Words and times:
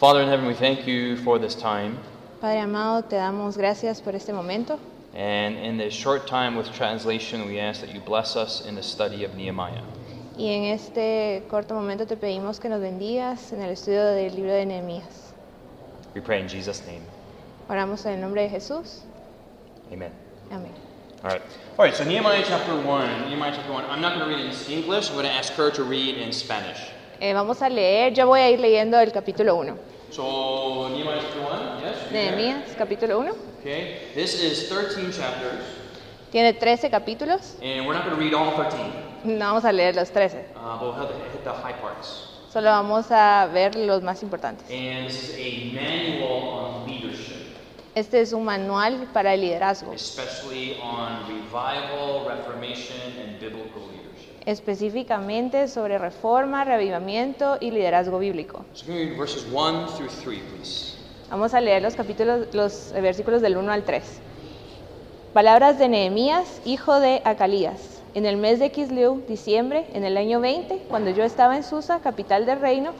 Father 0.00 0.22
in 0.22 0.28
heaven, 0.28 0.46
we 0.46 0.54
thank 0.54 0.86
you 0.86 1.18
for 1.18 1.38
this 1.38 1.54
time. 1.54 1.98
Padre 2.40 2.60
amado, 2.60 3.02
te 3.02 3.16
damos 3.16 3.58
gracias 3.58 4.00
por 4.00 4.14
este 4.14 4.32
momento. 4.32 4.80
And 5.14 5.58
in 5.58 5.76
this 5.76 5.92
short 5.92 6.26
time 6.26 6.56
with 6.56 6.72
translation, 6.72 7.44
we 7.44 7.60
ask 7.60 7.82
that 7.82 7.92
you 7.92 8.00
bless 8.00 8.34
us 8.34 8.64
in 8.64 8.74
the 8.74 8.82
study 8.82 9.24
of 9.24 9.34
Nehemiah. 9.34 9.82
Y 10.38 10.46
en 10.46 10.72
este 10.72 11.42
corto 11.50 11.74
momento 11.74 12.06
te 12.06 12.16
pedimos 12.16 12.58
que 12.58 12.70
nos 12.70 12.80
bendigas 12.80 13.52
en 13.52 13.60
el 13.60 13.72
estudio 13.72 14.02
del 14.14 14.34
libro 14.34 14.52
de 14.52 14.64
Nehemías. 14.64 15.34
We 16.14 16.22
pray 16.22 16.40
in 16.40 16.48
Jesus' 16.48 16.80
name. 16.86 17.02
Oramos 17.68 18.06
en 18.06 18.14
el 18.14 18.20
nombre 18.22 18.44
de 18.44 18.48
Jesús. 18.48 19.02
Amen. 19.92 20.12
Amén. 20.50 20.72
All 21.22 21.28
right. 21.28 21.42
All 21.76 21.84
right, 21.84 21.94
so 21.94 22.04
Nehemiah 22.04 22.42
chapter 22.42 22.74
1. 22.74 23.28
Nehemiah 23.28 23.52
chapter 23.54 23.70
1. 23.70 23.84
I'm 23.90 24.00
not 24.00 24.18
going 24.18 24.30
to 24.30 24.34
read 24.34 24.46
it 24.46 24.66
in 24.66 24.78
English. 24.78 25.10
I'm 25.10 25.16
going 25.16 25.26
to 25.26 25.32
ask 25.32 25.52
her 25.52 25.70
to 25.70 25.84
read 25.84 26.16
in 26.16 26.32
Spanish. 26.32 26.80
Eh, 27.20 27.34
vamos 27.34 27.60
a 27.60 27.68
leer, 27.68 28.14
yo 28.14 28.26
voy 28.26 28.40
a 28.40 28.48
ir 28.48 28.60
leyendo 28.60 28.98
el 28.98 29.12
capítulo 29.12 29.56
1. 29.56 29.89
So, 30.10 30.88
Nehemiah 30.88 31.20
chapter 31.22 31.40
1, 31.40 31.82
yes? 31.82 32.10
Nehemías, 32.12 32.74
capítulo 32.76 33.18
1. 33.20 33.30
Okay. 33.60 34.10
This 34.14 34.42
is 34.42 34.68
13 34.68 35.12
chapters, 35.12 35.62
Tiene 36.32 36.52
13 36.54 36.90
capítulos. 36.90 37.54
and 37.62 37.86
we're 37.86 37.94
not 37.94 38.04
going 38.04 38.16
to 38.16 38.20
read 38.22 38.34
all 38.34 38.50
13, 38.56 39.38
No 39.38 39.38
vamos 39.46 39.64
a 39.64 39.72
leer 39.72 39.94
los 39.94 40.10
13. 40.10 40.40
uh, 40.56 40.78
but 40.78 40.82
we'll 40.82 40.92
hit 40.94 41.08
the, 41.08 41.30
hit 41.30 41.44
the 41.44 41.52
high 41.52 41.74
parts. 41.74 42.26
Solo 42.52 42.70
vamos 42.70 43.06
a 43.12 43.48
ver 43.52 43.76
los 43.76 44.02
más 44.02 44.22
importantes. 44.24 44.68
And 44.70 45.06
this 45.08 45.28
is 45.30 45.36
a 45.38 45.72
manual 45.74 46.48
on 46.48 46.86
leadership, 46.88 47.36
Este 47.94 48.20
es 48.20 48.32
un 48.32 48.44
manual 48.44 49.08
para 49.12 49.34
el 49.34 49.40
liderazgo, 49.42 49.92
especially 49.92 50.76
on 50.82 51.28
revival, 51.28 52.24
reformation, 52.26 52.96
and 53.22 53.38
biblical 53.38 53.82
leadership. 53.92 54.29
Específicamente 54.46 55.68
sobre 55.68 55.98
reforma, 55.98 56.64
reavivamiento 56.64 57.58
y 57.60 57.70
liderazgo 57.70 58.18
bíblico. 58.18 58.64
So, 58.72 58.86
can 58.86 58.94
we 58.94 59.04
read 59.06 59.18
verses 59.18 59.46
1 59.52 59.86
through 59.96 60.10
3, 60.22 60.40
please? 60.54 60.96
Vamos 61.30 61.54
a 61.54 61.60
leer 61.60 61.82
los 61.82 61.94
capítulos, 61.94 62.48
los 62.52 62.92
versículos 62.92 63.40
del 63.40 63.56
1 63.56 63.70
al 63.70 63.84
3. 63.84 64.02
Palabras 65.32 65.78
de 65.78 65.88
Nehemías, 65.88 66.60
hijo 66.64 66.98
de 66.98 67.22
Acalías. 67.24 68.02
En 68.14 68.26
el 68.26 68.36
mes 68.36 68.58
de 68.58 68.72
Kislev, 68.72 69.24
diciembre, 69.28 69.86
en 69.92 70.02
el 70.02 70.16
año 70.16 70.40
20, 70.40 70.86
cuando 70.88 71.10
yo 71.10 71.22
estaba 71.22 71.56
en 71.56 71.62
Susa, 71.62 72.00
capital 72.00 72.46
del 72.46 72.60
reino, 72.60 72.90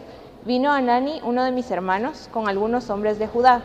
vino 0.44 0.70
Anani, 0.70 1.20
uno 1.24 1.42
de 1.42 1.50
mis 1.50 1.68
hermanos, 1.72 2.28
con 2.32 2.48
algunos 2.48 2.88
hombres 2.88 3.18
de 3.18 3.26
Judá. 3.26 3.62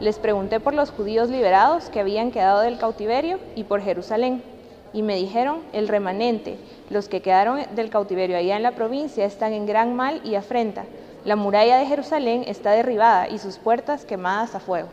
Les 0.00 0.18
pregunté 0.18 0.58
por 0.58 0.74
los 0.74 0.90
judíos 0.90 1.30
liberados 1.30 1.90
que 1.90 2.00
habían 2.00 2.32
quedado 2.32 2.60
del 2.60 2.78
cautiverio 2.78 3.38
y 3.54 3.62
por 3.62 3.82
Jerusalén. 3.82 4.42
Y 4.92 5.02
me 5.02 5.16
dijeron, 5.16 5.60
el 5.72 5.88
remanente, 5.88 6.58
los 6.90 7.08
que 7.08 7.20
quedaron 7.20 7.60
del 7.74 7.90
cautiverio 7.90 8.36
allá 8.36 8.56
en 8.56 8.62
la 8.62 8.72
provincia 8.72 9.24
están 9.24 9.52
en 9.52 9.66
gran 9.66 9.94
mal 9.94 10.20
y 10.24 10.34
afrenta. 10.34 10.84
La 11.24 11.36
muralla 11.36 11.78
de 11.78 11.86
Jerusalén 11.86 12.44
está 12.46 12.72
derribada 12.72 13.28
y 13.28 13.38
sus 13.38 13.58
puertas 13.58 14.04
quemadas 14.04 14.54
a 14.54 14.60
fuego. 14.60 14.88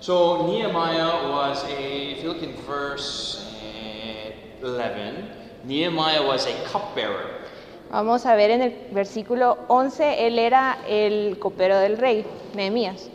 So 0.00 0.46
Nehemiah 0.46 1.30
was 1.30 1.64
a, 1.64 2.12
if 2.12 2.22
you 2.22 2.28
look 2.28 2.42
in 2.42 2.54
verse 2.66 3.42
eh, 3.62 4.34
11, 4.62 5.24
Nehemiah 5.64 6.22
was 6.22 6.46
a 6.46 6.52
cupbearer. 6.70 7.36
Vamos 7.90 8.26
a 8.26 8.34
ver 8.34 8.50
en 8.50 8.62
el 8.62 8.74
versículo 8.92 9.58
11, 9.68 10.26
él 10.26 10.38
era 10.38 10.78
el 10.88 11.38
copero 11.38 11.78
del 11.78 11.98
rey, 11.98 12.26
Nehemías. 12.54 13.08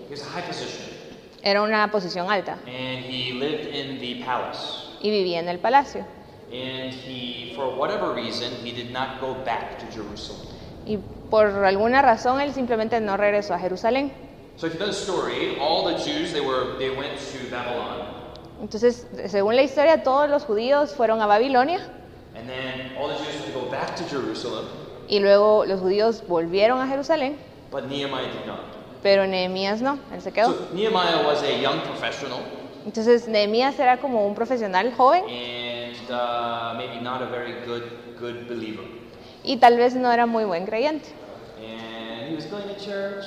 Era 1.44 1.62
una 1.62 1.90
posición 1.92 2.30
alta 2.30 2.58
and 2.68 3.04
he 3.04 3.34
lived 3.34 3.68
in 3.68 4.00
the 4.00 4.24
palace. 4.24 4.91
Y 5.02 5.10
vivía 5.10 5.40
en 5.40 5.50
el 5.50 5.60
palacio. 5.60 6.06
And 6.52 6.94
he, 6.94 7.54
for 7.56 7.76
whatever 7.76 8.14
reason, 8.14 8.52
he 8.64 8.72
did 8.72 8.92
not 8.92 9.22
go 9.22 9.36
back 9.46 9.80
to 9.80 9.86
Jerusalem. 9.92 10.48
Y 10.86 10.98
por 11.30 11.48
alguna 11.66 12.02
razón 12.02 12.42
él 12.42 12.54
simplemente 12.54 13.00
no 13.00 13.16
regresó 13.18 13.54
a 13.54 13.60
Jerusalén. 13.60 14.12
So 14.58 14.68
if 14.68 14.74
you 14.74 14.80
know 14.80 14.88
the 14.88 14.94
story, 14.94 15.58
all 15.60 15.86
the 15.86 15.98
Jews 16.04 16.34
they 16.34 16.42
were 16.42 16.78
they 16.78 16.90
went 16.90 17.18
to 17.18 17.50
Babylon, 17.50 18.08
Entonces, 18.62 19.08
según 19.28 19.56
la 19.56 19.64
historia, 19.64 20.04
todos 20.04 20.30
los 20.30 20.44
judíos 20.44 20.94
fueron 20.94 21.22
a 21.22 21.26
Babilonia 21.26 21.80
and 22.36 22.48
then 22.48 22.92
all 22.98 23.08
the 23.08 23.16
Jews 23.16 23.36
had 23.36 23.46
to 23.46 23.60
go 23.60 23.70
back 23.72 23.96
to 23.96 24.04
Jerusalem, 24.04 24.66
y 25.08 25.20
luego 25.20 25.66
los 25.66 25.80
judíos 25.80 26.24
volvieron 26.28 26.80
a 26.80 26.88
Jerusalén, 26.88 27.38
but 27.72 27.88
Nehemiah 27.90 28.32
did 28.32 28.46
not. 28.46 28.60
pero 29.02 29.26
Nehemías 29.26 29.82
no, 29.82 30.00
él 30.14 30.22
se 30.22 30.32
quedó. 30.32 30.48
So 30.48 30.74
Nehemiah 30.74 31.26
was 31.26 31.42
a 31.44 31.60
young 31.60 31.82
professional 31.82 32.42
Entonces, 32.86 33.28
Nehemías 33.28 33.78
era 33.80 33.98
como 33.98 34.26
un 34.26 34.34
profesional 34.36 34.92
joven 34.96 35.24
and 35.26 36.10
uh, 36.10 36.74
maybe 36.78 37.00
not 37.02 37.22
a 37.22 37.26
very 37.28 37.54
good 37.66 37.84
good 38.20 38.48
believer. 38.48 38.84
y 39.44 39.58
tal 39.58 39.78
vez 39.78 39.96
no 39.96 40.12
era 40.12 40.26
muy 40.26 40.46
buen 40.46 40.66
creyente. 40.66 41.10
And 41.60 42.30
he 42.30 42.36
was 42.36 42.46
going 42.50 42.64
to 42.68 42.76
church, 42.76 43.26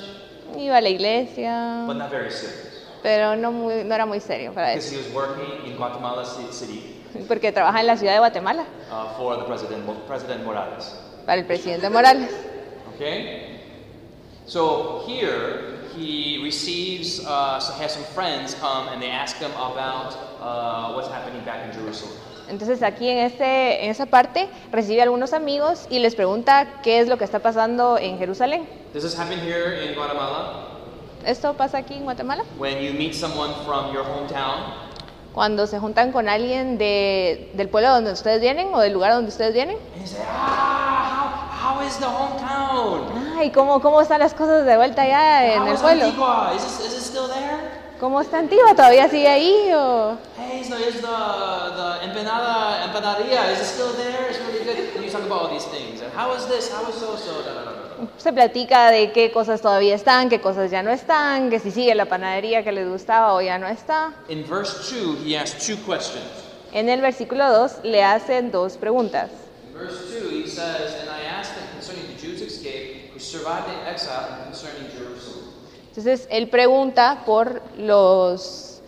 Iba 0.57 0.77
a 0.77 0.81
la 0.81 0.89
iglesia, 0.89 1.83
but 1.87 1.95
not 1.97 2.09
very 2.11 2.29
serious. 2.31 2.87
pero 3.03 3.35
no, 3.35 3.51
muy, 3.51 3.83
no 3.83 3.93
era 3.95 4.05
muy 4.05 4.19
serio 4.19 4.51
para 4.53 4.73
eso, 4.73 4.93
he 4.95 4.97
was 4.97 5.13
working 5.13 5.65
in 5.67 5.75
Guatemala 5.77 6.23
Ci- 6.25 6.51
City 6.51 7.01
porque 7.27 7.51
trabaja 7.51 7.79
en 7.81 7.87
la 7.87 7.97
ciudad 7.97 8.13
de 8.13 8.19
Guatemala 8.19 8.63
uh, 8.91 9.17
for 9.17 9.37
the 9.37 9.43
President 9.45 10.43
Morales. 10.43 10.95
para 11.25 11.39
el 11.39 11.45
presidente 11.45 11.89
Morales. 11.89 12.29
Okay? 12.95 13.59
So 14.47 15.03
here 15.07 15.79
he 15.97 16.39
receives, 16.43 17.25
uh, 17.25 17.59
so 17.59 17.73
has 17.73 17.93
some 17.93 18.03
friends 18.13 18.55
come 18.55 18.87
and 18.89 19.01
they 19.01 19.09
ask 19.09 19.37
him 19.37 19.51
about 19.51 20.15
uh, 20.41 20.93
what's 20.93 21.09
happening 21.09 21.43
back 21.45 21.65
in 21.65 21.71
Jerusalem. 21.73 22.13
Entonces 22.47 22.83
aquí 22.83 23.09
en, 23.09 23.19
este, 23.19 23.83
en 23.85 23.89
esa 23.89 24.05
parte 24.05 24.47
recibe 24.71 25.01
a 25.01 25.03
algunos 25.03 25.33
amigos 25.33 25.87
y 25.89 25.99
les 25.99 26.15
pregunta 26.15 26.81
qué 26.83 26.99
es 26.99 27.07
lo 27.07 27.17
que 27.17 27.23
está 27.23 27.39
pasando 27.39 27.97
en 27.97 28.17
Jerusalén. 28.17 28.67
Does 28.93 29.03
this 29.03 29.17
happen 29.17 29.39
here 29.39 29.83
in 29.83 29.95
Guatemala? 29.95 30.67
¿Esto 31.25 31.55
pasa 31.55 31.79
aquí 31.79 31.95
en 31.95 32.03
Guatemala? 32.03 32.43
When 32.59 32.83
you 32.83 32.93
meet 32.93 33.15
someone 33.15 33.51
from 33.65 33.91
your 33.91 34.03
hometown 34.03 34.84
Cuando 35.35 35.67
se 35.67 35.79
juntan 35.79 36.11
con 36.13 36.29
alguien 36.29 36.77
de- 36.77 37.51
del 37.53 37.67
pueblo 37.69 37.91
donde 37.91 38.13
ustedes 38.13 38.39
vienen 38.41 38.73
o 38.73 38.79
del 38.79 38.93
lugar 38.93 39.11
donde 39.13 39.29
ustedes 39.29 39.53
vienen. 39.53 39.77
say, 40.05 40.21
ah, 40.27 41.59
how, 41.61 41.77
how 41.77 41.85
is 41.85 41.97
the 41.97 42.05
hometown? 42.05 43.35
Ay, 43.37 43.51
¿cómo, 43.51 43.81
¿cómo 43.81 43.99
están 44.01 44.19
las 44.21 44.33
cosas 44.33 44.65
de 44.65 44.77
vuelta 44.77 45.01
allá 45.03 45.55
en 45.55 45.67
el 45.67 45.77
pueblo? 45.77 46.05
Antigua? 46.05 46.51
Is 46.55 46.63
it, 46.63 46.85
is 46.87 46.93
it 46.93 47.01
still 47.03 47.27
there? 47.27 47.84
¿Cómo 47.99 48.19
está 48.19 48.39
Antigua? 48.39 48.75
¿Todavía 48.75 49.07
sigue 49.07 49.27
ahí? 49.27 49.71
O... 49.73 50.17
Hey, 50.37 50.63
so 50.65 50.75
is 50.75 50.95
the, 50.95 51.07
the 51.07 52.05
empanada, 52.05 52.83
empanaderia, 52.85 53.51
is 53.53 53.61
it 53.61 53.65
still 53.65 53.93
there? 53.93 54.29
It's 54.29 54.39
really 54.39 54.65
good. 54.65 54.95
And 54.95 55.05
you 55.05 55.09
talk 55.09 55.23
about 55.23 55.43
all 55.43 55.49
these 55.49 55.65
things. 55.65 56.01
And 56.01 56.11
how 56.13 56.35
is 56.35 56.45
this? 56.45 56.69
How 56.69 56.89
is 56.89 56.95
so-so? 56.95 57.41
Da, 57.43 57.53
da, 57.53 57.63
da, 57.63 57.71
da, 57.71 58.03
da. 58.03 58.07
Se 58.17 58.33
platica 58.33 58.91
de 58.91 59.13
qué 59.13 59.31
cosas 59.31 59.61
todavía 59.61 59.95
están, 59.95 60.29
qué 60.29 60.41
cosas 60.41 60.71
ya 60.71 60.83
no 60.83 60.91
están, 60.91 61.49
que 61.49 61.59
si 61.59 61.71
sigue 61.71 61.95
la 61.95 62.05
panadería 62.05 62.65
que 62.65 62.73
les 62.73 62.87
gustaba 62.89 63.33
o 63.33 63.41
ya 63.41 63.57
no 63.57 63.67
está. 63.67 64.13
In 64.27 64.43
verse 64.43 64.93
2, 64.93 65.23
he 65.25 65.37
asks 65.37 65.65
two 65.65 65.77
questions. 65.77 66.25
En 66.73 66.89
el 66.89 66.99
versículo 66.99 67.49
2 67.49 67.85
le 67.85 68.03
hacen 68.03 68.51
dos 68.51 68.75
preguntas. 68.75 69.29
In 69.67 69.73
verse 69.73 70.19
2, 70.19 70.29
he 70.31 70.47
says, 70.47 70.95
And 70.99 71.09
I 71.09 71.23
asked 71.23 71.55
them 71.55 71.65
concerning 71.71 72.07
the 72.07 72.21
Jews' 72.21 72.41
escape 72.41 73.11
who 73.13 73.19
survived 73.19 73.69
the 73.69 73.89
exile 73.89 74.33
and 74.33 74.43
concerning 74.51 74.91
Jerusalem. 74.91 75.44
Entonces 75.95 76.27
él 76.29 76.49
pregunta 76.49 77.23
por 77.25 77.61
los 77.77 78.81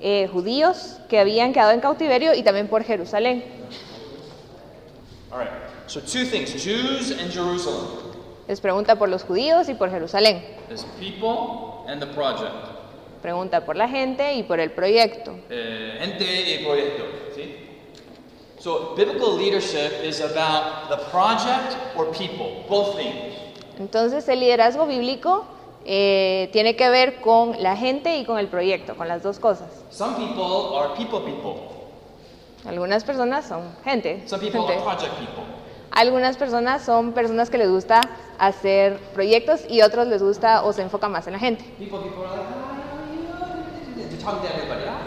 eh, 0.00 0.28
judíos 0.32 0.98
que 1.08 1.18
habían 1.18 1.52
quedado 1.52 1.72
en 1.72 1.80
cautiverio 1.80 2.34
y 2.34 2.44
también 2.44 2.68
por 2.68 2.84
Jerusalén. 2.84 3.42
All 5.32 5.40
right. 5.40 5.50
So, 5.88 6.00
two 6.00 6.24
things 6.24 6.52
Jews 6.52 7.10
and 7.20 7.32
Jerusalem. 7.32 7.88
Les 8.46 8.60
pregunta 8.60 8.96
por 8.96 9.08
los 9.08 9.24
judíos 9.24 9.68
y 9.68 9.74
por 9.74 9.90
Jerusalén. 9.90 10.44
There's 10.68 10.84
people 11.00 11.84
and 11.88 12.00
the 12.00 12.06
project. 12.14 12.54
Pregunta 13.22 13.64
por 13.64 13.74
la 13.74 13.88
gente 13.88 14.34
y 14.34 14.44
por 14.44 14.60
el 14.60 14.70
proyecto. 14.70 15.34
Eh, 15.50 15.98
ente 16.00 16.24
y 16.24 16.64
proyecto. 16.64 17.04
¿sí? 17.34 17.56
So, 18.60 18.94
biblical 18.94 19.36
leadership 19.36 20.04
is 20.04 20.20
about 20.20 20.88
the 20.90 20.98
project 21.10 21.76
or 21.96 22.12
people, 22.12 22.64
both 22.68 22.96
things. 22.96 23.34
Entonces 23.80 24.28
el 24.28 24.38
liderazgo 24.38 24.86
bíblico 24.86 25.44
eh, 25.84 26.48
tiene 26.52 26.76
que 26.76 26.88
ver 26.90 27.20
con 27.20 27.60
la 27.62 27.76
gente 27.76 28.16
y 28.18 28.24
con 28.24 28.38
el 28.38 28.48
proyecto, 28.48 28.94
con 28.96 29.08
las 29.08 29.22
dos 29.22 29.38
cosas. 29.38 29.68
Some 29.90 30.14
people 30.16 30.76
are 30.78 30.94
people 30.96 31.20
people, 31.20 31.60
Algunas 32.66 33.04
personas 33.04 33.46
son 33.46 33.62
gente. 33.84 34.22
some 34.26 34.40
people 34.40 34.60
gente. 34.60 34.74
are 34.74 34.82
project 34.82 35.12
people. 35.18 35.42
Algunas 35.90 36.36
personas 36.36 36.82
son 36.84 37.12
personas 37.12 37.50
que 37.50 37.58
les 37.58 37.68
gusta 37.68 38.00
hacer 38.38 38.98
proyectos 39.12 39.60
y 39.68 39.82
otros 39.82 40.06
les 40.06 40.22
gusta 40.22 40.62
o 40.64 40.72
se 40.72 40.82
enfoca 40.82 41.08
más 41.08 41.26
en 41.26 41.34
la 41.34 41.38
gente. 41.38 41.64
People 41.78 41.98
people 41.98 42.24
are 42.24 42.36
like, 42.36 42.48
ah. 42.54 42.68
Ah, 44.24 44.98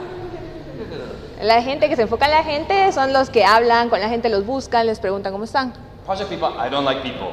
La 1.42 1.62
gente 1.62 1.90
que 1.90 1.96
se 1.96 2.04
enfoca 2.04 2.26
en 2.26 2.32
la 2.32 2.44
gente 2.44 2.92
son 2.92 3.14
los 3.14 3.30
que 3.30 3.44
hablan 3.46 3.90
con 3.90 4.00
la 4.00 4.10
gente, 4.10 4.30
los 4.30 4.46
buscan, 4.46 4.86
les 4.86 5.00
preguntan 5.00 5.32
cómo 5.32 5.46
están. 5.46 5.74
Project 6.06 6.30
people, 6.30 6.50
I 6.50 6.70
don't 6.70 6.86
like 6.86 7.02
people. 7.02 7.30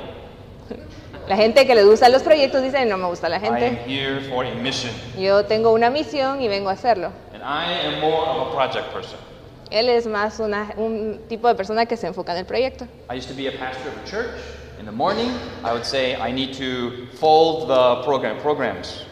La 1.29 1.37
gente 1.37 1.67
que 1.67 1.75
les 1.75 1.87
gusta 1.87 2.09
los 2.09 2.23
proyectos 2.23 2.63
dice, 2.63 2.85
no 2.85 2.99
me 2.99 3.07
gusta 3.07 3.29
la 3.29 3.37
I 3.39 3.47
am 3.47 3.55
gente. 3.57 3.85
here 3.87 4.21
for 4.29 4.45
a 4.45 4.55
mission. 4.55 4.91
Yo 5.17 5.45
tengo 5.45 5.73
una 5.73 5.89
misión 5.89 6.41
y 6.43 6.49
vengo 6.49 6.69
a 6.69 6.73
hacerlo. 6.73 7.11
And 7.33 7.43
I 7.43 7.87
am 7.87 8.01
more 8.01 8.29
of 8.29 8.49
a 8.49 8.55
project 8.55 8.93
person. 8.93 9.19
Él 9.71 9.89
es 9.89 10.07
más 10.07 10.39
una- 10.41 10.75
un 10.77 11.21
tipo 11.29 11.49
de 11.49 11.55
persona 11.55 11.87
que 11.87 11.97
se 11.97 12.07
enfoca 12.09 12.33
en 12.33 12.39
el 12.39 12.45
proyecto. 12.45 12.87
I 13.11 13.17
used 13.17 13.29
to 13.29 13.35
be 13.35 13.49
a 13.49 13.53
pastor 13.59 13.89
of 13.89 13.97
a 14.03 14.05
church 14.11 14.41
In 14.81 14.87
the 14.87 14.91
morning, 14.93 15.29
I 15.65 15.71
would 15.71 15.85
say 15.85 16.17
I 16.17 16.33
need 16.33 16.55
to 16.59 17.07
fold 17.21 17.69
the 17.69 18.03
program 18.05 18.39
programs. 18.39 19.05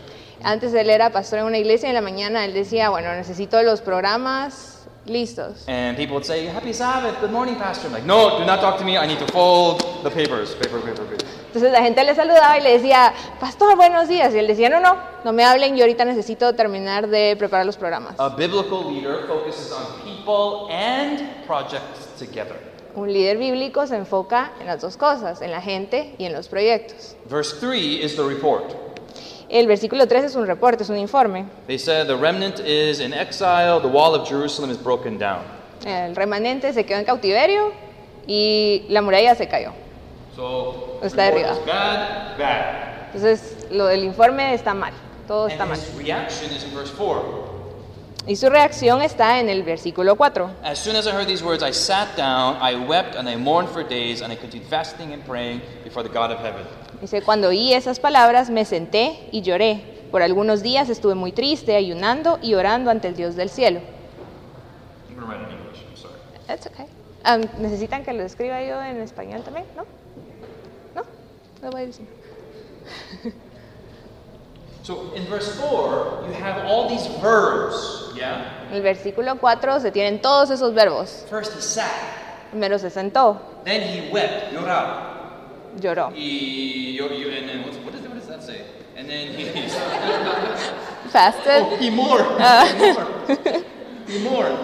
Antes 0.43 0.75
él 0.75 0.91
era 0.91 1.11
pastor 1.11 1.39
en 1.39 1.45
una 1.45 1.59
iglesia 1.59 1.87
y 1.87 1.91
en 1.91 1.95
la 1.95 2.01
mañana 2.01 2.45
él 2.45 2.55
decía, 2.55 2.89
bueno, 2.91 3.13
necesito 3.15 3.63
los 3.63 3.81
programas 3.81 4.80
listos. 5.07 5.65
And 5.69 5.97
people 5.97 6.15
would 6.15 6.25
say, 6.25 6.47
Happy 6.47 6.73
Sabbath, 6.73 7.21
good 7.21 7.31
morning, 7.31 7.57
Pastor. 7.57 7.89
I'm 7.89 7.93
like, 7.93 8.05
no, 8.05 8.39
do 8.39 8.45
not 8.45 8.61
talk 8.61 8.79
to 8.79 8.85
me. 8.85 8.97
I 8.97 9.07
need 9.07 9.19
to 9.19 9.27
fold 9.33 9.83
the 10.03 10.11
papers. 10.11 10.55
Paper, 10.55 10.81
paper, 10.81 11.05
paper. 11.05 11.27
Entonces 11.47 11.73
la 11.73 11.83
gente 11.83 12.05
le 12.05 12.15
saludaba 12.15 12.59
y 12.59 12.63
le 12.63 12.79
decía, 12.79 13.13
pastor, 13.41 13.77
buenos 13.77 14.09
días. 14.09 14.33
Y 14.35 14.39
él 14.39 14.47
decía, 14.47 14.69
no, 14.69 14.79
no, 14.79 14.97
no 15.25 15.33
me 15.33 15.45
hablen, 15.45 15.77
yo 15.77 15.83
ahorita 15.83 16.05
necesito 16.05 16.55
terminar 16.55 17.09
de 17.09 17.35
preparar 17.37 17.67
los 17.67 17.77
programas. 17.77 18.15
A 18.19 18.29
biblical 18.29 18.93
leader 18.93 19.27
focuses 19.27 19.73
on 19.73 20.01
people 20.05 20.73
and 20.73 21.45
projects 21.47 22.07
together. 22.19 22.57
Un 22.95 23.13
líder 23.13 23.39
bíblico 23.39 23.87
se 23.87 23.97
enfoca 23.97 24.53
en 24.61 24.67
las 24.67 24.81
dos 24.81 24.97
cosas, 24.97 25.43
en 25.43 25.51
la 25.51 25.61
gente 25.61 26.15
y 26.19 26.25
en 26.25 26.33
los 26.33 26.49
proyectos. 26.49 27.17
Verse 27.29 27.57
3 27.61 28.05
is 28.05 28.17
the 28.17 28.23
report. 28.23 28.90
El 29.51 29.67
versículo 29.67 30.07
3 30.07 30.25
es 30.27 30.37
un 30.37 30.47
reporte, 30.47 30.85
es 30.85 30.91
un 30.91 30.99
informe. 30.99 31.45
They 31.67 31.79
said 31.79 32.07
the 32.07 32.15
remnant 32.17 32.61
is 32.61 33.01
in 33.01 33.13
exile, 33.13 33.81
the 33.81 33.89
wall 33.89 34.15
of 34.15 34.29
Jerusalem 34.29 34.71
is 34.71 34.79
broken 34.81 35.19
down. 35.19 35.41
El 35.85 36.15
remanente 36.15 36.73
se 36.73 36.85
quedó 36.87 36.99
en 37.01 37.05
cautiverio 37.05 37.73
y 38.29 38.85
la 38.91 39.03
muralla 39.03 39.35
se 39.35 39.49
cayó. 39.49 39.73
So, 40.37 41.01
Está 41.03 41.31
is 41.37 41.67
bad, 41.67 42.39
bad. 42.39 43.07
Entonces, 43.13 43.67
lo 43.73 43.87
del 43.87 44.05
informe 44.05 44.55
está 44.55 44.73
mal, 44.73 44.93
todo 45.27 45.49
está 45.49 45.65
And 45.65 45.73
mal. 45.73 45.81
his 45.81 45.95
reaction 45.97 46.53
is 46.53 46.63
in 46.63 46.73
verse 46.73 46.93
4. 46.97 47.51
Y 48.29 48.37
su 48.37 48.49
reacción 48.51 49.03
está 49.03 49.41
en 49.41 49.49
el 49.49 49.65
versículo 49.65 50.15
4. 50.15 50.51
Dice, 57.01 57.23
cuando 57.23 57.49
oí 57.49 57.73
esas 57.73 58.01
palabras 58.01 58.51
me 58.51 58.65
senté 58.65 59.29
y 59.33 59.43
lloré. 59.43 59.83
Por 60.11 60.23
algunos 60.23 60.63
días 60.63 60.89
estuve 60.89 61.15
muy 61.15 61.33
triste, 61.33 61.77
ayunando 61.77 62.39
y 62.43 62.55
orando 62.55 62.91
ante 62.91 63.09
el 63.09 63.17
Dios 63.17 63.37
del 63.37 63.49
cielo. 63.49 63.81
That's 66.47 66.67
okay. 66.67 66.87
Um, 67.25 67.63
¿Necesitan 67.63 68.03
que 68.03 68.13
lo 68.13 68.25
escriba 68.25 68.61
yo 68.63 68.83
en 68.83 69.01
español 69.01 69.43
también? 69.43 69.67
¿No? 69.77 69.85
¿No? 70.95 71.03
Lo 71.63 71.71
voy 71.71 71.83
a 71.83 71.87
decir. 71.87 72.07
So 74.83 75.13
in 75.15 75.29
verse 75.29 75.61
4, 75.61 76.25
you 76.27 76.33
have 76.43 76.67
all 76.67 76.89
these 76.89 77.07
verbs, 77.21 78.13
yeah? 78.17 78.67
En 78.71 78.77
el 78.77 78.83
versículo 78.83 79.39
4 79.39 79.79
se 79.79 79.93
tienen 79.93 80.23
todos 80.23 80.51
esos 80.51 80.73
verbos. 80.75 81.27
First 81.29 81.55
he 81.55 81.61
sat, 81.61 81.87
Primero 82.51 82.79
se 82.79 82.89
sentó, 82.89 83.39
then 83.65 83.83
he 83.83 84.11
wept, 84.11 84.53
lloraba. 84.53 85.20
Lloró. 85.79 86.11
He, 86.15 86.93
yo, 86.97 87.09
yo, 87.09 87.29
and 87.29 87.49
then 87.49 87.63
what's, 87.65 87.77
what, 87.79 87.95
is, 87.95 88.01
what 88.03 88.15
does 88.15 88.27
that 88.29 88.43
say? 88.43 88.63
And 88.97 89.09
then 89.09 89.29
he, 89.35 89.45
Fasted, 91.11 91.63
oh, 91.65 91.77
he 91.77 91.91
mourned, 91.91 92.27
he 92.79 92.93
mourned, 92.93 93.67
he 94.07 94.19
mourned, 94.23 94.59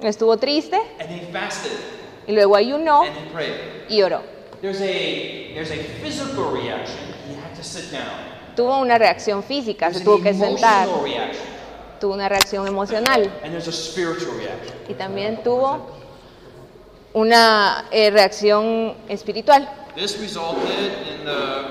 estuvo 0.00 0.36
triste 0.38 0.74
and 1.00 1.08
he 1.10 1.20
fasted, 1.32 1.72
y 2.28 2.32
luego 2.34 2.54
ayunó 2.56 3.04
and 3.04 3.16
he 3.16 3.30
prayed. 3.32 3.86
y 3.88 4.00
oró. 4.02 4.22
There's 4.62 4.80
a, 4.80 5.52
there's 5.54 5.70
a 5.70 5.82
physical 6.02 6.50
reaction. 6.52 6.98
He 7.28 7.34
had 7.34 7.54
to 7.56 7.64
sit 7.64 7.90
down. 7.90 8.10
Tuvo 8.54 8.78
una 8.80 8.96
reacción 8.98 9.42
física, 9.42 9.92
se 9.92 10.00
There's 10.00 10.04
tuvo 10.04 10.16
an 10.16 10.22
que 10.22 10.34
sentar. 10.34 10.88
reaction, 11.02 11.44
Tuvo 12.00 12.14
una 12.14 12.28
reacción 12.28 12.66
emocional 12.68 13.22
and 13.42 13.52
there's 13.52 13.68
a 13.68 13.72
spiritual 13.72 14.36
reaction. 14.36 14.74
y 14.88 14.94
también 14.94 15.42
tuvo 15.42 15.86
una 17.14 17.86
eh, 17.90 18.10
reacción 18.10 18.94
espiritual. 19.08 19.68
This 19.96 20.18
resulted 20.18 20.92
in 21.08 21.24
the 21.24 21.66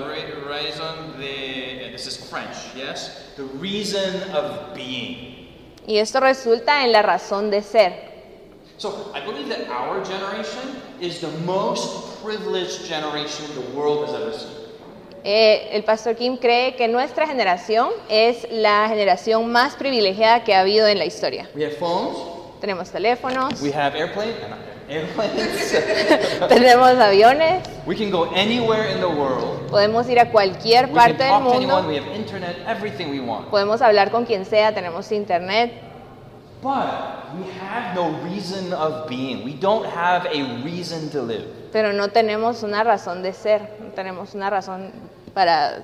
raison 0.49 1.19
de, 1.19 1.91
this 1.91 2.07
is 2.07 2.17
French, 2.17 2.55
yes? 2.75 3.21
The 3.37 3.43
reason 3.43 4.31
of 4.31 4.73
being. 4.73 5.47
Y 5.87 5.97
esto 5.97 6.19
resulta 6.19 6.83
en 6.83 6.91
la 6.91 7.03
razón 7.03 7.51
de 7.51 7.61
ser. 7.61 7.93
So 8.77 9.11
I 9.13 9.23
believe 9.23 9.47
that 9.49 9.69
our 9.69 10.03
generation 10.03 10.81
is 10.99 11.21
the 11.21 11.29
most 11.45 12.19
privileged 12.23 12.85
generation 12.85 13.45
the 13.53 13.77
world 13.77 14.07
has 14.07 14.15
ever 14.15 14.33
seen. 14.33 14.65
Eh, 15.23 15.69
el 15.71 15.83
pastor 15.83 16.15
Kim 16.15 16.37
cree 16.37 16.75
que 16.75 16.87
nuestra 16.87 17.27
generación 17.27 17.91
es 18.09 18.47
la 18.49 18.87
generación 18.89 19.51
más 19.51 19.75
privilegiada 19.75 20.43
que 20.43 20.55
ha 20.55 20.61
habido 20.61 20.87
en 20.87 20.97
la 20.97 21.05
historia. 21.05 21.47
We 21.53 21.63
have 21.63 21.77
phones, 21.77 22.17
Tenemos 22.59 22.89
teléfonos, 22.89 23.61
we 23.61 23.71
have 23.71 23.95
airplanes, 23.95 24.35
not 24.49 24.74
airplanes. 24.89 25.71
tenemos 26.49 26.89
aviones, 26.97 27.63
we 27.85 27.95
can 27.95 28.09
go 28.11 28.25
anywhere 28.33 28.91
in 28.91 28.99
the 28.99 29.07
world. 29.07 29.69
podemos 29.69 30.07
ir 30.09 30.19
a 30.19 30.31
cualquier 30.31 30.83
We 30.87 30.87
can 30.87 30.93
parte 30.93 31.23
del 31.23 31.29
talk 31.29 31.43
to 31.43 31.53
anyone, 31.53 31.83
mundo, 31.83 31.87
we 31.89 31.95
have 31.97 32.15
internet, 32.15 32.55
everything 32.67 33.09
we 33.09 33.19
want. 33.19 33.49
podemos 33.49 33.81
hablar 33.81 34.11
con 34.11 34.25
quien 34.25 34.45
sea, 34.45 34.73
tenemos 34.73 35.11
internet, 35.11 35.71
But 36.61 37.35
we 37.37 37.45
have 37.61 37.93
no 37.93 38.09
reason 38.23 38.73
of 38.73 39.07
being. 39.07 39.43
We 39.45 39.53
don't 39.53 39.85
have 39.85 40.25
a 40.25 40.61
reason 40.63 41.09
to 41.11 41.21
live. 41.21 41.45
pero 41.71 41.93
no 41.93 42.07
tenemos 42.07 42.63
una 42.63 42.83
razón 42.83 43.21
de 43.21 43.33
ser, 43.33 43.77
no 43.79 43.91
tenemos 43.91 44.33
una 44.33 44.49
razón 44.49 44.91
para 45.33 45.83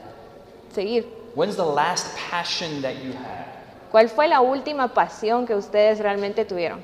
seguir. 0.74 1.06
When's 1.36 1.56
the 1.56 1.66
last 1.66 2.16
passion 2.18 2.82
that 2.82 2.96
you 3.04 3.12
had 3.14 3.51
¿Cuál 3.92 4.08
fue 4.08 4.30
la 4.30 4.40
última 4.40 4.94
pasión 4.94 5.46
que 5.46 5.54
ustedes 5.54 6.00
realmente 6.00 6.46
tuvieron? 6.46 6.82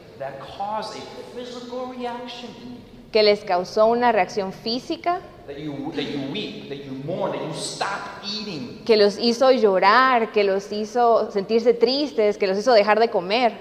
Que 3.12 3.24
les 3.24 3.45
causó 3.45 3.86
una 3.86 4.12
reacción 4.12 4.51
física, 4.51 5.21
que 8.86 8.98
los 8.98 9.18
hizo 9.18 9.51
llorar, 9.51 10.33
que 10.33 10.44
los 10.44 10.71
hizo 10.74 11.31
sentirse 11.31 11.74
tristes, 11.74 12.38
que 12.38 12.45
los 12.45 12.57
hizo 12.57 12.74
dejar 12.74 13.00
de 13.00 13.10
comer. 13.10 13.53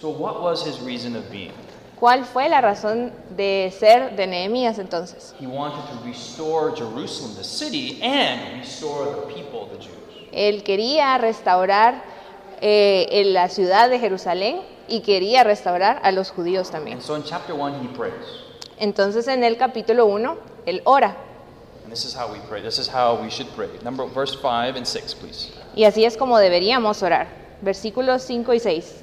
So, 0.00 0.10
what 0.10 0.42
was 0.42 0.66
his 0.66 0.80
reason 0.80 1.16
of 1.16 1.30
being? 1.30 1.52
¿Cuál 1.98 2.26
fue 2.26 2.50
la 2.50 2.60
razón 2.60 3.12
de 3.30 3.72
ser 3.78 4.14
de 4.16 4.26
Nehemías 4.26 4.78
entonces? 4.78 5.34
He 5.40 5.46
wanted 5.46 5.82
to 5.88 6.06
restore 6.06 6.74
Jerusalem, 6.76 7.34
the 7.36 7.44
city, 7.44 7.98
and 8.02 8.60
restore 8.60 9.06
the 9.06 9.34
people, 9.34 9.66
the 9.70 9.82
Jews. 9.82 10.28
Él 10.32 10.62
quería 10.62 11.16
restaurar 11.16 12.15
eh, 12.60 13.06
en 13.10 13.32
la 13.32 13.48
ciudad 13.48 13.90
de 13.90 13.98
Jerusalén 13.98 14.60
y 14.88 15.00
quería 15.00 15.44
restaurar 15.44 16.00
a 16.02 16.12
los 16.12 16.30
judíos 16.30 16.70
también. 16.70 16.98
And 16.98 17.06
so, 17.06 17.16
in 17.16 17.22
chapter 17.22 17.54
1, 17.54 17.82
he 17.82 17.88
prays. 17.96 18.14
Entonces 18.78 19.26
en 19.28 19.42
el 19.42 19.56
capítulo 19.56 20.06
1, 20.06 20.36
él 20.66 20.82
ora. 20.84 21.16
And 21.84 21.92
this 21.92 22.04
is 22.04 22.14
how 22.14 22.32
we 22.32 22.38
pray. 22.48 22.62
This 22.62 22.78
is 22.78 22.88
how 22.88 23.18
we 23.22 23.30
should 23.30 23.48
pray. 23.54 23.68
Number 23.82 24.06
verse 24.06 24.36
5 24.36 24.76
and 24.76 24.86
6, 24.86 25.14
please. 25.14 25.52
Y 25.74 25.84
así 25.84 26.04
es 26.04 26.16
como 26.16 26.38
deberíamos 26.38 27.02
orar. 27.02 27.28
Versículos 27.62 28.22
5 28.22 28.54
y 28.54 28.60
6. 28.60 28.94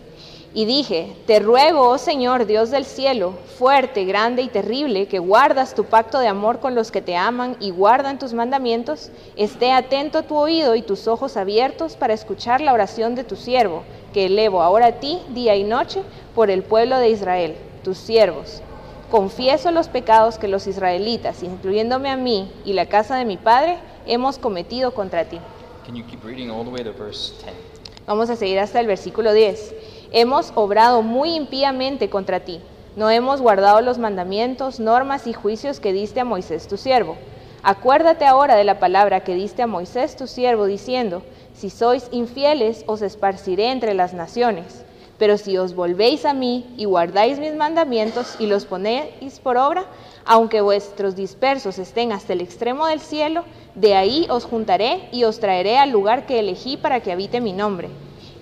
Y 0.56 0.66
dije, 0.66 1.16
te 1.26 1.40
ruego, 1.40 1.90
oh 1.90 1.98
Señor, 1.98 2.46
Dios 2.46 2.70
del 2.70 2.86
cielo, 2.86 3.34
fuerte, 3.58 4.06
grande 4.06 4.44
y 4.44 4.50
terrible, 4.50 5.08
que 5.08 5.18
guardas 5.18 5.74
tu 5.74 5.86
pacto 5.86 6.20
de 6.20 6.28
amor 6.28 6.60
con 6.60 6.76
los 6.76 6.92
que 6.92 7.02
te 7.02 7.16
aman 7.16 7.58
y 7.60 7.72
guardan 7.72 8.20
tus 8.20 8.34
mandamientos, 8.34 9.10
esté 9.36 9.72
atento 9.72 10.22
tu 10.22 10.36
oído 10.36 10.76
y 10.76 10.84
tus 10.84 11.08
ojos 11.08 11.38
abiertos 11.38 11.96
para 11.96 12.14
escuchar 12.14 12.62
la 12.62 12.74
oración 12.74 13.16
de 13.16 13.24
tu 13.24 13.36
siervo, 13.36 13.82
que 14.14 14.28
elevo 14.28 14.62
ahora 14.62 14.88
a 14.88 15.00
ti 15.00 15.20
día 15.30 15.56
y 15.56 15.64
noche 15.64 16.04
por 16.36 16.52
el 16.52 16.62
pueblo 16.62 17.00
de 17.00 17.10
Israel, 17.10 17.56
tus 17.84 17.98
siervos. 17.98 18.62
Confieso 19.10 19.72
los 19.72 19.88
pecados 19.88 20.38
que 20.38 20.48
los 20.48 20.68
israelitas, 20.68 21.42
incluyéndome 21.42 22.10
a 22.10 22.16
mí 22.16 22.52
y 22.64 22.74
la 22.74 22.86
casa 22.86 23.16
de 23.16 23.26
mi 23.26 23.38
padre, 23.38 23.80
hemos 24.06 24.38
cometido 24.38 24.94
contra 24.94 25.26
ti. 25.26 25.40
Can 25.84 25.96
you 25.96 26.06
keep 26.06 26.24
reading 26.24 26.52
all 26.52 26.64
the 26.64 26.72
way 26.72 26.84
to 26.84 26.94
verse 26.94 27.34
10? 27.44 27.74
Vamos 28.06 28.30
a 28.30 28.36
seguir 28.36 28.60
hasta 28.60 28.80
el 28.80 28.88
versículo 28.88 29.32
10. 29.32 30.03
Hemos 30.16 30.52
obrado 30.54 31.02
muy 31.02 31.34
impíamente 31.34 32.08
contra 32.08 32.42
ti. 32.42 32.62
No 32.96 33.10
hemos 33.10 33.42
guardado 33.42 33.82
los 33.82 33.98
mandamientos, 33.98 34.80
normas 34.80 35.26
y 35.26 35.34
juicios 35.34 35.80
que 35.80 35.92
diste 35.92 36.20
a 36.20 36.24
Moisés 36.24 36.68
tu 36.68 36.78
siervo. 36.78 37.18
Acuérdate 37.64 38.24
ahora 38.24 38.56
de 38.56 38.64
la 38.64 38.78
palabra 38.78 39.24
que 39.24 39.34
diste 39.34 39.64
a 39.64 39.68
Moisés 39.68 40.16
tu 40.16 40.28
siervo, 40.28 40.68
diciendo, 40.68 41.24
si 41.56 41.72
sois 41.72 42.10
infieles, 42.12 42.84
os 42.86 43.02
esparciré 43.02 43.72
entre 43.72 43.96
las 43.96 44.14
naciones. 44.14 44.86
Pero 45.18 45.40
si 45.40 45.58
os 45.58 45.74
volvéis 45.74 46.26
a 46.26 46.36
mí 46.36 46.72
y 46.78 46.86
guardáis 46.86 47.40
mis 47.40 47.56
mandamientos 47.56 48.36
y 48.38 48.46
los 48.46 48.66
ponéis 48.66 49.40
por 49.40 49.58
obra, 49.58 49.86
aunque 50.26 50.62
vuestros 50.62 51.16
dispersos 51.16 51.80
estén 51.80 52.12
hasta 52.12 52.34
el 52.34 52.42
extremo 52.42 52.86
del 52.86 53.00
cielo, 53.00 53.46
de 53.74 53.96
ahí 53.96 54.28
os 54.30 54.46
juntaré 54.46 55.10
y 55.12 55.24
os 55.24 55.40
traeré 55.40 55.80
al 55.80 55.90
lugar 55.90 56.28
que 56.28 56.38
elegí 56.38 56.78
para 56.78 57.00
que 57.00 57.12
habite 57.12 57.42
mi 57.42 57.52
nombre. 57.52 57.90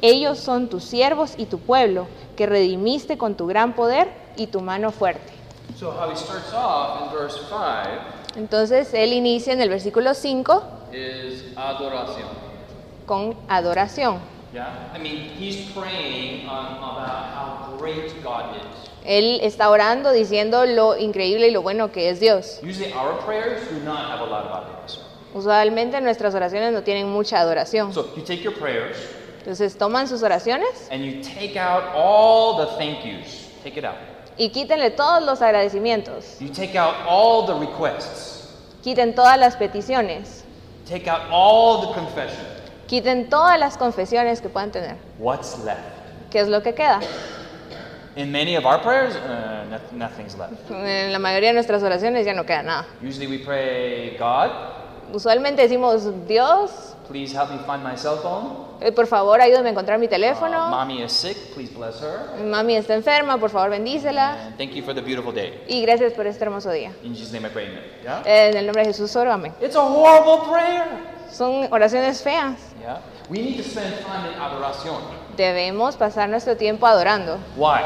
Ellos 0.01 0.39
son 0.39 0.67
tus 0.67 0.83
siervos 0.83 1.33
y 1.37 1.45
tu 1.45 1.59
pueblo, 1.59 2.07
que 2.35 2.47
redimiste 2.47 3.17
con 3.17 3.35
tu 3.35 3.45
gran 3.45 3.73
poder 3.73 4.09
y 4.35 4.47
tu 4.47 4.61
mano 4.61 4.91
fuerte. 4.91 5.31
So, 5.77 5.91
how 5.91 6.09
he 6.09 6.15
starts 6.15 6.51
off 6.53 7.03
in 7.03 7.17
verse 7.17 7.37
5 7.49 8.35
Entonces 8.35 8.93
él 8.93 9.13
inicia 9.13 9.53
en 9.53 9.61
el 9.61 9.69
versículo 9.69 10.13
5 10.13 10.63
is 10.91 11.43
adoración. 11.55 12.27
con 13.05 13.35
adoración. 13.47 14.19
Yeah? 14.53 14.91
I 14.95 14.99
mean, 14.99 15.31
he's 15.39 15.69
praying 15.71 16.45
about 16.45 17.07
how 17.33 17.77
great 17.77 18.11
God 18.23 18.55
is. 18.55 18.89
Él 19.05 19.39
está 19.41 19.69
orando 19.69 20.11
diciendo 20.11 20.65
lo 20.65 20.97
increíble 20.97 21.47
y 21.47 21.51
lo 21.51 21.61
bueno 21.61 21.91
que 21.91 22.09
es 22.09 22.19
Dios. 22.19 22.59
Usually, 22.63 22.91
our 22.93 23.19
prayers 23.25 23.61
do 23.69 23.79
not 23.83 24.09
have 24.09 24.21
a 24.21 24.25
lot 24.25 24.45
of 24.45 24.51
adoration. 24.51 25.03
Usualmente 25.33 26.01
nuestras 26.01 26.35
oraciones 26.35 26.73
no 26.73 26.83
tienen 26.83 27.07
mucha 27.07 27.39
adoración. 27.39 27.93
So, 27.93 28.07
you 28.15 28.23
take 28.23 28.43
your 28.43 28.53
prayers 28.53 28.97
Entonces 29.41 29.75
toman 29.77 30.07
sus 30.07 30.21
oraciones 30.21 30.87
and 30.91 31.03
you 31.03 31.21
take 31.21 31.57
out 31.57 31.83
all 31.95 32.57
the 32.57 32.67
thank 32.77 33.03
yous. 33.03 33.49
Take 33.63 33.77
it 33.79 33.85
out. 33.85 33.95
y 34.37 34.49
quítenle 34.49 34.91
todos 34.91 35.23
los 35.23 35.41
agradecimientos. 35.41 36.39
You 36.39 36.49
take 36.49 36.77
out 36.77 36.95
all 37.07 37.45
the 37.45 37.53
requests. 37.53 38.49
Quiten 38.83 39.13
todas 39.15 39.37
las 39.39 39.55
peticiones. 39.55 40.43
Take 40.87 41.09
out 41.09 41.21
all 41.31 41.87
the 41.87 41.93
confession. 41.93 42.45
Quiten 42.87 43.29
todas 43.29 43.59
las 43.59 43.77
confesiones 43.77 44.41
que 44.41 44.49
puedan 44.49 44.71
tener. 44.71 44.97
What's 45.17 45.57
left? 45.63 45.79
¿Qué 46.31 46.39
es 46.39 46.47
lo 46.47 46.61
que 46.61 46.73
queda? 46.73 46.99
In 48.15 48.31
many 48.31 48.55
of 48.57 48.65
our 48.65 48.79
prayers, 48.81 49.15
uh, 49.15 49.65
no- 49.69 49.79
nothing's 49.97 50.35
left. 50.37 50.53
En 50.69 51.11
la 51.13 51.19
mayoría 51.19 51.49
de 51.49 51.53
nuestras 51.53 51.81
oraciones 51.81 52.25
ya 52.25 52.33
no 52.33 52.45
queda 52.45 52.61
nada. 52.63 52.85
Usually 53.01 53.27
we 53.27 53.39
pray, 53.39 54.17
God, 54.17 54.51
Usualmente 55.13 55.61
decimos, 55.63 56.03
Dios, 56.27 56.95
please 57.11 57.33
help 57.35 57.51
me 57.51 57.57
find 57.65 57.83
my 57.83 57.95
cell 57.95 58.17
phone. 58.17 58.71
eh, 58.79 58.91
por 58.91 59.05
favor 59.05 59.39
ayúdame 59.41 59.67
a 59.69 59.71
encontrar 59.73 59.99
mi 59.99 60.07
Uh, 60.07 60.09
teléfono. 60.09 60.69
mommy 60.69 61.03
is 61.03 61.11
sick, 61.11 61.37
please 61.53 61.71
bless 61.73 61.99
her. 62.01 62.41
Mami 62.43 62.75
está 62.77 62.95
enferma, 62.95 63.37
por 63.37 63.49
favor 63.49 63.69
bendícela. 63.69 64.47
And 64.47 64.57
thank 64.57 64.71
you 64.73 64.81
for 64.83 64.93
the 64.95 65.01
beautiful 65.01 65.33
day. 65.33 65.61
Y 65.67 65.81
gracias 65.81 66.13
por 66.13 66.25
este 66.25 66.43
hermoso 66.45 66.71
día. 66.71 66.91
In 67.03 67.13
Jesus' 67.13 67.31
name 67.33 67.47
I 67.47 67.51
pray, 67.51 67.67
amen. 67.67 67.83
Yeah? 68.03 68.23
En 68.25 68.57
el 68.57 68.65
nombre 68.65 68.83
de 68.83 68.87
Jesús, 68.93 69.15
oro, 69.15 69.31
amén. 69.31 69.53
It's 69.61 69.75
a 69.75 69.81
horrible 69.81 70.49
prayer. 70.49 70.87
Son 71.31 71.67
oraciones 71.71 72.21
feas. 72.23 72.57
Yeah? 72.81 72.99
We 73.29 73.39
need 73.39 73.57
to 73.57 73.63
spend 73.63 73.93
time 74.05 74.27
in 74.33 74.39
adoración. 74.41 75.01
Debemos 75.37 75.95
pasar 75.95 76.29
nuestro 76.29 76.55
tiempo 76.57 76.85
adorando. 76.85 77.37
Why? 77.55 77.81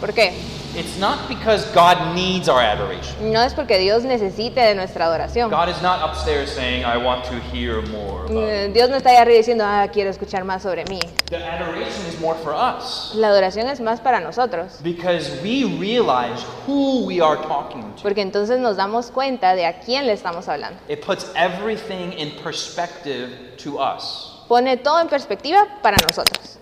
¿Por 0.00 0.12
qué? 0.12 0.32
It's 0.76 0.98
not 0.98 1.28
because 1.28 1.66
God 1.74 2.14
needs 2.14 2.48
our 2.48 2.60
adoration. 2.62 3.32
No 3.32 3.42
es 3.42 3.54
porque 3.54 3.76
Dios 3.78 4.04
necesite 4.04 4.60
de 4.60 4.76
nuestra 4.76 5.06
adoración. 5.06 5.50
God 5.50 5.68
is 5.68 5.82
not 5.82 6.00
upstairs 6.08 6.48
saying, 6.52 6.84
I 6.84 6.96
want 6.96 7.24
to 7.24 7.34
hear 7.52 7.82
more 7.88 8.26
about 8.26 8.44
Eh. 8.44 8.70
Dios 8.72 8.88
no 8.88 8.94
está 8.96 9.10
ahí 9.10 9.16
arriba 9.16 9.38
diciendo, 9.38 9.64
ah, 9.66 9.88
quiero 9.92 10.10
escuchar 10.10 10.44
más 10.44 10.62
sobre 10.62 10.84
mí. 10.84 11.00
The 11.28 11.38
adoration 11.44 12.06
is 12.08 12.20
more 12.20 12.38
for 12.44 12.54
us 12.54 13.10
La 13.16 13.28
adoración 13.28 13.66
es 13.68 13.80
más 13.80 14.00
para 14.00 14.20
nosotros. 14.20 14.78
because 14.80 15.28
we 15.42 15.64
realize 15.64 16.40
who 16.68 17.04
we 17.04 17.20
are 17.20 17.36
talking 17.48 17.82
to. 17.96 18.02
Porque 18.04 18.22
entonces 18.22 18.60
nos 18.60 18.76
damos 18.76 19.10
cuenta 19.10 19.56
de 19.56 19.66
a 19.66 19.80
quién 19.80 20.06
le 20.06 20.12
estamos 20.12 20.46
hablando. 20.48 20.78
It 20.88 21.04
puts 21.04 21.32
everything 21.34 22.12
in 22.16 22.30
perspective 22.44 23.56
to 23.64 23.80
us. 23.80 24.36
Pone 24.46 24.76
todo 24.76 25.00
en 25.00 25.08
perspectiva 25.08 25.66
para 25.82 25.96
nosotros. 26.08 26.59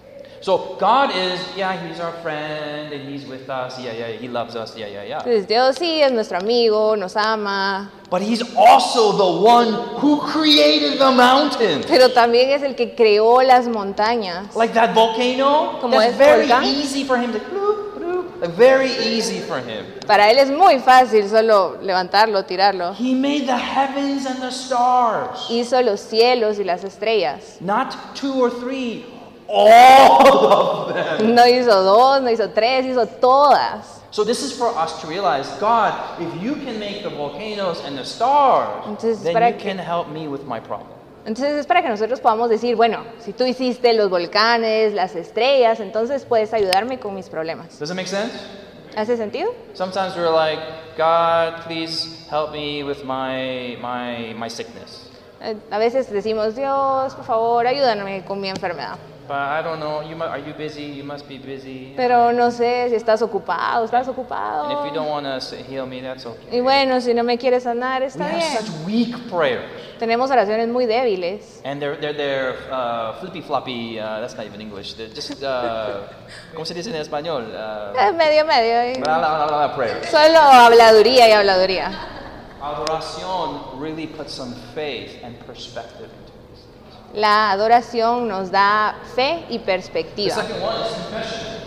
So 0.49 0.77
God 0.81 1.11
is, 1.15 1.39
yeah, 1.59 1.77
He's 1.77 2.01
our 2.01 2.13
friend 2.23 2.91
and 2.91 3.07
He's 3.07 3.27
with 3.27 3.51
us. 3.51 3.79
Yeah, 3.79 3.93
yeah, 3.93 4.17
He 4.17 4.29
loves 4.29 4.57
us. 4.57 4.75
Yeah, 4.75 4.87
yeah, 4.87 5.05
yeah. 5.05 5.19
Entonces 5.19 5.47
Dios 5.47 5.77
sí 5.77 6.01
es 6.01 6.11
nuestro 6.11 6.39
amigo, 6.39 6.97
nos 6.97 7.17
ama, 7.17 7.91
But 8.09 8.23
He's 8.23 8.41
also 8.57 9.13
the 9.13 9.47
one 9.47 9.75
who 10.01 10.21
created 10.33 10.99
the 10.99 11.11
mountain. 11.11 11.83
pero 11.87 12.09
también 12.15 12.49
es 12.49 12.63
el 12.63 12.75
que 12.77 12.95
creó 12.95 13.43
las 13.43 13.69
montañas. 13.69 14.57
Like 14.57 14.73
that 14.73 14.95
volcano, 14.95 15.81
Como 15.83 15.99
that's 15.99 16.13
es 16.13 16.17
very 16.17 16.47
volcán. 16.47 16.65
easy 16.65 17.05
for 17.05 17.19
Him 17.19 17.31
to, 17.35 18.49
very 18.57 18.91
easy 19.05 19.41
for 19.41 19.59
Him. 19.59 19.85
Para 20.07 20.31
Él 20.31 20.39
es 20.39 20.51
muy 20.51 20.79
fácil 20.79 21.29
solo 21.29 21.77
levantarlo, 21.83 22.47
tirarlo. 22.47 22.95
He 22.99 23.15
made 23.15 23.45
the 23.45 23.55
heavens 23.55 24.25
and 24.25 24.41
the 24.41 24.51
stars. 24.51 25.45
Hizo 25.51 25.83
los 25.83 26.01
cielos 26.01 26.59
y 26.59 26.65
las 26.65 26.85
estrellas. 26.85 27.59
Not 27.61 27.95
two 28.15 28.33
or 28.43 28.49
three, 28.51 29.05
all 29.49 30.47
of 30.47 30.95
them. 30.95 31.35
No 31.35 31.47
hizo 31.47 31.83
dos, 31.83 32.21
no 32.23 32.31
hizo 32.31 32.51
tres, 32.51 32.85
hizo 32.87 33.07
todas. 33.07 34.01
So 34.11 34.25
this 34.25 34.43
is 34.43 34.53
for 34.53 34.69
us 34.69 35.01
to 35.03 35.07
realize, 35.07 35.49
God, 35.61 35.93
if 36.21 36.43
you 36.43 36.55
can 36.55 36.79
make 36.81 37.03
the 37.03 37.11
volcanoes 37.11 37.81
and 37.85 37.97
the 37.99 38.05
stars, 38.05 38.85
Entonces, 38.87 39.23
then 39.23 39.35
para 39.35 39.51
you 39.51 39.57
que- 39.59 39.69
can 39.71 39.79
help 39.79 40.09
me 40.09 40.29
with 40.29 40.45
my 40.47 40.61
problem. 40.61 40.89
Entonces 41.27 41.59
es 41.59 41.67
para 41.67 41.83
que 41.83 41.89
nosotros 41.91 42.21
podamos 42.21 42.49
decir, 42.49 42.75
bueno, 42.75 43.05
si 43.19 43.35
tú 43.35 43.45
hiciste 43.45 43.93
los 43.93 44.09
volcanes, 44.09 44.95
las 44.95 45.15
estrellas, 45.15 45.79
entonces 45.81 46.25
puedes 46.25 46.55
ayudarme 46.55 46.99
con 46.99 47.15
mis 47.15 47.29
problemas. 47.29 47.79
Does 47.79 47.91
it 47.91 47.97
make 47.97 48.09
sense? 48.09 48.33
¿Hace 48.97 49.17
sentido? 49.19 49.53
Sometimes 49.75 50.17
we're 50.17 50.31
like, 50.31 50.59
God, 50.97 51.65
please 51.67 52.27
help 52.31 52.51
me 52.53 52.83
with 52.83 53.05
my 53.05 53.77
my 53.83 54.33
my 54.39 54.49
sickness. 54.49 55.11
Eh, 55.41 55.57
A 55.71 55.79
veces 55.79 56.11
decimos, 56.11 56.57
Dios, 56.57 57.15
por 57.15 57.25
favor, 57.25 57.67
ayúdame 57.67 58.25
con 58.25 58.41
mi 58.41 58.49
enfermedad. 58.49 58.97
But 59.29 59.37
I 59.37 59.63
don't 59.63 59.79
know. 59.79 60.01
You 60.01 60.17
mu- 60.17 60.25
are 60.25 60.41
you 60.41 60.55
busy? 60.57 60.97
You 60.97 61.05
must 61.05 61.29
be 61.29 61.37
busy. 61.39 61.93
Pero 61.99 62.33
no 62.33 62.51
sé 62.51 62.89
si 62.89 62.95
estás 62.97 63.21
ocupado, 63.21 63.85
estás 63.85 64.09
And 64.09 64.17
if 64.17 64.19
ocupado. 64.19 64.87
you 64.87 64.91
don't 64.95 65.11
want 65.11 65.27
to 65.27 65.57
heal 65.71 65.85
me, 65.87 66.01
that's 66.01 66.25
okay. 66.25 66.57
Y 66.59 66.61
bueno, 66.63 66.99
si 67.03 67.13
no 67.13 67.23
me 67.25 67.37
quieres 67.37 67.65
sanar, 67.65 68.01
We 68.01 68.07
está 68.07 68.25
have 68.25 68.37
bien. 68.37 68.57
such 68.57 68.71
weak 68.87 69.15
prayers, 69.31 69.67
Tenemos 69.99 70.31
oraciones 70.31 70.69
muy 70.69 70.87
débiles. 70.87 71.61
and 71.63 71.79
they're 71.79 71.99
they're 72.01 72.15
they're 72.17 72.55
uh, 72.73 73.13
flippy 73.21 73.43
floppy. 73.43 73.99
Uh, 74.01 74.21
that's 74.23 74.35
not 74.35 74.47
even 74.47 74.63
English. 74.63 74.95
They're 74.95 75.13
just 75.15 75.43
uh, 75.43 76.07
¿cómo 76.55 76.65
se 76.65 76.73
dice 76.73 76.89
en 76.89 76.97
español? 76.97 77.53
Es 78.01 78.15
medio, 78.15 78.47
medio. 78.47 78.93
y- 78.97 79.03
bla, 79.03 79.19
bla, 79.19 79.45
bla, 79.45 79.47
bla, 79.47 79.77
prayers. 79.77 80.09
Solo 80.11 80.39
habladuría 80.41 81.29
y 81.29 81.33
habladuría. 81.33 81.91
Adoración 82.61 83.79
really 83.81 84.07
puts 84.07 84.33
some 84.35 84.55
faith 84.75 85.19
and 85.23 85.39
perspective 85.47 86.11
into 86.11 86.33
these 86.51 86.63
things. 86.65 87.15
La 87.15 87.53
adoración 87.53 88.27
nos 88.29 88.51
da 88.51 88.95
fe 89.15 89.45
y 89.49 89.59
The 89.59 89.65
perspectiva. 89.65 90.35
second 90.35 90.61
one 90.63 90.81
is 90.85 90.93
confession. 90.93 91.59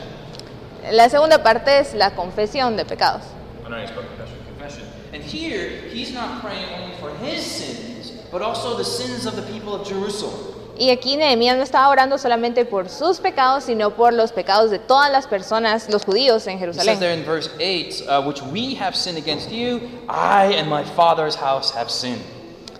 La 0.91 1.09
segunda 1.09 1.41
parte 1.43 1.79
es 1.79 1.93
la 1.93 2.11
confesión 2.15 2.75
de 2.75 2.85
pecados. 2.85 3.21
I 3.65 3.69
know 3.69 3.77
it's 3.77 3.91
about 3.91 4.05
confession. 4.07 4.37
Confession. 4.47 4.87
And 5.13 5.23
here, 5.23 5.69
he's 5.89 6.11
not 6.13 6.41
praying 6.41 6.65
only 6.73 6.95
for 6.97 7.11
his 7.23 7.43
sins, 7.45 8.11
but 8.31 8.41
also 8.41 8.77
the 8.77 8.83
sins 8.85 9.25
of 9.25 9.35
the 9.35 9.43
people 9.43 9.73
of 9.75 9.87
Jerusalem. 9.87 10.55
Y 10.81 10.89
aquí 10.89 11.15
Nehemías 11.15 11.57
no 11.57 11.61
estaba 11.61 11.89
orando 11.89 12.17
solamente 12.17 12.65
por 12.65 12.89
sus 12.89 13.19
pecados, 13.19 13.65
sino 13.65 13.91
por 13.91 14.13
los 14.13 14.31
pecados 14.31 14.71
de 14.71 14.79
todas 14.79 15.11
las 15.11 15.27
personas, 15.27 15.87
los 15.91 16.03
judíos 16.03 16.47
en 16.47 16.57
Jerusalén. 16.57 16.97
there 16.97 17.13
in 17.13 17.23
verse 17.23 17.51
8, 17.59 18.25
which 18.25 18.41
we 18.51 18.75
have 18.81 18.95
sinned 18.95 19.15
against 19.15 19.51
you, 19.51 19.79
I 20.09 20.55
and 20.57 20.67
my 20.67 20.83
father's 20.83 21.35
house 21.35 21.71
have 21.77 21.91
sinned. 21.91 22.23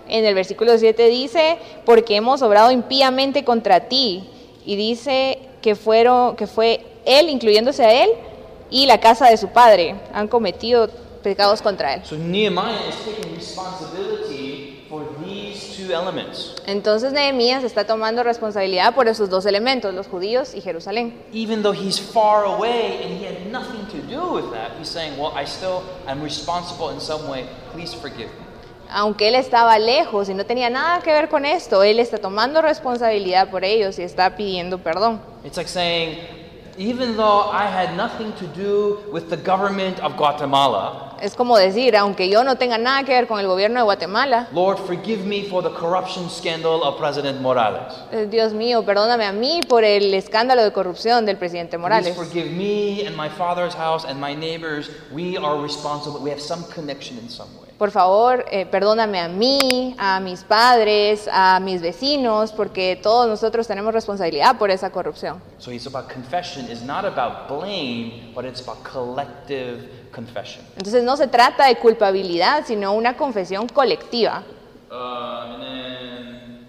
En 0.08 0.24
el 0.24 0.34
versículo 0.34 0.76
7 0.76 1.06
dice, 1.10 1.58
porque 1.86 2.16
hemos 2.16 2.42
obrado 2.42 2.72
impíamente 2.72 3.44
contra 3.44 3.88
ti. 3.88 4.28
Y 4.66 4.74
dice 4.74 5.38
que, 5.60 5.76
fueron, 5.76 6.34
que 6.34 6.48
fue 6.48 6.84
él, 7.04 7.28
incluyéndose 7.28 7.84
a 7.84 8.02
él, 8.02 8.10
y 8.68 8.86
la 8.86 8.98
casa 8.98 9.28
de 9.28 9.36
su 9.36 9.50
padre, 9.50 9.94
han 10.12 10.26
cometido 10.26 10.88
pecados 11.22 11.62
contra 11.62 11.94
él. 11.94 12.02
So 12.04 12.16
Nehemiah 12.16 12.88
is 12.88 12.96
taking 13.04 13.32
responsibility 13.32 14.51
two 15.86 15.92
elements. 15.92 16.54
Entonces 16.66 17.12
Nehemías 17.12 17.64
está 17.64 17.86
tomando 17.86 18.22
responsabilidad 18.22 18.94
por 18.94 19.08
esos 19.08 19.28
dos 19.30 19.46
elementos, 19.46 19.94
los 19.94 20.06
judíos 20.06 20.54
y 20.54 20.60
Jerusalén. 20.60 21.22
Even 21.32 21.62
though 21.62 21.74
he's 21.74 21.98
far 21.98 22.44
away 22.44 23.02
and 23.02 23.18
he 23.18 23.26
had 23.26 23.46
nothing 23.50 23.86
to 23.86 23.98
do 24.08 24.34
with 24.34 24.52
that, 24.52 24.72
he's 24.78 24.88
saying, 24.88 25.18
Well, 25.18 25.32
I 25.34 25.44
still 25.44 25.82
am 26.06 26.22
responsible 26.22 26.90
in 26.90 27.00
some 27.00 27.28
way. 27.28 27.46
Please 27.72 27.94
forgive 27.94 28.28
me. 28.28 28.46
Aunque 28.94 29.28
él 29.28 29.36
estaba 29.36 29.78
lejos 29.78 30.28
y 30.28 30.34
no 30.34 30.44
tenía 30.44 30.68
nada 30.68 31.00
que 31.00 31.10
ver 31.12 31.28
con 31.28 31.46
esto, 31.46 31.82
él 31.82 31.98
está 31.98 32.18
tomando 32.18 32.60
responsabilidad 32.60 33.50
por 33.50 33.64
ellos 33.64 33.98
y 33.98 34.02
está 34.02 34.36
pidiendo 34.36 34.78
perdón. 34.78 35.20
It's 35.44 35.56
like 35.56 35.68
saying, 35.68 36.18
even 36.78 37.16
though 37.16 37.50
I 37.50 37.66
had 37.66 37.96
nothing 37.96 38.32
to 38.34 38.46
do 38.48 39.00
with 39.12 39.28
the 39.30 39.36
government 39.36 40.00
of 40.00 40.16
Guatemala, 40.16 41.08
Es 41.22 41.36
como 41.36 41.56
decir, 41.56 41.94
aunque 41.96 42.28
yo 42.28 42.42
no 42.42 42.56
tenga 42.56 42.78
nada 42.78 43.04
que 43.04 43.12
ver 43.12 43.28
con 43.28 43.38
el 43.38 43.46
gobierno 43.46 43.78
de 43.78 43.84
Guatemala, 43.84 44.48
Lord, 44.52 44.78
forgive 44.78 45.24
me 45.24 45.44
for 45.44 45.62
the 45.62 45.70
corruption 45.70 46.28
scandal 46.28 46.82
of 46.82 46.98
President 46.98 47.40
Morales. 47.40 47.94
eh, 48.10 48.26
Dios 48.28 48.52
mío, 48.52 48.84
perdóname 48.84 49.24
a 49.24 49.32
mí 49.32 49.60
por 49.68 49.84
el 49.84 50.12
escándalo 50.14 50.62
de 50.64 50.72
corrupción 50.72 51.24
del 51.24 51.36
presidente 51.36 51.78
Please 51.78 51.80
Morales. 51.80 52.16
forgive 52.16 52.50
me 52.50 53.06
and 53.06 53.16
my 53.16 53.28
father's 53.28 53.74
house 53.74 54.04
and 54.04 54.20
my 54.20 54.34
neighbors. 54.34 54.90
We 55.12 55.36
are 55.36 55.60
responsible. 55.62 56.20
We 56.20 56.30
have 56.30 56.40
some 56.40 56.64
connection 56.74 57.18
in 57.18 57.28
some 57.28 57.48
way 57.60 57.68
por 57.82 57.90
favor, 57.90 58.44
eh, 58.52 58.64
perdóname 58.64 59.18
a 59.18 59.26
mí, 59.26 59.96
a 59.98 60.20
mis 60.20 60.44
padres, 60.44 61.28
a 61.32 61.58
mis 61.58 61.82
vecinos, 61.82 62.52
porque 62.52 62.96
todos 63.02 63.26
nosotros 63.26 63.66
tenemos 63.66 63.92
responsabilidad 63.92 64.56
por 64.56 64.70
esa 64.70 64.90
corrupción. 64.90 65.42
So 65.58 65.72
it's 65.72 65.88
about 65.88 66.08
confession 66.08 66.70
is 66.70 66.84
not 66.84 67.04
about 67.04 67.48
blame, 67.48 68.30
but 68.36 68.44
it's 68.44 68.62
about 68.62 68.84
collective 68.84 69.88
confession. 70.14 70.64
Entonces 70.76 71.02
no 71.02 71.16
se 71.16 71.26
trata 71.26 71.66
de 71.66 71.74
culpabilidad, 71.74 72.64
sino 72.64 72.92
una 72.92 73.16
confesión 73.16 73.66
colectiva. 73.66 74.44
Um, 74.88 76.60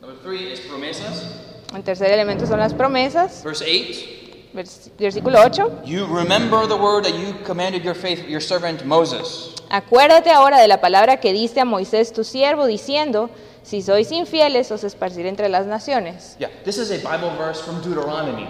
number 0.00 0.16
three 0.22 0.52
is 0.52 0.60
promesas. 0.60 1.34
El 1.74 1.82
tercer 1.82 2.12
elemento 2.12 2.46
son 2.46 2.60
las 2.60 2.72
promesas. 2.72 3.42
Verse 3.42 3.64
8. 3.64 4.23
Versículo 4.54 5.38
8. 5.38 5.84
You 5.84 6.06
remember 6.06 6.66
the 6.68 6.76
word 6.76 7.04
that 7.04 7.14
you 7.14 7.34
commanded 7.44 7.82
your 7.82 7.94
faith, 7.94 8.28
your 8.28 8.40
servant 8.40 8.84
Moses. 8.84 9.54
Acuérdate 9.68 10.30
ahora 10.30 10.60
de 10.60 10.68
la 10.68 10.80
palabra 10.80 11.18
que 11.18 11.32
diste 11.32 11.60
a 11.60 11.64
Moisés 11.64 12.12
tu 12.12 12.22
siervo, 12.22 12.66
diciendo, 12.66 13.30
Si 13.64 13.82
sois 13.82 14.12
infieles, 14.12 14.70
os 14.70 14.84
esparciré 14.84 15.28
entre 15.28 15.48
las 15.48 15.66
naciones. 15.66 16.36
Yeah, 16.38 16.50
this 16.64 16.78
is 16.78 16.90
a 16.90 16.98
Bible 16.98 17.30
verse 17.36 17.60
from 17.60 17.82
Deuteronomy. 17.82 18.46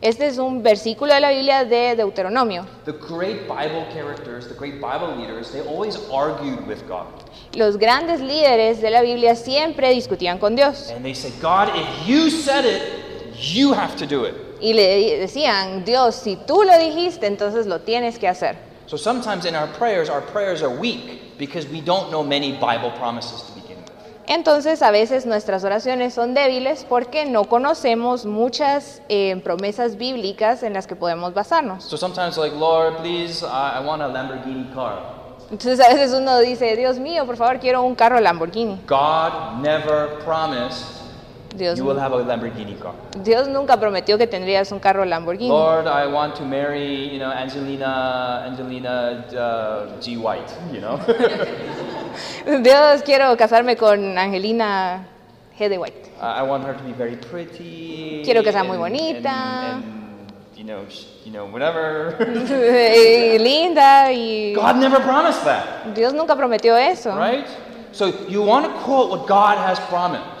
Este 0.00 0.26
es 0.26 0.38
un 0.38 0.62
versículo 0.62 1.12
de 1.12 1.20
la 1.20 1.30
Biblia 1.30 1.64
de 1.64 1.94
Deuteronomio. 1.94 2.66
The 2.84 2.92
great 2.92 3.46
Bible 3.46 3.86
characters, 3.92 4.48
the 4.48 4.54
great 4.54 4.80
Bible 4.80 5.16
leaders, 5.16 5.52
they 5.52 5.60
always 5.60 5.98
argued 6.12 6.66
with 6.66 6.86
God. 6.88 7.06
Los 7.54 7.76
grandes 7.76 8.20
líderes 8.20 8.80
de 8.80 8.90
la 8.90 9.02
Biblia 9.02 9.36
siempre 9.36 9.90
discutían 9.90 10.38
con 10.38 10.56
Dios 10.56 10.90
And 10.90 11.04
they 11.04 11.14
said, 11.14 11.32
God, 11.40 11.68
if 11.76 12.08
you 12.08 12.30
said 12.30 12.64
it, 12.64 12.82
you 13.36 13.72
have 13.72 13.96
to 13.96 14.06
do 14.06 14.24
it. 14.24 14.47
Y 14.60 14.72
le 14.72 15.18
decían, 15.18 15.84
Dios, 15.84 16.14
si 16.14 16.36
tú 16.36 16.62
lo 16.62 16.76
dijiste, 16.78 17.26
entonces 17.26 17.66
lo 17.66 17.80
tienes 17.80 18.18
que 18.18 18.28
hacer. 18.28 18.56
So 18.86 18.96
sometimes 18.96 19.44
in 19.44 19.54
our 19.54 19.68
prayers, 19.78 20.08
our 20.08 20.22
prayers 20.22 20.62
are 20.62 20.74
weak 20.74 21.36
because 21.38 21.68
we 21.68 21.80
don't 21.80 22.10
know 22.10 22.24
many 22.24 22.52
Bible 22.52 22.90
promises 22.98 23.42
to 23.42 23.52
begin 23.52 23.76
with. 23.76 23.92
Entonces 24.26 24.80
a 24.80 24.90
veces 24.90 25.26
nuestras 25.26 25.62
oraciones 25.62 26.14
son 26.14 26.34
débiles 26.34 26.84
porque 26.88 27.26
no 27.26 27.44
conocemos 27.44 28.24
muchas 28.24 29.02
eh, 29.08 29.40
promesas 29.44 29.96
bíblicas 29.96 30.62
en 30.62 30.72
las 30.72 30.86
que 30.86 30.96
podemos 30.96 31.34
basarnos. 31.34 31.84
So 31.84 31.96
sometimes, 31.96 32.38
like, 32.38 32.56
Lord, 32.56 32.96
please, 32.96 33.42
I, 33.42 33.78
I 33.78 33.86
want 33.86 34.00
a 34.00 34.08
Lamborghini 34.08 34.72
car. 34.72 35.18
Entonces 35.50 35.80
a 35.80 35.88
veces 35.88 36.12
uno 36.12 36.38
dice, 36.40 36.76
Dios 36.76 36.98
mío, 36.98 37.24
por 37.24 37.36
favor, 37.36 37.58
quiero 37.58 37.82
un 37.82 37.94
carro 37.94 38.20
Lamborghini. 38.20 38.80
God 38.86 39.62
never 39.62 40.18
promised 40.24 40.97
Dios, 41.58 41.76
you 41.78 41.84
will 41.84 41.98
have 41.98 42.12
a 42.12 42.24
Lamborghini 42.24 42.78
car. 42.78 42.94
Dios 43.22 43.48
nunca 43.48 43.78
prometió 43.78 44.16
que 44.16 44.26
tendrías 44.26 44.70
un 44.72 44.78
carro 44.78 45.04
Lamborghini. 45.04 45.48
Lord, 45.48 45.86
I 45.86 46.06
want 46.06 46.36
to 46.36 46.44
marry, 46.44 47.08
you 47.12 47.18
know, 47.18 47.30
Angelina, 47.30 48.44
Angelina 48.46 49.26
uh, 49.36 50.00
G. 50.00 50.16
White, 50.16 50.50
you 50.72 50.80
know. 50.80 50.98
Dios, 52.62 53.02
quiero 53.02 53.36
casarme 53.36 53.76
con 53.76 54.16
Angelina 54.16 55.06
G. 55.58 55.68
de 55.68 55.78
White. 55.78 56.10
I 56.20 56.42
want 56.42 56.64
her 56.64 56.74
to 56.74 56.82
be 56.84 56.92
very 56.92 57.16
pretty. 57.16 58.22
Quiero 58.24 58.42
que 58.42 58.52
sea 58.52 58.62
muy 58.64 58.78
bonita. 58.78 59.74
And, 59.74 59.84
and, 59.84 60.32
you 60.56 60.64
know, 60.64 60.84
you 61.24 61.32
know, 61.32 61.46
whatever. 61.46 62.16
Linda 63.38 64.10
y 64.12 64.52
God 64.54 64.76
never 64.76 65.00
promised 65.00 65.44
that, 65.44 65.94
Dios 65.94 66.12
nunca 66.12 66.34
prometió 66.36 66.76
eso. 66.76 67.10
right? 67.16 67.46
So 67.92 68.26
you 68.28 68.42
want 68.42 68.66
to 68.66 68.72
quote 68.82 69.10
what 69.10 69.26
God 69.26 69.58
has 69.58 69.78
promised. 69.88 70.37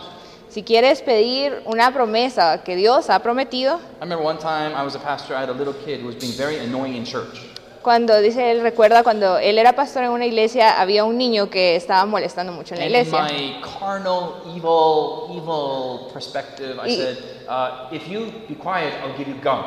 Si 0.58 0.64
quieres 0.64 1.02
pedir 1.02 1.62
una 1.66 1.92
promesa 1.94 2.64
que 2.64 2.74
Dios 2.74 3.10
ha 3.10 3.20
prometido, 3.20 3.76
I 3.76 4.00
remember 4.00 4.26
one 4.26 4.38
time 4.40 4.74
I 4.74 4.82
was 4.82 4.96
a 4.96 4.98
pastor. 4.98 5.36
I 5.36 5.42
had 5.42 5.50
a 5.50 5.52
little 5.52 5.72
kid 5.84 6.00
who 6.00 6.08
was 6.08 6.16
being 6.16 6.32
very 6.36 6.56
annoying 6.58 6.96
in 6.96 7.04
church. 7.04 7.38
cuando 7.80 8.20
dice 8.20 8.50
él, 8.50 8.60
recuerda 8.62 9.04
cuando 9.04 9.38
él 9.38 9.56
era 9.56 9.74
pastor 9.76 10.02
en 10.02 10.10
una 10.10 10.26
iglesia, 10.26 10.80
había 10.80 11.04
un 11.04 11.16
niño 11.16 11.48
que 11.48 11.76
estaba 11.76 12.04
molestando 12.06 12.52
mucho 12.52 12.74
en 12.74 12.80
la 12.80 12.86
And 12.86 12.92
in 12.96 13.02
iglesia. 13.02 13.22
my 13.22 13.60
carnal, 13.78 14.42
evil, 14.52 15.28
evil 15.30 16.12
perspective, 16.12 16.76
I 16.84 16.88
Y- 16.88 16.96
said, 16.96 17.18
uh, 17.48 17.94
if 17.94 18.08
you 18.08 18.26
be 18.48 18.56
quiet, 18.56 18.92
I'll 19.04 19.16
give 19.16 19.28
you 19.28 19.36
gum. 19.40 19.62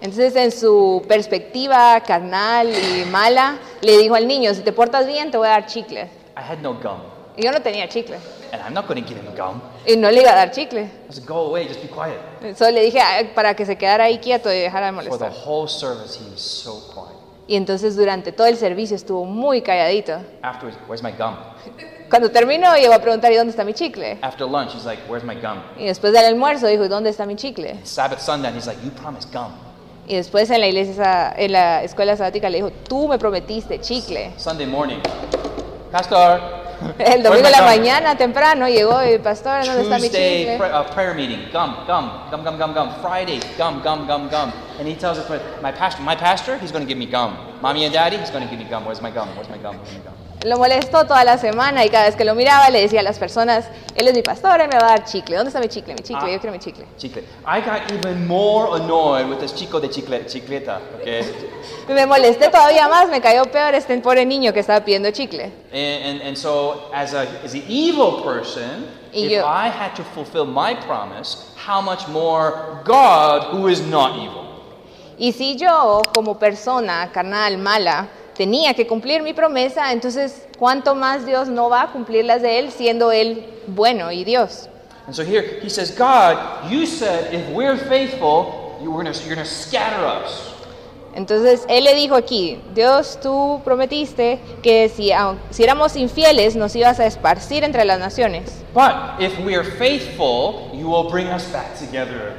Entonces, 0.00 0.34
en 0.34 0.50
su 0.50 1.04
perspectiva 1.06 2.00
carnal 2.04 2.68
y 2.72 3.04
mala, 3.04 3.58
le 3.80 3.96
dijo 3.96 4.16
al 4.16 4.26
niño, 4.26 4.52
si 4.54 4.62
te 4.62 4.72
portas 4.72 5.06
bien, 5.06 5.30
te 5.30 5.38
voy 5.38 5.46
a 5.46 5.50
dar 5.50 5.66
chicle. 5.66 6.10
I 6.36 6.40
had 6.42 6.58
no 6.62 6.74
gum. 6.74 6.98
Y 7.36 7.44
yo 7.44 7.52
no 7.52 7.60
tenía 7.62 7.86
chicle. 7.88 8.16
And 8.56 8.64
I'm 8.66 8.72
not 8.72 8.86
going 8.88 9.02
to 9.02 9.06
give 9.06 9.18
him 9.20 9.26
gum. 9.36 9.60
Y 9.86 9.96
no 9.96 10.10
le 10.10 10.22
iba 10.22 10.32
a 10.32 10.34
dar 10.34 10.50
chicle. 10.50 10.80
I 10.80 11.12
said, 11.12 11.26
go 11.26 11.46
away, 11.48 11.68
just 11.68 11.82
be 11.82 11.88
quiet. 11.88 12.18
Solo 12.56 12.70
le 12.70 12.82
dije 12.84 12.98
"Ay, 13.00 13.32
para 13.34 13.54
que 13.54 13.66
se 13.66 13.76
quedara 13.76 14.04
ahí 14.04 14.18
quieto 14.18 14.50
y 14.50 14.58
dejara 14.58 14.86
de 14.90 14.92
For 14.92 15.02
the 15.04 15.10
molestar. 15.10 15.32
whole 15.46 15.68
service, 15.68 16.18
he 16.18 16.30
was 16.30 16.40
so 16.40 16.80
quiet. 16.94 17.14
Y 17.48 17.54
entonces 17.56 17.94
durante 17.96 18.32
todo 18.32 18.46
el 18.46 18.56
servicio 18.56 18.96
estuvo 18.96 19.24
muy 19.26 19.60
calladito. 19.60 20.14
Afterwards, 20.42 20.78
where's 20.88 21.02
my 21.02 21.12
gum? 21.12 21.34
Cuando 22.08 22.30
terminó, 22.30 22.74
llegó 22.76 22.94
a 22.94 22.98
preguntar, 23.00 23.30
¿y 23.30 23.36
dónde 23.36 23.50
está 23.50 23.62
mi 23.64 23.74
chicle? 23.74 24.18
After 24.22 24.46
lunch, 24.48 24.74
he's 24.74 24.84
like, 24.86 25.02
where's 25.08 25.22
my 25.24 25.34
gum? 25.34 25.60
Y 25.76 25.84
después 25.86 26.12
del 26.12 26.24
almuerzo 26.24 26.66
dijo, 26.66 26.84
¿y 26.84 26.88
dónde 26.88 27.10
está 27.10 27.26
mi 27.26 27.36
chicle? 27.36 27.78
Sabbath 27.84 28.20
sundown, 28.20 28.54
he's 28.56 28.66
like, 28.66 28.80
you 28.82 28.90
promised 28.90 29.30
gum. 29.32 29.52
Y 30.08 30.14
después 30.16 30.48
en 30.50 30.60
la 30.60 30.68
iglesia, 30.68 31.34
en 31.36 31.52
la 31.52 31.82
escuela 31.82 32.16
sabática 32.16 32.48
le 32.48 32.58
dijo, 32.58 32.70
tú 32.88 33.06
me 33.08 33.18
prometiste 33.18 33.80
chicle. 33.80 34.32
Sunday 34.38 34.66
morning, 34.66 34.98
Pastor, 35.92 36.40
El 36.98 37.22
domingo 37.22 37.46
en 37.46 37.52
la 37.52 37.62
mañana 37.62 38.16
temprano 38.16 38.68
llegó 38.68 39.02
y 39.04 39.18
pastor, 39.18 39.64
¿dónde 39.64 39.82
está 39.82 39.96
mi 39.96 40.02
Tuesday 40.08 40.38
chicle? 40.40 40.58
pra- 40.58 40.80
uh, 40.80 40.94
prayer 40.94 41.14
meeting, 41.14 41.48
gum, 41.52 41.74
gum, 41.86 42.10
gum, 42.30 42.44
gum, 42.44 42.58
gum, 42.58 42.74
gum. 42.74 42.90
Friday, 43.00 43.40
gum, 43.56 43.80
gum, 43.82 44.06
gum, 44.06 44.28
gum. 44.28 44.52
And 44.78 44.86
he 44.86 44.94
tells 44.94 45.18
us, 45.18 45.28
my 45.62 45.72
pastor, 45.72 46.02
my 46.02 46.14
pastor, 46.16 46.58
he's 46.58 46.70
going 46.72 46.84
to 46.84 46.88
give 46.88 46.98
me 46.98 47.06
gum. 47.06 47.36
Mommy 47.62 47.84
and 47.84 47.92
daddy, 47.94 48.16
he's 48.18 48.30
going 48.30 48.44
to 48.44 48.50
give 48.50 48.58
me 48.58 48.66
gum. 48.68 48.84
Where's 48.84 49.00
my 49.00 49.10
gum? 49.10 49.28
Where's 49.36 49.48
my 49.48 49.58
gum? 49.58 49.76
Where's 49.78 49.92
my 49.92 50.00
gum? 50.04 50.14
Lo 50.46 50.56
molestó 50.58 51.04
toda 51.04 51.24
la 51.24 51.38
semana 51.38 51.84
y 51.84 51.88
cada 51.88 52.04
vez 52.04 52.14
que 52.14 52.24
lo 52.24 52.36
miraba 52.36 52.70
le 52.70 52.80
decía 52.80 53.00
a 53.00 53.02
las 53.02 53.18
personas, 53.18 53.64
él 53.96 54.06
es 54.06 54.14
mi 54.14 54.22
pastor, 54.22 54.60
él 54.60 54.68
me 54.68 54.78
va 54.78 54.86
a 54.86 54.88
dar 54.90 55.04
chicle. 55.04 55.34
¿Dónde 55.34 55.48
está 55.48 55.58
mi 55.58 55.66
chicle? 55.66 55.94
Mi 55.94 56.02
chicle, 56.04 56.28
Ah. 56.28 56.30
yo 56.32 56.38
quiero 56.38 56.52
mi 56.52 56.60
chicle. 56.60 56.84
Chicle. 56.96 57.22
I 57.44 57.60
got 57.60 57.90
even 57.92 58.28
more 58.28 58.76
annoyed 58.80 59.28
with 59.28 59.40
this 59.40 59.52
chico 59.52 59.80
de 59.80 59.88
chicle, 59.90 60.24
chicleta, 60.26 60.78
okay? 61.00 61.22
Me 61.88 62.06
molesté 62.06 62.48
todavía 62.48 62.86
más, 62.86 63.08
me 63.08 63.20
cayó 63.20 63.44
peor 63.50 63.74
este 63.74 63.96
pobre 64.00 64.24
niño 64.24 64.52
que 64.52 64.60
estaba 64.60 64.84
pidiendo 64.84 65.10
chicle. 65.10 65.52
And, 65.72 66.04
and, 66.04 66.22
and 66.22 66.36
so, 66.36 66.90
as 66.94 67.12
a 67.12 67.22
as 67.44 67.52
an 67.54 67.64
evil 67.66 68.22
person, 68.22 68.86
Y 69.12 69.24
if 69.24 69.30
yo- 69.32 69.46
I 69.48 69.68
had 69.68 69.94
to 69.96 70.04
fulfill 70.14 70.44
my 70.46 70.76
promise, 70.86 71.38
how 71.56 71.80
much 71.82 72.06
more 72.06 72.82
God, 72.84 73.48
who 73.52 73.66
is 73.68 73.80
not 73.80 74.12
evil? 74.16 74.44
Y 75.18 75.32
si 75.32 75.56
yo, 75.56 76.02
como 76.14 76.38
persona 76.38 77.10
carnal, 77.12 77.58
mala, 77.58 78.06
tenía 78.36 78.74
que 78.74 78.86
cumplir 78.86 79.22
mi 79.22 79.32
promesa, 79.32 79.92
entonces, 79.92 80.46
¿cuánto 80.58 80.94
más 80.94 81.26
Dios 81.26 81.48
no 81.48 81.68
va 81.68 81.82
a 81.82 81.92
cumplir 81.92 82.24
las 82.24 82.42
de 82.42 82.58
Él 82.58 82.70
siendo 82.70 83.12
Él 83.12 83.46
bueno 83.66 84.12
y 84.12 84.24
Dios? 84.24 84.68
And 85.06 85.14
so 85.14 85.22
here 85.22 85.60
he 85.62 85.68
says, 85.68 85.96
God, 85.96 86.68
you 86.68 86.84
said 86.84 87.32
if 87.32 87.48
we're 87.54 87.76
faithful, 87.76 88.76
you 88.82 88.90
were 88.90 89.04
gonna, 89.04 89.16
you're 89.24 89.36
going 89.36 89.46
to 89.46 89.50
scatter 89.50 90.04
us. 90.04 90.52
Entonces, 91.14 91.64
Él 91.68 91.84
le 91.84 91.94
dijo 91.94 92.14
aquí, 92.14 92.60
Dios, 92.74 93.18
tú 93.22 93.62
prometiste 93.64 94.38
que 94.62 94.90
si, 94.90 95.12
si 95.50 95.62
éramos 95.62 95.96
infieles 95.96 96.56
nos 96.56 96.76
ibas 96.76 97.00
a 97.00 97.06
esparcir 97.06 97.64
entre 97.64 97.86
las 97.86 97.98
naciones. 97.98 98.64
But 98.74 99.18
if 99.18 99.38
we 99.38 99.56
are 99.56 99.64
faithful, 99.64 100.70
you 100.74 100.88
will 100.90 101.08
bring 101.10 101.28
us 101.28 101.50
back 101.50 101.78
together. 101.78 102.34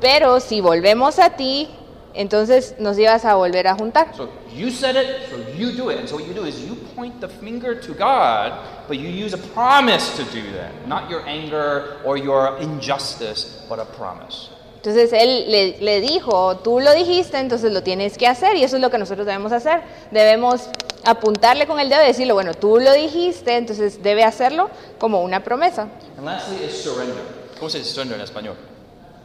Pero 0.00 0.40
si 0.40 0.60
volvemos 0.60 1.20
a 1.20 1.30
ti, 1.36 1.68
entonces 2.16 2.74
nos 2.78 2.98
ibas 2.98 3.24
a 3.24 3.34
volver 3.34 3.66
a 3.66 3.74
juntar. 3.74 4.08
So 4.16 4.28
you 4.54 4.70
said 4.70 4.96
it, 4.96 5.28
so 5.30 5.36
you 5.56 5.72
do 5.72 5.90
it. 5.90 5.98
And 5.98 6.08
so 6.08 6.16
what 6.16 6.26
you 6.26 6.34
do 6.34 6.44
is 6.44 6.60
you 6.60 6.74
point 6.94 7.20
the 7.20 7.28
finger 7.28 7.78
to 7.80 7.92
God, 7.94 8.52
but 8.88 8.98
you 8.98 9.08
use 9.08 9.34
a 9.34 9.38
promise 9.54 10.16
to 10.16 10.24
do 10.24 10.42
that. 10.56 10.86
Not 10.86 11.10
your 11.10 11.22
anger 11.26 11.98
or 12.04 12.16
your 12.16 12.56
injustice, 12.60 13.64
but 13.68 13.78
a 13.78 13.84
promise. 13.84 14.50
Entonces 14.76 15.12
él 15.12 15.50
le, 15.50 15.78
le 15.80 16.00
dijo, 16.00 16.58
tú 16.58 16.78
lo 16.78 16.92
dijiste, 16.94 17.38
entonces 17.38 17.72
lo 17.72 17.82
tienes 17.82 18.16
que 18.16 18.26
hacer 18.28 18.56
y 18.56 18.62
eso 18.62 18.76
es 18.76 18.82
lo 18.82 18.90
que 18.90 18.98
nosotros 18.98 19.26
debemos 19.26 19.50
hacer. 19.52 19.82
Debemos 20.12 20.68
apuntarle 21.04 21.66
con 21.66 21.80
el 21.80 21.88
dedo 21.88 22.02
y 22.04 22.06
decirle, 22.06 22.32
bueno, 22.32 22.54
tú 22.54 22.78
lo 22.78 22.92
dijiste, 22.92 23.56
entonces 23.56 24.02
debe 24.02 24.22
hacerlo 24.22 24.70
como 24.98 25.22
una 25.22 25.42
promesa. 25.42 25.88
And 26.16 26.24
lastly 26.24 26.64
is 26.64 26.82
surrender. 26.82 27.16
¿Cómo 27.58 27.68
se 27.68 27.78
dice 27.78 27.90
surrender 27.90 28.18
en 28.18 28.24
español? 28.24 28.56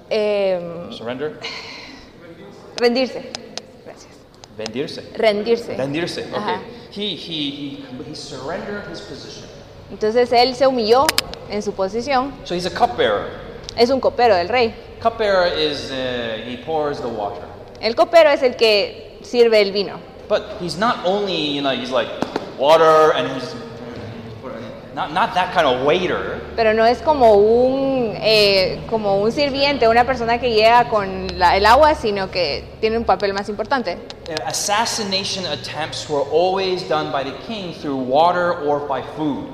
Eh, 0.09 0.87
Surrender? 0.91 1.39
rendirse. 2.77 3.31
Gracias. 3.85 4.13
Vendirse. 4.57 5.03
Rendirse. 5.17 5.77
Rendirse. 5.77 6.21
Okay. 6.21 6.35
Ajá. 6.35 6.61
He, 6.91 7.15
he, 7.15 7.49
he, 7.49 7.85
he 8.05 8.15
surrendered 8.15 8.85
his 8.91 9.01
position. 9.01 9.49
Entonces 9.91 10.31
él 10.31 10.55
se 10.55 10.67
humilló 10.67 11.05
en 11.49 11.61
su 11.61 11.73
posición. 11.73 12.33
So 12.43 12.55
he's 12.55 12.65
a 12.65 12.69
cupbearer. 12.69 13.29
Es 13.77 13.89
un 13.89 13.99
copero 13.99 14.35
del 14.35 14.49
rey. 14.49 14.73
Cupbearer 15.01 15.57
is, 15.57 15.91
uh, 15.91 16.41
he 16.45 16.57
pours 16.65 16.99
the 16.99 17.07
water. 17.07 17.43
El 17.81 17.95
copero 17.95 18.29
es 18.29 18.43
el 18.43 18.55
que 18.55 19.17
sirve 19.23 19.61
el 19.61 19.71
vino. 19.71 19.99
But 20.27 20.57
he's 20.61 20.77
not 20.77 21.05
only, 21.05 21.35
you 21.35 21.61
know, 21.61 21.71
he's 21.71 21.91
like 21.91 22.09
water 22.57 23.11
and 23.13 23.27
he's 23.31 23.55
not, 24.93 25.11
not 25.13 25.33
that 25.33 25.53
kind 25.53 25.65
of 25.65 25.85
waiter. 25.85 26.41
Pero 26.55 26.73
no 26.73 26.85
es 26.85 27.01
como 27.01 27.35
un, 27.35 27.90
eh, 28.15 28.79
como 28.89 29.17
un 29.21 29.31
sirviente, 29.31 29.87
una 29.87 30.05
persona 30.05 30.39
que 30.39 30.51
llega 30.53 30.89
con 30.89 31.27
la- 31.37 31.55
el 31.57 31.65
agua, 31.65 31.95
sino 31.95 32.29
que 32.31 32.63
tiene 32.79 32.97
un 32.97 33.03
papel 33.05 33.33
más 33.33 33.49
importante. 33.49 33.97
Assassination 34.45 35.45
attempts 35.45 36.09
were 36.09 36.23
always 36.31 36.87
done 36.87 37.11
by 37.11 37.23
the 37.23 37.33
king 37.47 37.73
through 37.81 37.97
water 37.97 38.51
or 38.67 38.87
by 38.87 39.01
food. 39.15 39.45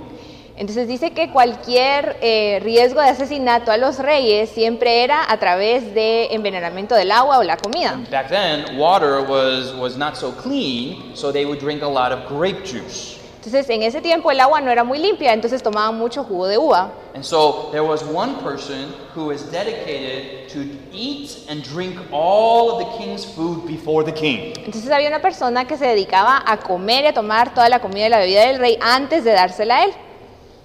Entonces 0.60 0.88
dice 0.88 1.12
que 1.12 1.32
cualquier 1.32 2.18
eh, 2.20 2.60
riesgo 2.64 3.00
de 3.00 3.10
asesinato 3.10 3.72
a 3.72 3.78
los 3.78 4.00
reyes 4.00 4.50
siempre 4.50 5.04
era 5.04 5.32
a 5.32 5.38
través 5.38 5.94
de 5.94 6.34
envenenamiento 6.34 6.96
del 6.96 7.12
agua 7.12 7.38
o 7.38 7.44
la 7.44 7.58
comida. 7.58 8.00
Back 8.10 8.30
then, 8.30 8.76
water 8.80 9.22
was, 9.22 9.72
was 9.76 9.96
not 9.98 10.16
so 10.16 10.32
clean, 10.32 11.12
so 11.16 11.32
they 11.32 11.46
would 11.46 11.60
drink 11.60 11.84
a 11.84 11.88
lot 11.88 12.12
of 12.12 12.28
grape 12.28 12.64
juice. 12.66 13.17
Entonces 13.48 13.74
en 13.74 13.82
ese 13.82 14.02
tiempo 14.02 14.30
el 14.30 14.42
agua 14.42 14.60
no 14.60 14.70
era 14.70 14.84
muy 14.84 15.00
limpia, 15.00 15.32
entonces 15.32 15.64
tomaban 15.64 15.98
mucho 15.98 16.26
jugo 16.26 16.48
de 16.48 16.58
uva. 16.58 16.92
And 17.16 17.24
so 17.24 17.70
there 17.72 17.82
was 17.82 18.04
one 18.04 18.36
person 18.44 18.94
who 19.16 19.28
was 19.28 19.50
dedicated 19.50 20.50
to 20.50 20.66
eat 20.92 21.46
and 21.50 21.64
drink 21.64 21.96
all 22.12 22.72
of 22.72 22.80
the 22.80 22.98
king's 22.98 23.26
food 23.26 23.66
before 23.66 24.04
the 24.04 24.14
king. 24.14 24.52
Entonces 24.66 24.92
había 24.92 25.08
una 25.08 25.22
persona 25.22 25.66
que 25.66 25.78
se 25.78 25.86
dedicaba 25.86 26.44
a 26.46 26.58
comer 26.58 27.06
y 27.06 27.08
a 27.08 27.14
tomar 27.14 27.54
toda 27.54 27.70
la 27.70 27.80
comida 27.80 28.08
y 28.08 28.10
la 28.10 28.20
bebida 28.20 28.48
del 28.48 28.60
rey 28.60 28.78
antes 28.82 29.24
de 29.24 29.32
dársela 29.32 29.78
a 29.78 29.84
él. 29.86 29.92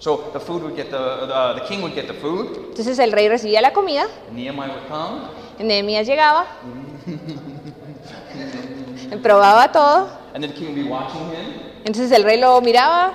So 0.01 0.31
the 0.33 0.41
food 0.41 0.65
would 0.65 0.75
get 0.75 0.91
the, 0.91 1.29
the, 1.29 1.61
the 1.61 1.67
king 1.69 1.83
would 1.83 1.95
get 1.95 2.09
the 2.09 2.15
food, 2.15 2.71
Entonces 2.71 2.99
el 2.99 3.13
rey 3.13 3.29
recibía 3.29 3.61
la 3.61 3.73
comida, 3.73 4.09
Nehemiah 4.33 4.73
would 4.73 4.89
come, 4.89 5.29
Nehemías 5.61 6.05
llegaba, 6.05 6.47
probaba 9.23 9.71
todo, 9.71 10.09
and 10.35 10.43
then 10.43 10.51
the 10.51 10.57
king 10.57 10.75
would 10.75 10.77
be 10.83 10.89
watching 10.89 11.31
him. 11.31 11.62
Entonces 11.85 12.11
el 12.13 12.23
rey 12.25 12.39
lo 12.39 12.61
miraba. 12.61 13.13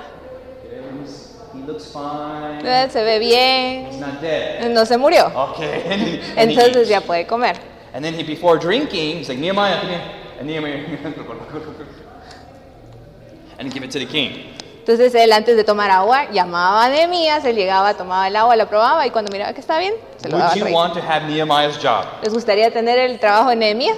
"Eh, 2.63 2.87
se 2.91 3.03
ve 3.03 3.19
bien, 3.19 3.89
no 4.73 4.85
se 4.85 4.97
murió, 4.97 5.27
Okay, 5.53 6.21
entonces 6.35 6.87
ya 6.87 7.01
puede 7.01 7.25
comer. 7.27 7.57
and 7.93 8.03
then 8.03 8.13
he, 8.13 8.23
before 8.23 8.57
drinking, 8.59 9.17
he's 9.17 9.27
like 9.29 9.39
Nehemiah, 9.39 9.79
come 9.79 9.89
here, 9.89 10.01
and 10.39 10.47
Nehemiah, 10.47 10.77
and 13.59 13.71
give 13.73 13.83
it 13.83 13.91
to 13.91 13.99
the 13.99 14.05
king. 14.05 14.53
Entonces 14.79 15.13
él 15.15 15.33
antes 15.33 15.57
de 15.57 15.63
tomar 15.65 15.89
agua 15.91 16.27
llamaba 16.31 16.85
a 16.85 16.89
Nehemías, 16.89 17.43
él 17.43 17.55
llegaba, 17.57 17.93
tomaba 17.95 18.27
el 18.27 18.35
agua, 18.37 18.55
lo 18.55 18.67
probaba 18.67 19.05
y 19.05 19.09
cuando 19.09 19.29
miraba 19.31 19.51
que 19.53 19.59
está 19.59 19.77
bien, 19.79 19.93
se 20.17 20.29
lo 20.29 20.37
daba 20.37 20.51
al 20.51 20.61
rey. 20.61 20.73
want 20.73 20.93
to 20.93 21.01
have 21.01 21.25
Nehemiah's 21.27 21.77
job? 21.77 22.05
¿Les 22.23 22.33
gustaría 22.33 22.71
tener 22.71 22.97
el 22.97 23.19
trabajo 23.19 23.49
de 23.49 23.57
Nehemías? 23.57 23.97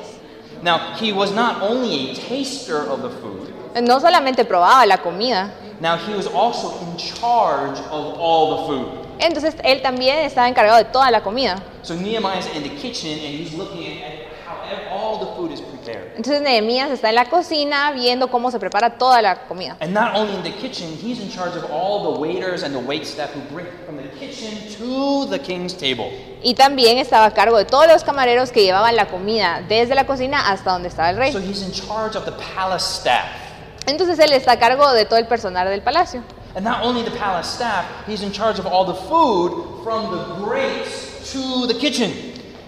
Now, 0.64 0.96
he 1.00 1.14
was 1.14 1.32
not 1.32 1.62
only 1.62 2.12
a 2.12 2.16
taster 2.16 2.90
of 2.90 3.02
the 3.04 3.10
food, 3.22 3.39
No 3.82 4.00
solamente 4.00 4.46
probaba 4.46 4.86
la 4.86 4.98
comida, 4.98 5.52
now 5.80 5.96
he 5.98 6.14
was 6.14 6.28
also 6.28 6.80
in 6.86 6.98
charge 6.98 7.80
of 7.92 8.18
all 8.20 8.58
the 8.58 8.68
food. 8.68 9.08
entonces 9.20 9.56
él 9.64 9.82
también 9.82 10.20
estaba 10.20 10.48
encargado 10.48 10.78
de 10.78 10.86
toda 10.86 11.12
la 11.12 11.22
comida. 11.22 11.62
So 11.84 11.96
Nehemiah's 11.96 12.48
in 12.56 12.64
the 12.64 12.70
kitchen 12.70 13.12
and 13.12 13.36
he's 13.36 13.54
looking 13.54 14.02
at 14.04 14.30
how 14.46 14.90
all 14.92 15.20
the 15.20 15.36
food 15.36 15.52
is 15.52 15.62
prepared. 15.62 16.12
Entonces 16.18 16.42
Nehemías 16.42 16.92
está 16.92 17.10
en 17.10 17.16
la 17.16 17.26
cocina 17.26 17.92
viendo 17.92 18.30
cómo 18.30 18.52
se 18.52 18.60
prepara 18.60 18.98
toda 18.98 19.22
la 19.22 19.48
comida. 19.48 19.78
And 19.80 19.94
not 19.94 20.16
only 20.16 20.36
in 20.36 20.44
the 20.44 20.52
kitchen, 20.52 20.90
he's 21.02 21.20
in 21.20 21.30
charge 21.30 21.56
of 21.56 21.66
all 21.72 22.14
the 22.14 22.20
waiters 22.20 22.64
and 22.64 22.74
the 22.76 22.82
waitstaff 22.82 23.30
who 23.34 23.42
bring 23.54 23.68
from 23.86 23.98
the 23.98 24.10
kitchen 24.20 24.52
to 24.78 25.26
the 25.30 25.40
king's 25.40 25.74
table. 25.74 26.12
Y 26.44 26.54
también 26.56 26.98
estaba 26.98 27.26
a 27.26 27.32
cargo 27.32 27.58
de 27.58 27.66
todos 27.66 27.88
los 27.88 28.04
camareros 28.04 28.52
que 28.52 28.64
llevaban 28.64 28.96
la 28.96 29.08
comida 29.08 29.62
desde 29.68 29.96
la 29.96 30.06
cocina 30.06 30.50
hasta 30.50 30.72
donde 30.72 30.90
estaba 30.90 31.10
el 31.10 31.18
rey. 31.18 31.32
So 31.32 31.40
he's 31.40 31.62
in 31.62 31.72
charge 31.72 32.18
of 32.18 32.26
the 32.26 32.34
palace 32.56 32.84
staff. 32.84 33.49
Entonces 33.90 34.20
él 34.20 34.32
está 34.34 34.54
a 34.54 34.60
cargo 34.60 34.92
de 34.94 35.06
todo 35.06 35.18
el 35.18 35.26
personal 35.26 35.68
del 35.68 35.82
palacio. 35.82 36.22
And 36.56 36.64
not 36.64 36.84
only 36.84 37.04
the 37.04 37.18
palace 37.18 37.48
staff, 37.48 37.86
he's 38.08 38.22
in 38.22 38.32
charge 38.32 38.60
of 38.60 38.66
all 38.66 38.86
the 38.86 39.00
food 39.08 39.84
from 39.84 40.12
the 40.12 40.46
grates 40.46 41.32
to 41.34 41.68
the 41.68 41.78
kitchen. 41.78 42.12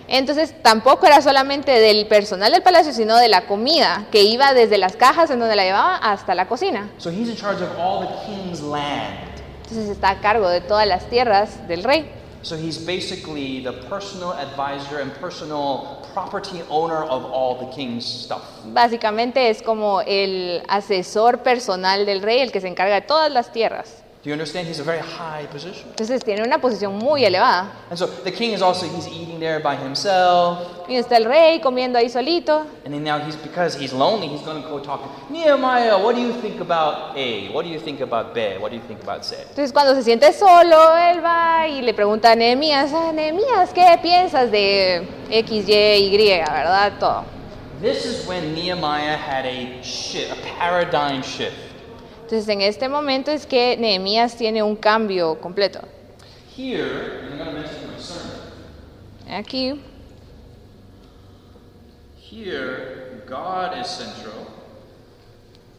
Entonces 0.07 0.53
tampoco 0.61 1.05
era 1.05 1.21
solamente 1.21 1.71
del 1.71 2.05
personal 2.07 2.51
del 2.51 2.63
palacio, 2.63 2.91
sino 2.91 3.15
de 3.17 3.29
la 3.29 3.47
comida 3.47 4.05
que 4.11 4.23
iba 4.23 4.53
desde 4.53 4.77
las 4.77 4.95
cajas 4.95 5.29
en 5.29 5.39
donde 5.39 5.55
la 5.55 5.63
llevaba 5.63 5.95
hasta 5.95 6.35
la 6.35 6.47
cocina. 6.47 6.89
So 6.97 7.09
he's 7.09 7.29
in 7.29 7.35
charge 7.35 7.63
of 7.63 7.69
all 7.79 8.05
the 8.05 8.13
king's 8.25 8.61
land. 8.61 9.29
Entonces 9.63 9.89
está 9.89 10.09
a 10.09 10.19
cargo 10.19 10.49
de 10.49 10.59
todas 10.59 10.85
las 10.85 11.07
tierras 11.09 11.67
del 11.67 11.83
rey. 11.83 12.11
So 12.43 12.57
he's 12.57 12.77
basically 12.77 13.61
the 13.61 13.73
personal 13.87 14.33
advisor 14.33 14.99
and 14.99 15.13
personal 15.19 16.03
property 16.13 16.61
owner 16.69 17.03
of 17.03 17.23
all 17.25 17.59
the 17.59 17.67
king's 17.75 18.05
stuff. 18.05 18.41
Básicamente 18.65 19.49
es 19.49 19.61
como 19.61 20.01
el 20.01 20.63
asesor 20.67 21.43
personal 21.43 22.05
del 22.05 22.21
rey, 22.21 22.39
el 22.39 22.51
que 22.51 22.59
se 22.59 22.67
encarga 22.67 22.95
de 22.95 23.01
todas 23.01 23.31
las 23.31 23.51
tierras. 23.51 24.00
Do 24.23 24.29
you 24.29 24.33
understand? 24.33 24.67
He's 24.67 24.79
a 24.79 24.83
very 24.83 24.99
high 24.99 25.47
position. 25.51 25.87
Entonces 25.89 26.23
tiene 26.23 26.43
una 26.43 26.59
posición 26.61 26.93
muy 26.93 27.25
elevada. 27.25 27.71
And 27.89 27.97
so 27.97 28.05
the 28.05 28.31
king 28.31 28.51
is 28.53 28.61
also 28.61 28.85
he's 28.85 29.07
eating 29.07 29.39
there 29.39 29.59
by 29.59 29.75
himself. 29.75 30.59
Y 30.87 30.95
está 30.95 31.17
el 31.17 31.25
rey 31.25 31.59
comiendo 31.59 31.97
ahí 31.97 32.07
solito. 32.07 32.67
And 32.85 32.93
then 32.93 33.03
now 33.03 33.17
he's 33.17 33.35
because 33.35 33.75
he's 33.75 33.91
lonely, 33.93 34.27
he's 34.27 34.43
gonna 34.45 34.61
go 34.61 34.79
talk 34.79 35.01
to 35.01 35.33
Nehemiah, 35.33 35.97
what 35.97 36.13
do 36.15 36.21
you 36.21 36.33
think 36.39 36.61
about 36.61 37.17
A? 37.17 37.49
What 37.51 37.63
do 37.65 37.69
you 37.71 37.79
think 37.79 37.99
about 38.01 38.35
B? 38.35 38.57
What 38.59 38.69
do 38.69 38.75
you 38.77 38.83
think 38.87 39.01
about 39.01 39.25
Z? 39.25 39.37
Entonces 39.49 39.73
cuando 39.73 39.95
se 39.95 40.03
siente 40.03 40.31
solo, 40.33 40.95
él 40.97 41.23
va 41.23 41.67
y 41.67 41.81
le 41.81 41.95
pregunta 41.95 42.31
a 42.33 42.35
Nehemías, 42.35 42.91
"Ah, 42.93 43.11
Nehemías, 43.11 43.73
¿qué 43.73 43.97
piensas 44.03 44.51
de 44.51 45.07
X, 45.31 45.67
Y, 45.67 45.97
Y, 46.13 46.37
verdad? 46.47 46.93
Todo. 46.99 47.23
This 47.81 48.05
is 48.05 48.27
when 48.27 48.53
Nehemiah 48.53 49.17
had 49.17 49.47
a 49.47 49.81
shift, 49.81 50.31
a 50.31 50.35
paradigm 50.59 51.23
shift. 51.23 51.70
Entonces 52.31 52.47
en 52.47 52.61
este 52.61 52.87
momento 52.87 53.29
es 53.29 53.45
que 53.45 53.75
Nehemías 53.75 54.37
tiene 54.37 54.63
un 54.63 54.77
cambio 54.77 55.37
completo. 55.41 55.81
Here, 56.55 57.19
and 57.29 57.33
I'm 57.33 57.37
gonna 57.39 57.51
mention 57.51 57.75
in 57.83 57.91
my 57.91 57.99
sermon. 57.99 58.37
Aquí, 59.29 59.81
Here, 62.31 63.21
God 63.27 63.77
is 63.81 63.87
central. 63.87 64.47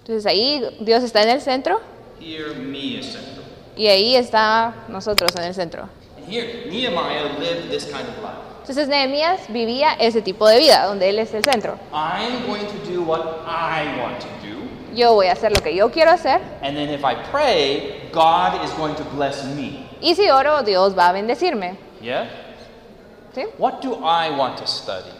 entonces 0.00 0.26
ahí 0.26 0.62
Dios 0.80 1.02
está 1.02 1.22
en 1.22 1.30
el 1.30 1.40
centro 1.40 1.80
Here, 2.20 2.54
me 2.54 2.98
is 2.98 3.06
central. 3.12 3.46
y 3.74 3.86
ahí 3.86 4.14
está 4.16 4.74
nosotros 4.88 5.34
en 5.36 5.44
el 5.44 5.54
centro. 5.54 5.88
And 6.18 6.30
here, 6.30 6.66
Nehemiah 6.68 7.38
lived 7.40 7.70
this 7.70 7.86
kind 7.86 8.06
of 8.06 8.18
life. 8.22 8.36
Entonces 8.60 8.88
Nehemías 8.88 9.48
vivía 9.48 9.94
ese 9.94 10.20
tipo 10.20 10.46
de 10.46 10.58
vida, 10.58 10.84
donde 10.84 11.08
él 11.08 11.18
es 11.18 11.32
el 11.32 11.44
centro. 11.44 11.78
I'm 11.94 12.46
going 12.46 12.66
to 12.66 12.92
do 12.92 13.02
what 13.02 13.40
I 13.46 13.98
want 13.98 14.20
to 14.20 14.26
do. 14.26 14.41
Yo 14.94 15.14
voy 15.14 15.26
a 15.28 15.32
hacer 15.32 15.52
lo 15.52 15.62
que 15.62 15.74
yo 15.74 15.90
quiero 15.90 16.10
hacer 16.10 16.40
And 16.62 16.76
then 16.76 16.90
if 16.90 17.02
I 17.04 17.14
pray, 17.30 18.08
God 18.12 18.62
is 18.64 18.70
going 18.72 18.94
to 18.96 19.04
bless 19.14 19.44
me. 19.44 19.86
y 20.00 20.14
si 20.14 20.28
oro, 20.30 20.62
Dios 20.62 20.96
va 20.96 21.08
a 21.08 21.12
bendecirme. 21.12 21.76
Yeah? 22.00 22.28
¿Sí? 23.34 23.44
What 23.58 23.80
do 23.82 23.94
I 24.04 24.30
want 24.30 24.58
to 24.58 24.66
study? 24.66 25.10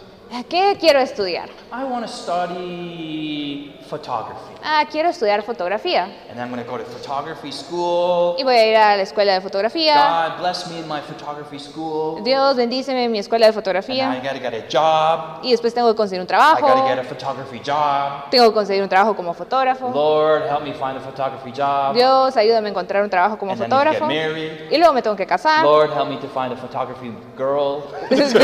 ¿Qué 0.49 0.77
quiero 0.81 0.99
estudiar? 1.01 1.49
I 1.73 1.85
want 1.85 2.07
to 2.07 2.13
study 2.13 3.75
photography. 3.93 4.55
Ah, 4.65 4.85
quiero 4.91 5.11
estudiar 5.11 5.43
fotografía. 5.43 6.05
And 6.31 6.41
I'm 6.41 6.51
going 6.51 6.65
to 6.65 6.71
go 6.71 6.79
to 6.79 6.85
photography 6.85 7.53
school. 7.53 8.37
Y 8.39 8.43
voy 8.45 8.55
a 8.55 8.67
ir 8.67 8.77
a 8.77 8.97
la 8.97 9.03
escuela 9.03 9.35
de 9.35 9.41
fotografía. 9.43 9.95
God 10.31 10.41
bless 10.41 10.67
me 10.71 10.79
in 10.79 10.89
my 10.89 11.01
photography 11.01 11.59
school. 11.59 12.23
Dios 12.25 12.57
bendíceme 12.57 13.05
en 13.05 13.13
mi 13.13 13.19
escuela 13.19 13.47
de 13.47 13.51
And 13.51 13.57
I 13.59 13.61
fotografía. 13.61 14.21
got 14.23 14.33
to 14.33 14.41
get 14.41 14.55
a 14.55 14.67
job. 14.71 15.41
Y 15.43 15.51
después 15.51 15.75
tengo 15.75 15.89
que 15.89 15.97
conseguir 15.97 16.21
un 16.23 16.27
I 16.27 16.33
got 16.33 16.57
to 16.57 16.65
trabajo. 16.65 16.89
get 16.89 16.99
a 16.99 17.05
photography 17.05 17.61
job. 17.65 18.31
Tengo 18.31 18.49
que 18.49 18.55
conseguir 18.55 18.83
un 18.83 18.89
trabajo 18.89 19.15
como 19.15 19.35
fotógrafo. 19.35 19.91
Lord, 19.93 20.45
help 20.49 20.63
me 20.63 20.73
find 20.73 20.97
a 20.97 21.01
photography 21.01 21.53
job. 21.53 21.95
Dios, 21.95 22.35
ayúdame 22.37 22.69
a 22.69 22.71
encontrar 22.71 23.03
un 23.03 23.11
trabajo 23.11 23.37
como 23.37 23.53
And 23.53 23.61
then 23.61 23.71
you 23.71 23.77
get 23.77 23.99
fotógrafo. 24.01 24.07
married. 24.07 24.71
Y 24.71 24.79
luego 24.79 24.93
me 24.95 25.03
tengo 25.03 25.17
que 25.17 25.27
casar. 25.27 25.65
Lord, 25.65 25.91
help 25.93 26.09
me 26.09 26.17
to 26.17 26.29
find 26.29 26.53
a 26.53 26.57
photography 26.57 27.13
girl. 27.37 27.83
Dios, 28.11 28.35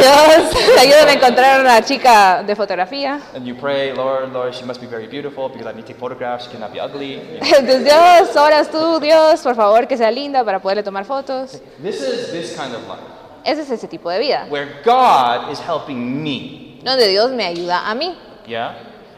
ayúdame 0.79 1.13
a 1.13 1.15
encontrar 1.15 1.61
una 1.61 1.81
chica 1.83 2.43
de 2.43 2.55
fotografía. 2.55 3.21
And 3.35 3.47
you 3.47 3.55
pray, 3.55 3.93
Lord, 3.95 4.33
Lord, 4.33 4.53
she 4.55 4.65
must 4.65 4.81
be 4.81 4.87
very 4.87 5.07
beautiful 5.07 5.38
because 5.47 5.67
I 5.67 5.73
need 5.73 5.83
to 5.83 5.93
take 5.93 5.99
photographs. 5.99 6.47
She 6.47 6.51
cannot 6.51 6.73
be 6.73 6.81
ugly. 6.81 7.21
Entonces, 7.41 7.85
Dios, 7.85 8.35
oras 8.37 8.69
tú, 8.71 8.99
Dios, 8.99 9.41
por 9.43 9.55
favor, 9.55 9.87
que 9.87 9.97
sea 9.97 10.11
linda 10.11 10.43
para 10.45 10.61
poderle 10.61 10.83
tomar 10.83 11.05
fotos. 11.05 11.61
This 11.81 12.01
is 12.01 12.33
this 12.33 12.57
kind 12.57 12.75
of 12.75 12.83
life 12.89 13.03
Ese 13.45 13.61
es 13.63 13.71
ese 13.71 13.87
tipo 13.89 14.11
de 14.11 14.19
vida, 14.19 14.47
where 14.51 14.81
God 14.85 15.51
is 15.53 15.61
helping 15.61 16.23
me. 16.23 16.81
donde 16.83 17.07
Dios 17.07 17.31
me 17.31 17.45
ayuda 17.45 17.89
a 17.89 17.95
mí. 17.95 18.17
Yeah? 18.47 18.75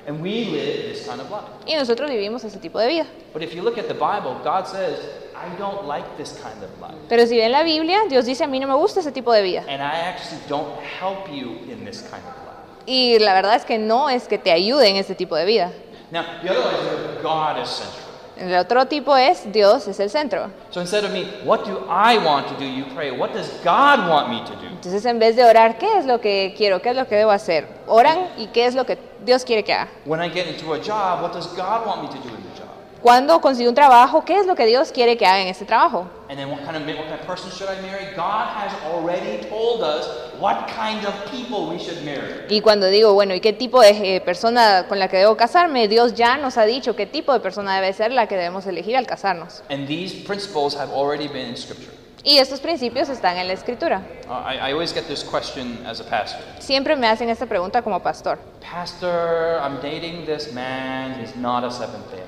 And 0.06 0.20
we 0.20 0.46
live 0.46 0.92
this 0.92 1.06
kind 1.06 1.20
of 1.20 1.30
life. 1.30 1.44
Y 1.66 1.74
nosotros 1.74 2.10
vivimos 2.10 2.44
ese 2.44 2.58
tipo 2.58 2.78
de 2.78 2.88
vida. 2.88 3.06
But 3.32 3.42
if 3.42 3.54
you 3.54 3.62
look 3.62 3.78
at 3.78 3.86
the 3.88 3.94
Bible, 3.94 4.40
God 4.44 4.66
says, 4.66 4.98
I 5.34 5.48
don't 5.58 5.86
like 5.86 6.04
this 6.16 6.32
kind 6.42 6.62
of 6.62 6.70
life. 6.80 6.98
Pero 7.08 7.24
si 7.26 7.36
ven 7.36 7.50
la 7.52 7.62
Biblia, 7.62 8.00
Dios 8.08 8.26
dice, 8.26 8.44
a 8.44 8.46
mí 8.46 8.60
no 8.60 8.66
me 8.66 8.74
gusta 8.74 9.00
ese 9.00 9.12
tipo 9.12 9.32
de 9.32 9.42
vida. 9.42 9.64
And 9.68 9.80
I 9.82 10.00
actually 10.08 10.40
don't 10.48 10.78
help 10.82 11.28
you 11.30 11.58
in 11.70 11.84
this 11.84 12.02
kind 12.02 12.22
of 12.22 12.34
life. 12.44 12.84
Y 12.86 13.18
la 13.18 13.34
verdad 13.34 13.54
es 13.56 13.64
que 13.64 13.78
no 13.78 14.10
es 14.10 14.26
que 14.26 14.38
te 14.38 14.50
ayude 14.52 14.88
en 14.88 14.96
ese 14.96 15.14
tipo 15.14 15.36
de 15.36 15.44
vida. 15.44 15.72
Now, 16.12 16.24
the 16.42 16.50
other 16.50 16.60
one 16.60 16.74
is 16.74 17.22
God 17.22 17.62
is 17.62 17.68
central. 17.68 18.10
El 18.36 18.54
otro 18.54 18.86
tipo 18.86 19.16
es 19.16 19.52
Dios 19.52 19.86
es 19.86 20.00
el 20.00 20.08
centro. 20.08 20.50
So 20.70 20.80
instead 20.80 21.04
of 21.04 21.12
me, 21.12 21.24
what 21.44 21.66
do 21.66 21.84
I 21.90 22.16
want 22.16 22.48
to 22.48 22.54
do, 22.58 22.64
you 22.64 22.86
pray, 22.94 23.10
what 23.10 23.34
does 23.34 23.50
God 23.62 24.08
want 24.08 24.30
me 24.30 24.42
to 24.46 24.56
do? 24.56 24.66
Entonces 24.66 25.04
en 25.04 25.18
vez 25.18 25.36
de 25.36 25.44
orar, 25.44 25.76
¿qué 25.76 25.98
es 25.98 26.06
lo 26.06 26.22
que 26.22 26.54
quiero? 26.56 26.80
¿Qué 26.80 26.90
es 26.90 26.96
lo 26.96 27.06
que 27.06 27.16
debo 27.16 27.32
hacer? 27.32 27.68
Oran 27.86 28.30
y 28.38 28.46
¿qué 28.46 28.64
es 28.64 28.74
lo 28.74 28.86
que 28.86 28.96
Dios 29.22 29.44
quiere 29.44 29.62
que 29.62 29.74
haga? 29.74 29.90
When 30.06 30.22
I 30.22 30.30
get 30.30 30.46
into 30.46 30.72
a 30.72 30.78
job, 30.78 31.22
what 31.22 31.32
does 31.34 31.48
God 31.48 31.86
want 31.86 32.00
me 32.00 32.08
to 32.08 32.14
do 32.14 32.34
in 32.34 32.42
the 32.42 32.58
job? 32.58 32.68
Cuando 33.02 33.40
consigo 33.42 33.68
un 33.68 33.74
trabajo, 33.74 34.24
¿qué 34.24 34.38
es 34.38 34.46
lo 34.46 34.54
que 34.54 34.64
Dios 34.64 34.90
quiere 34.90 35.18
que 35.18 35.26
haga 35.26 35.42
en 35.42 35.48
este 35.48 35.66
trabajo? 35.66 36.06
And 36.30 36.38
then 36.38 36.48
what 36.48 36.62
kind 36.64 36.76
of 36.76 36.86
what 36.86 37.08
kind 37.08 37.20
of 37.20 37.26
person 37.26 37.50
should 37.50 37.68
I 37.68 37.80
marry? 37.82 38.14
God 38.14 38.46
has 38.54 38.72
already 38.84 39.44
told 39.48 39.82
us 39.82 40.06
what 40.38 40.68
kind 40.68 41.04
of 41.04 41.12
people 41.28 41.68
we 41.68 41.76
should 41.76 42.04
marry. 42.04 42.46
Y 42.48 42.60
cuando 42.60 42.86
digo, 42.86 43.14
bueno, 43.14 43.34
¿y 43.34 43.40
qué 43.40 43.52
tipo 43.52 43.80
de 43.80 44.14
eh, 44.14 44.20
persona 44.20 44.86
con 44.88 45.00
la 45.00 45.08
que 45.08 45.16
debo 45.16 45.36
casarme? 45.36 45.88
Dios 45.88 46.14
ya 46.14 46.36
nos 46.36 46.56
ha 46.56 46.66
dicho 46.66 46.94
qué 46.94 47.06
tipo 47.06 47.32
de 47.32 47.40
persona 47.40 47.74
debe 47.74 47.92
ser 47.92 48.12
la 48.12 48.28
que 48.28 48.36
debemos 48.36 48.64
elegir 48.68 48.96
al 48.96 49.08
casarnos. 49.08 49.64
And 49.70 49.88
these 49.88 50.14
principles 50.24 50.76
have 50.76 50.90
already 50.92 51.26
been 51.26 51.48
in 51.48 51.56
Scripture. 51.56 51.90
Y 52.22 52.38
estos 52.38 52.60
principios 52.60 53.08
están 53.08 53.36
en 53.36 53.48
la 53.48 53.54
escritura. 53.54 54.02
Uh, 54.28 54.34
I, 54.34 54.68
I 54.68 54.72
always 54.72 54.94
get 54.94 55.08
this 55.08 55.24
question 55.24 55.84
as 55.84 55.98
a 55.98 56.04
pastor. 56.04 56.44
Siempre 56.60 56.94
me 56.94 57.08
hacen 57.08 57.28
esta 57.28 57.46
pregunta 57.46 57.82
como 57.82 57.98
pastor. 57.98 58.38
Pastor, 58.60 59.58
I'm 59.60 59.80
dating 59.80 60.26
this 60.26 60.52
man. 60.52 61.18
He's 61.18 61.34
not 61.34 61.64
a 61.64 61.72
Seventh 61.72 62.08
Day. 62.12 62.22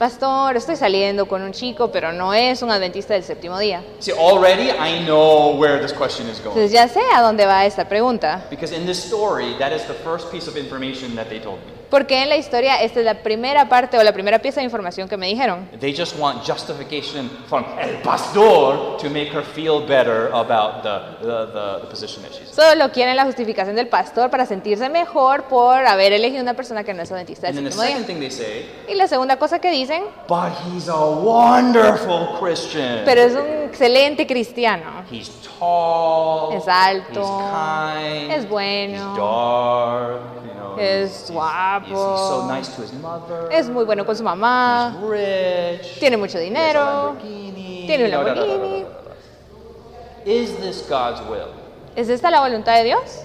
Adventist." 0.00 0.20
Pastor, 0.20 0.56
estoy 0.56 0.76
saliendo 0.76 1.26
con 1.26 1.42
un 1.42 1.52
chico, 1.52 1.90
pero 1.90 2.12
no 2.12 2.32
es 2.32 2.62
un 2.62 2.70
adventista 2.70 3.14
del 3.14 3.22
séptimo 3.22 3.58
día. 3.58 3.82
See, 3.98 4.12
already 4.12 4.70
I 4.70 5.04
know 5.04 5.56
where 5.58 5.80
this 5.80 5.92
question 5.92 6.28
is 6.28 6.38
going. 6.40 6.56
Entonces 6.56 6.72
ya 6.72 6.88
sé 6.88 7.00
a 7.14 7.20
dónde 7.20 7.46
va 7.46 7.66
esta 7.66 7.88
pregunta. 7.88 8.44
Because 8.50 8.74
in 8.74 8.86
this 8.86 8.98
story, 8.98 9.54
that 9.58 9.72
is 9.72 9.86
the 9.86 9.94
first 9.94 10.30
piece 10.30 10.48
of 10.48 10.56
information 10.56 11.14
that 11.16 11.28
they 11.28 11.38
told 11.38 11.58
me. 11.66 11.79
Porque 11.90 12.22
en 12.22 12.28
la 12.28 12.36
historia 12.36 12.80
esta 12.82 13.00
es 13.00 13.04
la 13.04 13.22
primera 13.22 13.68
parte 13.68 13.98
o 13.98 14.02
la 14.02 14.12
primera 14.12 14.38
pieza 14.38 14.60
de 14.60 14.64
información 14.64 15.08
que 15.08 15.16
me 15.16 15.26
dijeron. 15.26 15.68
They 15.80 15.94
just 15.96 16.16
want 16.18 16.42
justification 16.48 17.28
from 17.48 17.64
el 17.80 17.96
pastor 18.02 18.96
to 18.98 19.10
make 19.10 19.30
her 19.32 19.42
feel 19.42 19.80
better 19.86 20.30
about 20.32 20.82
the, 20.82 21.26
the, 21.26 21.46
the, 21.52 21.80
the 21.80 21.86
position 21.90 22.22
that 22.22 22.30
she's 22.32 22.48
in. 22.48 22.54
Solo 22.54 22.90
quieren 22.92 23.16
la 23.16 23.24
justificación 23.24 23.74
del 23.74 23.88
pastor 23.88 24.30
para 24.30 24.46
sentirse 24.46 24.88
mejor 24.88 25.44
por 25.44 25.84
haber 25.84 26.12
elegido 26.12 26.42
una 26.42 26.54
persona 26.54 26.84
que 26.84 26.94
no 26.94 27.02
es 27.02 27.10
adventista 27.10 27.48
And 27.48 27.56
then 27.56 27.64
the 27.64 27.72
second 27.72 28.06
thing 28.06 28.20
they 28.20 28.30
say, 28.30 28.66
Y 28.88 28.94
la 28.94 29.08
segunda 29.08 29.36
cosa 29.38 29.58
que 29.58 29.70
dicen, 29.70 30.04
but 30.28 30.52
he's 30.72 30.88
a 30.88 30.94
wonderful 30.96 32.38
Christian. 32.40 33.02
pero 33.04 33.20
es 33.22 33.32
un 33.34 33.46
excelente 33.68 34.26
cristiano. 34.26 35.04
He's 35.10 35.30
tall. 35.58 36.54
Es 36.56 36.68
alto, 36.68 37.20
He's 37.20 37.50
kind. 37.50 38.32
es 38.32 38.48
bueno, 38.48 39.10
He's 39.12 39.18
dark. 39.18 40.20
You 40.44 40.52
know, 40.54 40.76
es 40.78 41.10
he's, 41.10 41.30
he's- 41.30 41.36
guapo, 41.80 41.86
He's, 41.86 41.98
he's 42.20 42.28
so 42.28 42.46
nice 42.48 42.68
to 42.76 42.82
his 42.82 42.92
mother. 42.92 43.48
Es 43.50 43.68
muy 43.68 43.84
bueno 43.84 44.04
con 44.04 44.16
su 44.16 44.22
mamá, 44.22 44.96
tiene 45.98 46.16
mucho 46.16 46.38
dinero, 46.38 47.16
tiene 47.20 48.04
un 48.04 48.10
Lamborghini. 48.10 48.82
da, 48.82 48.88
da. 48.88 49.00
Is 50.24 50.56
this 50.56 50.82
God's 50.88 51.20
will? 51.28 51.48
¿Es 51.96 52.08
esta 52.08 52.30
la 52.30 52.40
voluntad 52.40 52.76
de 52.76 52.84
Dios? 52.84 53.24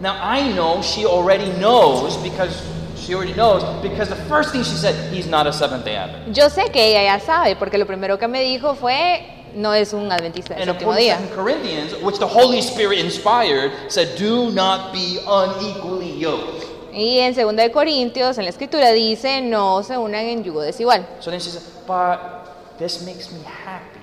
Now 0.00 0.14
I 0.20 0.52
know 0.52 0.82
she 0.82 1.06
already 1.06 1.50
knows 1.58 2.16
because 2.18 2.60
she 2.96 3.14
already 3.14 3.34
knows 3.34 3.62
because 3.82 4.08
the 4.08 4.16
first 4.28 4.50
thing 4.52 4.62
she 4.64 4.74
said, 4.76 4.94
he's 5.12 5.26
not 5.26 5.46
a 5.46 5.52
Seventh 5.52 5.84
Day 5.84 5.96
Adventist. 5.96 6.36
Yo 6.36 6.48
sé 6.48 6.70
que 6.72 6.84
ella 6.84 7.04
ya 7.04 7.20
sabe, 7.20 7.56
porque 7.56 7.78
lo 7.78 7.86
primero 7.86 8.18
que 8.18 8.26
me 8.26 8.40
dijo 8.42 8.74
fue, 8.74 9.24
no 9.54 9.72
es 9.74 9.92
un 9.92 10.10
adventista 10.10 10.54
del 10.54 10.64
séptimo 10.66 10.94
día. 10.94 11.18
2 11.18 11.36
Corinthians, 11.36 11.94
which 12.02 12.18
the 12.18 12.26
Holy 12.26 12.60
Spirit 12.60 12.98
inspired, 12.98 13.72
said, 13.88 14.16
"Do 14.18 14.50
not 14.50 14.92
be 14.92 15.20
unequally 15.26 16.10
yoked." 16.18 16.71
Y 16.92 17.18
en 17.18 17.34
2 17.34 17.56
de 17.56 17.72
Corintios, 17.72 18.36
en 18.38 18.44
la 18.44 18.50
escritura 18.50 18.92
dice, 18.92 19.40
no 19.40 19.82
se 19.82 19.96
unan 19.96 20.24
en 20.26 20.44
yugo 20.44 20.60
desigual. 20.60 21.06
So 21.20 21.30
then 21.30 21.40
she 21.40 21.50
said, 21.50 21.62
"But 21.86 22.78
this 22.78 23.02
makes 23.02 23.30
me 23.32 23.40
happy, 23.44 23.98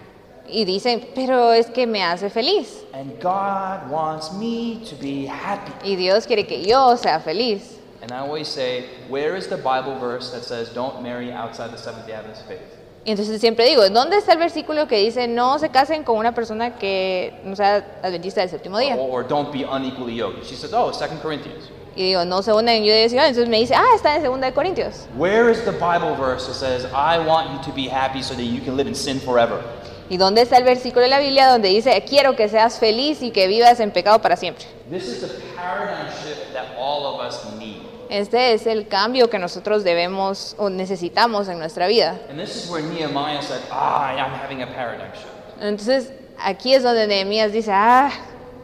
Y 0.51 0.65
dicen, 0.65 1.07
pero 1.13 1.53
es 1.53 1.67
que 1.67 1.85
me 1.85 2.03
hace 2.03 2.29
feliz. 2.29 2.83
and 2.93 3.21
God 3.21 3.91
wants 3.91 4.31
me 4.33 4.81
to 4.89 4.95
be 4.99 5.27
happy." 5.27 5.71
Y 5.83 5.95
Dios 5.95 6.25
quiere 6.25 6.47
que 6.47 6.63
yo 6.63 6.97
sea 6.97 7.19
feliz. 7.19 7.77
And 8.01 8.11
I 8.11 8.15
always 8.19 8.47
say, 8.47 8.85
"Where 9.09 9.37
is 9.37 9.47
the 9.49 9.57
Bible 9.57 9.95
verse 9.99 10.31
that 10.31 10.43
says 10.43 10.73
don't 10.73 11.01
marry 11.01 11.31
outside 11.31 11.69
the 11.69 11.77
Seventh 11.77 12.07
Day 12.07 12.13
Adventist 12.13 12.47
faith?" 12.47 12.59
Y 13.05 13.11
entonces 13.11 13.39
siempre 13.39 13.65
digo, 13.65 13.87
¿dónde 13.89 14.17
está 14.17 14.33
el 14.33 14.39
versículo 14.39 14.87
que 14.87 14.97
dice, 14.97 15.27
no 15.27 15.57
se 15.57 15.69
casen 15.69 16.03
con 16.03 16.17
una 16.17 16.33
persona 16.33 16.75
que 16.75 17.39
no 17.43 17.55
sea 17.55 17.99
adventista 18.03 18.41
del 18.41 18.49
séptimo 18.49 18.77
día? 18.77 18.95
Or, 18.97 19.21
or 19.21 19.27
don't 19.27 19.51
be 19.51 19.63
unequally 19.63 20.15
yoked. 20.15 20.43
She 20.43 20.55
says, 20.55 20.73
"Oh, 20.73 20.91
2 20.91 21.19
Corinthians." 21.21 21.69
Y 21.99 22.03
digo, 22.03 22.23
no 22.23 22.41
se 22.41 22.53
unan 22.53 22.75
en 22.75 22.85
yugo 22.85 22.95
desigual. 22.95 23.27
Entonces 23.27 23.49
me 23.49 23.59
dice, 23.59 23.75
ah, 23.75 23.83
está 23.93 24.15
en 24.15 24.23
2 24.23 24.39
de 24.39 24.53
Corintios. 24.53 25.05
Where 25.17 25.51
is 25.51 25.65
the 25.65 25.71
Bible 25.71 26.15
verse 26.17 26.47
that 26.47 26.53
says, 26.53 26.85
"I 26.93 27.19
want 27.19 27.51
you 27.51 27.59
to 27.69 27.75
be 27.75 27.89
happy 27.89 28.23
so 28.23 28.35
that 28.35 28.43
you 28.43 28.61
can 28.63 28.77
live 28.77 28.87
in 28.87 28.95
sin 28.95 29.19
forever"? 29.19 29.59
¿Y 30.09 30.15
dónde 30.15 30.43
está 30.43 30.55
el 30.55 30.63
versículo 30.63 31.01
de 31.01 31.09
la 31.09 31.19
Biblia 31.19 31.49
donde 31.49 31.67
dice, 31.67 32.01
quiero 32.07 32.37
que 32.37 32.47
seas 32.47 32.79
feliz 32.79 33.21
y 33.21 33.31
que 33.31 33.47
vivas 33.47 33.81
en 33.81 33.91
pecado 33.91 34.21
para 34.21 34.37
siempre? 34.37 34.63
This 34.89 35.09
is 35.09 35.19
the 35.19 35.27
paradigm 35.57 36.07
shift 36.23 36.53
that 36.53 36.67
all 36.79 37.05
of 37.05 37.19
us 37.19 37.43
need. 37.59 37.81
Este 38.09 38.53
es 38.53 38.65
el 38.65 38.87
cambio 38.87 39.29
que 39.29 39.37
nosotros 39.37 39.83
debemos 39.83 40.55
o 40.57 40.69
necesitamos 40.69 41.49
en 41.49 41.59
nuestra 41.59 41.87
vida. 41.87 42.17
And 42.29 42.39
this 42.39 42.55
is 42.55 42.69
where 42.71 42.81
Nehemiah 42.81 43.41
said, 43.41 43.59
Ah, 43.69 44.13
I'm 44.15 44.31
having 44.41 44.63
a 44.63 44.67
paradigm 44.67 45.11
shift. 45.11 45.27
Entonces, 45.59 46.13
aquí 46.41 46.73
es 46.73 46.81
donde 46.81 47.07
Nehemías 47.07 47.51
dice, 47.51 47.73
ah, 47.73 48.09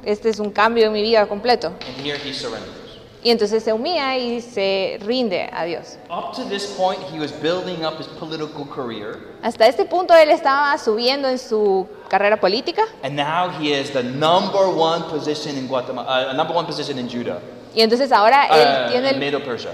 este 0.05 0.29
es 0.29 0.39
un 0.39 0.51
cambio 0.51 0.85
en 0.85 0.93
mi 0.93 1.01
vida 1.01 1.27
completo. 1.27 1.73
And 1.85 1.97
here 1.97 2.17
he 2.17 2.31
surrenders. 2.31 2.84
Y 3.25 3.31
entonces 3.31 3.63
se 3.63 3.73
humilla 3.73 4.15
y 4.17 4.39
se 4.39 4.99
rinde 5.01 5.49
a 5.51 5.63
Dios. 5.65 5.97
Up 6.11 6.35
to 6.35 6.43
this 6.47 6.67
point, 6.77 6.99
he 7.11 7.19
was 7.19 7.31
building 7.31 7.83
up 7.83 7.97
his 7.99 8.05
political 8.19 8.67
career, 8.67 9.17
Hasta 9.41 9.65
este 9.65 9.83
punto 9.85 10.13
él 10.13 10.29
estaba 10.29 10.77
subiendo 10.77 11.27
en 11.27 11.39
su 11.39 11.87
carrera 12.07 12.39
política 12.39 12.83
and 13.01 13.15
now 13.15 13.49
he 13.49 13.73
is 13.73 13.89
the 13.89 14.03
number 14.03 14.67
one 14.67 15.01
position 15.09 15.57
in 15.57 15.65
Guatemala, 15.65 16.29
uh, 16.29 16.33
number 16.33 16.55
one 16.55 16.67
position 16.67 16.99
in 16.99 17.09
Judah, 17.09 17.39
y 17.73 17.81
entonces 17.81 18.11
ahora 18.11 18.45
él 18.45 18.85
uh, 18.85 18.91
tiene 18.91 19.09
in 19.09 19.15
el, 19.15 19.19
Medo 19.19 19.43
Persia. 19.43 19.71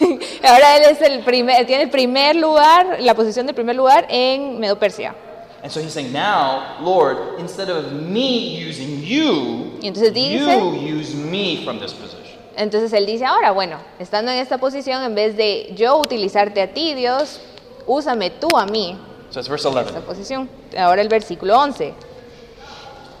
ahora 0.42 0.78
él 0.78 0.84
es 0.90 1.02
el 1.02 1.22
primer, 1.24 1.66
tiene 1.66 1.82
el 1.82 1.90
primer 1.90 2.36
lugar, 2.36 3.00
la 3.00 3.12
posición 3.12 3.44
del 3.44 3.54
primer 3.54 3.76
lugar 3.76 4.06
en 4.08 4.58
Medo 4.58 4.78
Persia. 4.78 5.14
And 5.62 5.70
so 5.70 5.80
he's 5.80 5.92
saying, 5.92 6.10
Now, 6.10 6.78
Lord, 6.80 7.38
instead 7.38 7.68
of 7.68 7.92
me 7.92 8.56
using 8.66 9.02
you, 9.02 9.76
Y 9.82 9.88
entonces 9.88 10.14
dice- 10.14 10.40
you 10.40 10.96
use 10.96 11.14
me 11.14 11.66
from 11.66 11.78
this 11.80 11.92
position. 11.92 12.27
Entonces 12.58 12.92
él 12.92 13.06
dice, 13.06 13.24
ahora, 13.24 13.52
bueno, 13.52 13.78
estando 14.00 14.32
en 14.32 14.38
esta 14.38 14.58
posición, 14.58 15.00
en 15.04 15.14
vez 15.14 15.36
de 15.36 15.72
yo 15.76 15.96
utilizarte 15.96 16.60
a 16.60 16.74
ti, 16.74 16.92
Dios, 16.94 17.40
úsame 17.86 18.30
tú 18.30 18.48
a 18.56 18.66
mí 18.66 18.98
So 19.30 19.38
it's 19.38 19.48
verse 19.48 19.68
en 19.68 19.76
11. 19.76 19.90
esta 19.90 20.00
posición. 20.00 20.48
Ahora 20.76 21.00
el 21.00 21.08
versículo 21.08 21.56
11. 21.56 21.94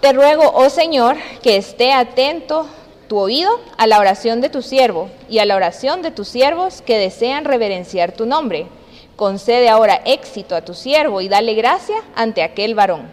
Te 0.00 0.12
ruego, 0.12 0.50
oh 0.54 0.68
Señor, 0.70 1.16
que 1.40 1.56
esté 1.56 1.92
atento 1.92 2.66
tu 3.08 3.18
oído 3.18 3.50
a 3.76 3.86
la 3.86 4.00
oración 4.00 4.40
de 4.40 4.48
tu 4.48 4.60
siervo 4.60 5.08
y 5.28 5.38
a 5.38 5.44
la 5.44 5.54
oración 5.54 6.02
de 6.02 6.10
tus 6.10 6.26
siervos 6.26 6.82
que 6.82 6.98
desean 6.98 7.44
reverenciar 7.44 8.12
tu 8.12 8.26
nombre. 8.26 8.66
Concede 9.14 9.68
ahora 9.68 10.02
éxito 10.04 10.56
a 10.56 10.62
tu 10.62 10.74
siervo 10.74 11.20
y 11.20 11.28
dale 11.28 11.54
gracia 11.54 11.96
ante 12.16 12.42
aquel 12.42 12.74
varón, 12.74 13.08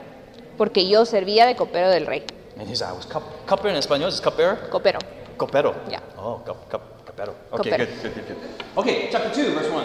porque 0.58 0.88
yo 0.88 1.06
servía 1.06 1.46
de 1.46 1.56
copero 1.56 1.90
del 1.90 2.08
rey. 2.08 2.24
And 2.58 2.68
he's, 2.68 2.82
I 2.82 2.92
was 2.96 3.06
cup, 3.06 3.24
cupbearer 3.48 3.76
in 3.76 3.78
español, 3.78 4.10
is 4.10 4.22
cupbearer? 4.22 4.70
Copero. 4.70 5.00
Copero. 5.38 5.74
Yeah. 5.90 6.02
Oh, 6.18 6.42
cup, 6.46 6.70
cup, 6.70 6.82
copero. 7.06 7.34
Okay, 7.52 7.72
Copero. 7.72 7.86
good, 7.86 8.02
good, 8.04 8.14
good, 8.16 8.28
good. 8.28 8.38
Okay, 8.78 9.10
chapter 9.12 9.32
2, 9.32 9.54
verse 9.54 9.70
1. 9.72 9.84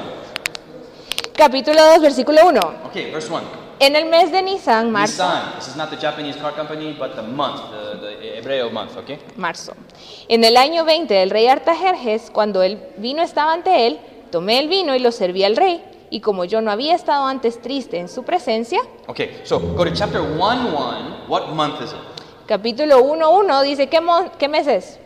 Capítulo 1.36 1.80
2, 1.94 2.00
versículo 2.02 2.44
1. 2.46 2.60
Okay, 2.88 3.10
verse 3.10 3.30
1. 3.32 3.40
En 3.80 3.96
el 3.96 4.04
mes 4.10 4.30
de 4.30 4.42
Nisan, 4.42 4.90
marzo, 4.90 5.24
Nisan. 5.24 5.54
This 5.58 5.68
is 5.68 5.76
not 5.76 5.88
the 5.90 5.96
Japanese 5.96 6.36
car 6.36 6.52
company, 6.54 6.94
but 6.98 7.16
the 7.16 7.22
month, 7.22 7.60
the, 7.70 7.98
the 8.20 8.38
Hebreo 8.38 8.70
month, 8.70 8.94
okay? 8.98 9.18
marzo. 9.36 9.72
En 10.28 10.44
el 10.44 10.56
año 10.58 10.84
20 10.84 11.14
del 11.14 11.30
rey 11.30 11.46
Artajerjes, 11.46 12.30
cuando 12.30 12.62
el 12.62 12.78
vino 12.98 13.22
estaba 13.22 13.54
ante 13.54 13.86
él, 13.86 13.98
tomé 14.30 14.58
el 14.58 14.68
vino 14.68 14.94
y 14.94 14.98
lo 14.98 15.10
serví 15.12 15.44
al 15.44 15.56
rey. 15.56 15.82
Y 16.10 16.20
como 16.20 16.44
yo 16.44 16.60
no 16.60 16.70
había 16.70 16.94
estado 16.94 17.24
antes 17.26 17.62
triste 17.62 17.98
en 17.98 18.08
su 18.08 18.22
presencia, 18.24 18.80
Okay, 19.06 19.40
so 19.44 19.58
go 19.58 19.84
to 19.84 19.92
chapter 19.94 20.20
1 20.20 20.36
1. 20.38 21.24
What 21.28 21.48
month 21.54 21.80
is 21.80 21.92
it? 21.92 21.98
capítulo 22.46 23.00
1.1 23.00 23.62
dice, 23.62 23.88
¿qué, 23.88 24.00
mon- 24.00 24.28
qué 24.38 24.48
mes 24.48 24.66
es? 24.66 24.98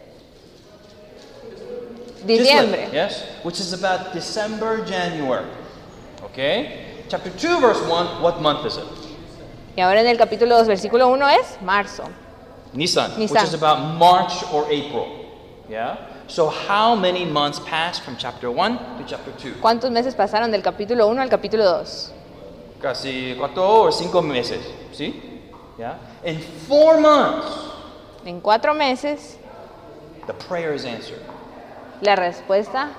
Diciembre. 2.27 2.87
Kislev, 2.87 2.93
yes? 2.93 3.23
Which 3.43 3.61
is 3.61 3.73
about 3.73 4.13
December, 4.13 4.85
January. 4.85 5.47
Okay? 6.25 7.05
Chapter 7.09 7.31
2, 7.31 7.61
verse 7.61 7.81
1, 7.87 8.23
what 8.23 8.41
month 8.41 8.67
is 8.67 8.77
it? 8.77 8.85
Y 9.77 9.83
ahora 9.83 10.01
en 10.01 10.07
el 10.07 10.17
capítulo 10.17 10.57
2, 10.59 10.69
versículo 10.69 11.09
1 11.09 11.29
es 11.41 11.59
marzo. 11.63 12.05
Nisan, 12.73 13.19
Nisan. 13.19 13.37
which 13.37 13.45
is 13.45 13.55
about 13.55 13.99
March 13.99 14.43
or 14.53 14.67
April. 14.71 15.07
Yeah? 15.69 15.97
So 16.27 16.49
how 16.49 16.95
many 16.95 17.25
months 17.25 17.61
passed 17.61 18.03
from 18.03 18.17
chapter 18.17 18.51
1 18.51 18.99
to 18.99 19.05
chapter 19.07 19.33
2? 19.33 19.61
¿Cuántos 19.61 19.91
meses 19.91 20.15
pasaron 20.15 20.51
del 20.51 20.63
capítulo 20.63 21.07
1 21.09 21.21
al 21.23 21.29
capítulo 21.29 21.65
2? 21.65 22.13
Casi 22.81 23.35
cuatro 23.39 23.85
o 23.85 23.91
cinco 23.91 24.21
meses, 24.23 24.61
¿sí? 24.93 25.15
Yeah? 25.79 25.97
In 26.25 26.39
four 26.69 27.01
months, 27.01 27.47
En 28.27 28.41
cuatro 28.41 28.73
meses, 28.75 29.37
the 30.27 30.33
prayer 30.33 30.73
is 30.73 30.85
answered. 30.87 31.21
La 32.01 32.17
respuesta, 32.17 32.91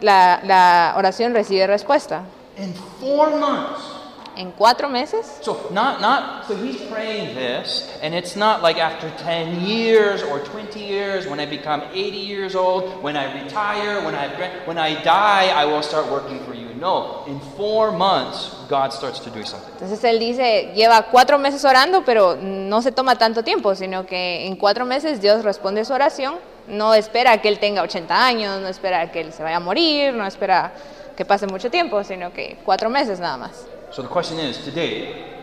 la, 0.00 0.40
la 0.44 0.94
oración 0.96 1.32
recibe 1.34 1.66
respuesta. 1.66 2.22
In 2.58 2.74
four 3.00 3.30
months. 3.36 3.92
En 4.38 4.52
cuatro 4.52 4.90
meses, 4.90 5.24
So 5.40 5.70
not 5.70 6.02
not 6.02 6.44
so 6.46 6.54
he's 6.56 6.76
praying 6.92 7.34
this, 7.34 7.88
and 8.02 8.14
it's 8.14 8.36
not 8.36 8.60
like 8.62 8.78
after 8.78 9.10
10 9.24 9.62
years 9.62 10.22
or 10.22 10.40
20 10.40 10.78
years, 10.78 11.26
when 11.26 11.40
I 11.40 11.46
become 11.46 11.80
80 11.94 12.18
years 12.18 12.54
old, 12.54 13.02
when 13.02 13.16
I 13.16 13.32
retire, 13.42 14.04
when 14.04 14.14
I 14.14 14.28
when 14.66 14.76
I 14.76 15.02
die, 15.02 15.48
I 15.48 15.64
will 15.64 15.82
start 15.82 16.10
working 16.10 16.44
for 16.44 16.52
you. 16.52 16.68
No, 16.78 17.24
in 17.26 17.40
four 17.56 17.92
months, 17.92 18.50
God 18.68 18.92
starts 18.92 19.20
to 19.20 19.30
do 19.30 19.42
something. 19.42 19.72
Entonces 19.80 20.04
él 20.04 20.18
dice, 20.18 20.70
lleva 20.74 21.06
cuatro 21.10 21.38
meses 21.38 21.64
orando, 21.64 22.04
pero 22.04 22.36
no 22.36 22.82
se 22.82 22.92
toma 22.92 23.16
tanto 23.16 23.42
tiempo, 23.42 23.74
sino 23.74 24.04
que 24.04 24.46
en 24.46 24.56
cuatro 24.56 24.84
meses 24.84 25.22
Dios 25.22 25.44
responde 25.44 25.82
su 25.86 25.94
oración. 25.94 26.34
No 26.68 26.94
espera 26.94 27.40
que 27.40 27.48
él 27.48 27.58
tenga 27.58 27.82
80 27.82 28.26
años, 28.26 28.60
no 28.60 28.68
espera 28.68 29.10
que 29.12 29.20
él 29.20 29.32
se 29.32 29.42
vaya 29.42 29.56
a 29.56 29.60
morir, 29.60 30.12
no 30.12 30.26
espera 30.26 30.72
que 31.16 31.24
pase 31.24 31.46
mucho 31.46 31.70
tiempo, 31.70 32.02
sino 32.04 32.32
que 32.32 32.58
cuatro 32.64 32.90
meses 32.90 33.20
nada 33.20 33.36
más. 33.36 33.66
So 33.90 34.02
the 34.02 34.08
question 34.08 34.38
is, 34.40 34.58
today, 34.58 35.36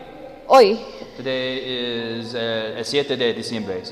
Hoy, 0.46 0.78
today 1.16 2.18
is 2.18 2.34
uh, 2.34 2.76
el 2.76 2.84
7 2.84 3.16
de 3.16 3.32
diciembre? 3.32 3.82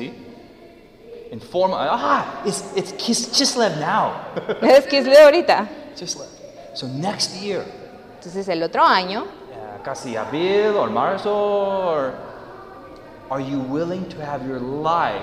In 1.30 1.40
four 1.40 1.68
months, 1.68 1.88
ah, 1.90 2.42
it's 2.44 2.62
it's 2.76 2.92
Kis- 2.92 3.30
Chislev 3.32 3.78
now. 3.80 4.12
es 4.60 5.04
de 5.04 5.16
ahorita. 5.16 5.66
Chislev. 5.96 6.28
So 6.74 6.86
next 6.86 7.34
year, 7.42 7.64
Entonces 8.16 8.46
el 8.48 8.62
otro 8.62 8.84
año, 8.84 9.22
uh, 9.22 9.82
casi 9.82 10.14
abril 10.14 10.76
or 10.76 10.90
marzo, 10.90 11.32
or 11.32 12.14
are 13.30 13.40
you 13.40 13.60
willing 13.60 14.06
to 14.10 14.22
have 14.22 14.46
your 14.46 14.60
life 14.60 15.22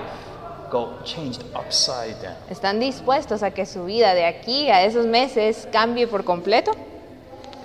go 0.70 0.98
changed 1.04 1.42
upside 1.54 2.14
down. 2.22 2.34
¿Están 2.48 2.80
dispuestos 2.80 3.42
a 3.42 3.50
que 3.50 3.66
su 3.66 3.84
vida 3.84 4.14
de 4.14 4.24
aquí 4.26 4.70
a 4.70 4.84
esos 4.84 5.06
meses 5.06 5.68
cambie 5.72 6.06
por 6.06 6.24
completo? 6.24 6.72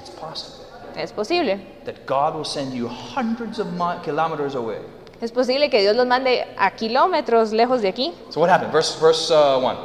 It's 0.01 0.09
possible 0.11 0.65
Es 0.95 1.11
posible. 1.11 1.59
that 1.85 1.95
God 2.07 2.35
will 2.35 2.45
send 2.45 2.73
you 2.73 2.87
hundreds 2.87 3.59
of 3.59 3.67
kilometers 4.03 4.55
away. 4.55 4.79
Es 5.21 5.31
posible 5.31 5.69
que 5.69 5.81
Dios 5.81 5.95
los 5.95 6.05
mande 6.05 6.45
a 6.57 6.71
kilómetros 6.71 7.51
lejos 7.51 7.81
de 7.81 7.89
aquí. 7.89 8.13
So 8.29 8.41
what 8.41 8.49
happened? 8.49 8.71
Verse 8.73 8.99
verse 8.99 9.33
uh, 9.33 9.57
one. 9.63 9.77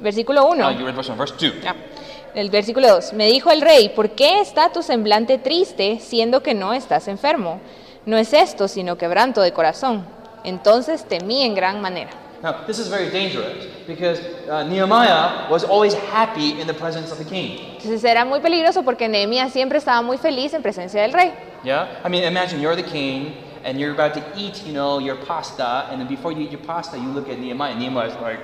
Versículo 0.00 0.46
1. 0.46 0.64
Uh, 0.64 0.70
you 0.78 0.86
read 0.86 0.94
verse 0.94 1.10
one. 1.10 1.18
Verse 1.18 1.34
two. 1.36 1.52
Ya. 1.62 1.74
El 2.34 2.48
versículo 2.48 2.88
2. 2.88 3.12
Me 3.14 3.26
dijo 3.26 3.50
el 3.50 3.60
rey, 3.60 3.88
¿por 3.90 4.10
qué 4.10 4.40
está 4.40 4.70
tu 4.72 4.82
semblante 4.82 5.36
triste 5.38 5.98
siendo 6.00 6.42
que 6.42 6.54
no 6.54 6.72
estás 6.72 7.08
enfermo? 7.08 7.60
No 8.06 8.16
es 8.16 8.32
esto, 8.32 8.68
sino 8.68 8.96
quebranto 8.96 9.42
de 9.42 9.52
corazón. 9.52 10.06
Entonces 10.44 11.04
temí 11.04 11.42
en 11.42 11.54
gran 11.54 11.80
manera. 11.80 12.10
Now 12.42 12.64
this 12.66 12.78
is 12.78 12.88
very 12.88 13.10
dangerous 13.10 13.66
because 13.86 14.18
uh, 14.48 14.62
Nehemiah 14.64 15.50
was 15.50 15.62
always 15.62 15.92
happy 15.92 16.58
in 16.60 16.66
the 16.66 16.74
presence 16.74 17.12
of 17.12 17.18
the 17.18 17.24
king. 17.24 17.58
Entonces 17.76 18.02
era 18.04 18.24
muy 18.24 18.40
peligroso 18.40 18.82
porque 18.82 19.08
Nehemías 19.08 19.52
siempre 19.52 19.78
estaba 19.78 20.02
muy 20.02 20.16
feliz 20.16 20.54
en 20.54 20.62
presencia 20.62 21.02
del 21.02 21.12
rey. 21.12 21.32
Yeah? 21.62 22.00
I 22.02 22.08
mean, 22.08 22.24
imagine 22.24 22.60
you're 22.60 22.76
the 22.76 22.82
king 22.82 23.34
and 23.64 23.78
you're 23.78 23.92
about 23.92 24.14
to 24.14 24.22
eat, 24.36 24.64
you 24.64 24.72
know, 24.72 24.98
your 24.98 25.16
pasta, 25.16 25.86
and 25.90 26.00
then 26.00 26.08
before 26.08 26.32
you 26.32 26.40
eat 26.40 26.50
your 26.50 26.62
pasta, 26.62 26.96
you 26.96 27.08
look 27.08 27.28
at 27.28 27.38
Nehemiah. 27.38 27.74
Nehemiah's 27.78 28.14
like, 28.22 28.40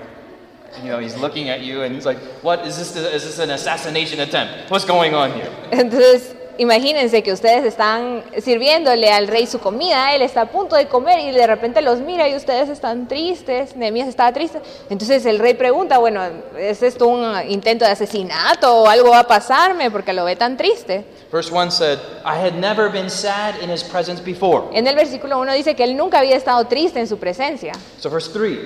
you 0.82 0.90
know, 0.90 0.98
he's 0.98 1.16
looking 1.16 1.48
at 1.48 1.62
you 1.62 1.82
and 1.82 1.94
he's 1.94 2.04
like, 2.04 2.18
what 2.42 2.66
is 2.66 2.76
this? 2.76 2.94
Is 2.96 3.24
this 3.24 3.38
an 3.38 3.50
assassination 3.50 4.20
attempt? 4.20 4.70
What's 4.70 4.84
going 4.84 5.14
on 5.14 5.32
here? 5.32 5.50
Entonces, 5.70 6.34
imagínense 6.58 7.22
que 7.22 7.32
ustedes 7.32 7.64
están 7.64 8.24
sirviéndole 8.40 9.10
al 9.10 9.28
rey 9.28 9.46
su 9.46 9.58
comida, 9.58 10.14
él 10.14 10.22
está 10.22 10.42
a 10.42 10.46
punto 10.46 10.76
de 10.76 10.86
comer 10.86 11.20
y 11.20 11.30
de 11.30 11.46
repente 11.46 11.82
los 11.82 12.00
mira 12.00 12.28
y 12.28 12.34
ustedes 12.34 12.68
están 12.68 13.08
tristes, 13.08 13.76
Nehemías 13.76 14.08
estaba 14.08 14.32
triste. 14.32 14.60
Entonces 14.90 15.24
el 15.26 15.38
rey 15.38 15.54
pregunta, 15.54 15.98
bueno, 15.98 16.22
¿es 16.58 16.82
esto 16.82 17.06
un 17.06 17.50
intento 17.50 17.84
de 17.84 17.90
asesinato 17.90 18.82
o 18.82 18.88
algo 18.88 19.10
va 19.10 19.20
a 19.20 19.26
pasarme 19.26 19.90
porque 19.90 20.12
lo 20.12 20.24
ve 20.24 20.36
tan 20.36 20.56
triste? 20.56 21.04
Verse 21.32 21.52
1 21.52 21.70
said, 21.70 21.98
I 22.24 22.36
had 22.36 22.54
never 22.54 22.90
been 22.90 23.10
sad 23.10 23.60
in 23.62 23.70
his 23.70 23.82
presence 23.82 24.22
before. 24.22 24.68
En 24.72 24.86
el 24.86 24.94
versículo 24.94 25.38
1 25.40 25.52
dice 25.54 25.74
que 25.74 25.84
él 25.84 25.96
nunca 25.96 26.20
había 26.20 26.36
estado 26.36 26.64
triste 26.66 27.00
en 27.00 27.08
su 27.08 27.18
presencia. 27.18 27.72
So, 27.98 28.08
verse 28.10 28.30
3, 28.32 28.58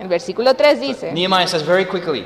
El 0.00 0.08
versículo 0.08 0.54
3 0.54 0.80
dice, 0.80 1.12
Nehemiah 1.12 1.46
says 1.46 1.64
very 1.66 1.84
quickly, 1.84 2.24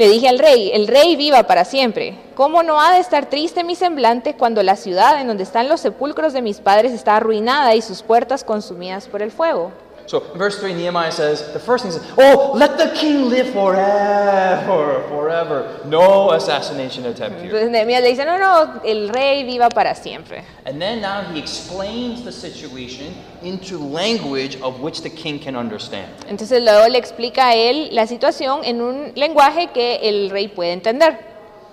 le 0.00 0.08
dije 0.08 0.30
al 0.30 0.38
rey, 0.38 0.70
el 0.72 0.88
rey 0.88 1.14
viva 1.14 1.42
para 1.42 1.66
siempre. 1.66 2.14
¿Cómo 2.34 2.62
no 2.62 2.80
ha 2.80 2.94
de 2.94 3.00
estar 3.00 3.26
triste 3.26 3.64
mi 3.64 3.74
semblante 3.74 4.32
cuando 4.32 4.62
la 4.62 4.76
ciudad 4.76 5.20
en 5.20 5.26
donde 5.26 5.42
están 5.42 5.68
los 5.68 5.80
sepulcros 5.80 6.32
de 6.32 6.40
mis 6.40 6.58
padres 6.58 6.92
está 6.92 7.16
arruinada 7.16 7.74
y 7.74 7.82
sus 7.82 8.00
puertas 8.02 8.42
consumidas 8.42 9.08
por 9.08 9.20
el 9.20 9.30
fuego? 9.30 9.72
So 10.10 10.24
in 10.32 10.38
verse 10.38 10.58
3, 10.58 10.74
Nehemiah 10.74 11.12
says, 11.12 11.52
the 11.52 11.60
first 11.60 11.84
thing 11.84 11.92
is, 11.92 12.00
Oh, 12.18 12.50
let 12.56 12.76
the 12.76 12.92
king 12.98 13.28
live 13.28 13.52
forever, 13.52 15.04
forever. 15.08 15.80
No 15.84 16.32
assassination 16.32 17.06
attempt 17.06 17.38
here. 17.40 17.52
Entonces 17.52 17.70
Nehemías 17.70 18.02
le 18.02 18.08
dice, 18.08 18.24
no, 18.24 18.36
no, 18.36 18.80
el 18.84 19.08
rey 19.10 19.44
viva 19.44 19.68
para 19.68 19.94
siempre. 19.94 20.42
And 20.66 20.82
then 20.82 21.00
now 21.00 21.22
he 21.22 21.38
explains 21.38 22.24
the 22.24 22.32
situation 22.32 23.14
into 23.42 23.78
language 23.78 24.60
of 24.62 24.80
which 24.80 25.02
the 25.02 25.10
king 25.10 25.38
can 25.38 25.54
understand. 25.54 26.10
Entonces 26.28 26.60
luego 26.60 26.88
le 26.88 26.98
explica 26.98 27.50
a 27.50 27.54
él 27.54 27.90
la 27.92 28.08
situación 28.08 28.64
en 28.64 28.80
un 28.80 29.12
lenguaje 29.14 29.68
que 29.72 30.08
el 30.08 30.30
rey 30.30 30.48
puede 30.48 30.72
entender. 30.72 31.29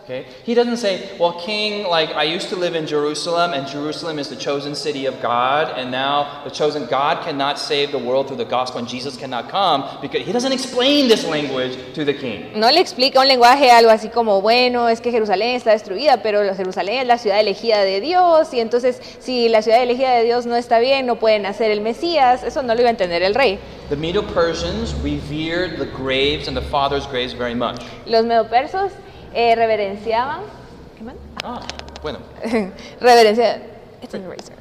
Okay? 0.08 0.26
He 0.46 0.54
doesn't 0.54 0.78
say, 0.78 1.17
Well, 1.20 1.34
king, 1.34 1.86
like 1.86 2.12
I 2.12 2.24
used 2.24 2.48
to 2.50 2.56
live 2.56 2.76
in 2.76 2.88
Jerusalem, 2.88 3.52
and 3.52 3.67
Jerusalem 3.67 4.20
is 4.20 4.30
the 4.30 4.38
chosen 4.38 4.74
city 4.74 5.06
of 5.06 5.22
God, 5.22 5.78
and 5.78 5.91
now 5.91 6.46
the 6.46 6.50
chosen 6.50 6.86
God 6.86 7.26
cannot 7.26 7.60
save 7.60 7.91
the 7.91 8.00
world 8.00 8.28
through 8.28 8.38
the 8.38 8.46
gospel, 8.46 8.80
and 8.80 8.88
Jesus 8.88 9.17
cannot 9.17 9.50
come. 9.50 9.84
Because 10.02 10.26
he 10.26 10.32
doesn't 10.32 10.54
explain 10.54 11.10
this 11.10 11.26
language 11.26 11.78
to 11.93 12.06
the 12.06 12.13
king. 12.13 12.58
No 12.58 12.72
le 12.72 12.80
explica 12.80 13.20
un 13.20 13.28
lenguaje 13.28 13.70
algo 13.70 13.89
así 13.89 14.08
como, 14.08 14.41
bueno, 14.41 14.88
es 14.88 15.02
que 15.02 15.12
Jerusalén 15.12 15.58
está 15.58 15.72
destruida, 15.72 16.24
pero 16.24 16.39
Jerusalén 16.56 17.02
es 17.02 17.08
la 17.08 17.17
ciudad 17.17 17.41
elegida 17.41 17.84
de 17.84 18.00
Dios, 18.00 18.54
y 18.54 18.62
entonces 18.62 19.02
si 19.20 19.50
la 19.50 19.62
ciudad 19.62 19.84
elegida 19.84 20.12
de 20.12 20.24
Dios 20.24 20.46
no 20.46 20.56
está 20.56 20.80
bien, 20.80 21.06
no 21.06 21.17
pueden 21.17 21.46
hacer 21.46 21.70
el 21.70 21.82
Mesías, 21.82 22.43
eso 22.43 22.63
no 22.63 22.74
lo 22.76 22.80
iba 22.80 22.88
a 22.88 22.91
entender 22.91 23.24
el 23.24 23.36
rey. 23.36 23.60
The 23.89 23.98
Medo 23.98 24.22
Persians 24.22 24.93
revered 25.04 25.78
the 25.78 25.86
graves 25.86 26.48
and 26.48 26.56
the 26.56 26.63
fathers' 26.63 27.06
graves 27.08 27.34
very 27.34 27.56
much. 27.56 27.82
Los 28.06 28.24
medopersos 28.24 28.91
eh, 29.34 29.56
reverenciaban, 29.56 30.42
¿qué 30.98 31.04
más? 31.04 31.16
Ah, 31.44 31.62
bueno. 32.02 32.20
Reverencia. 33.00 33.62
It's 34.02 34.13
an 34.13 34.24
eraser. 34.24 34.54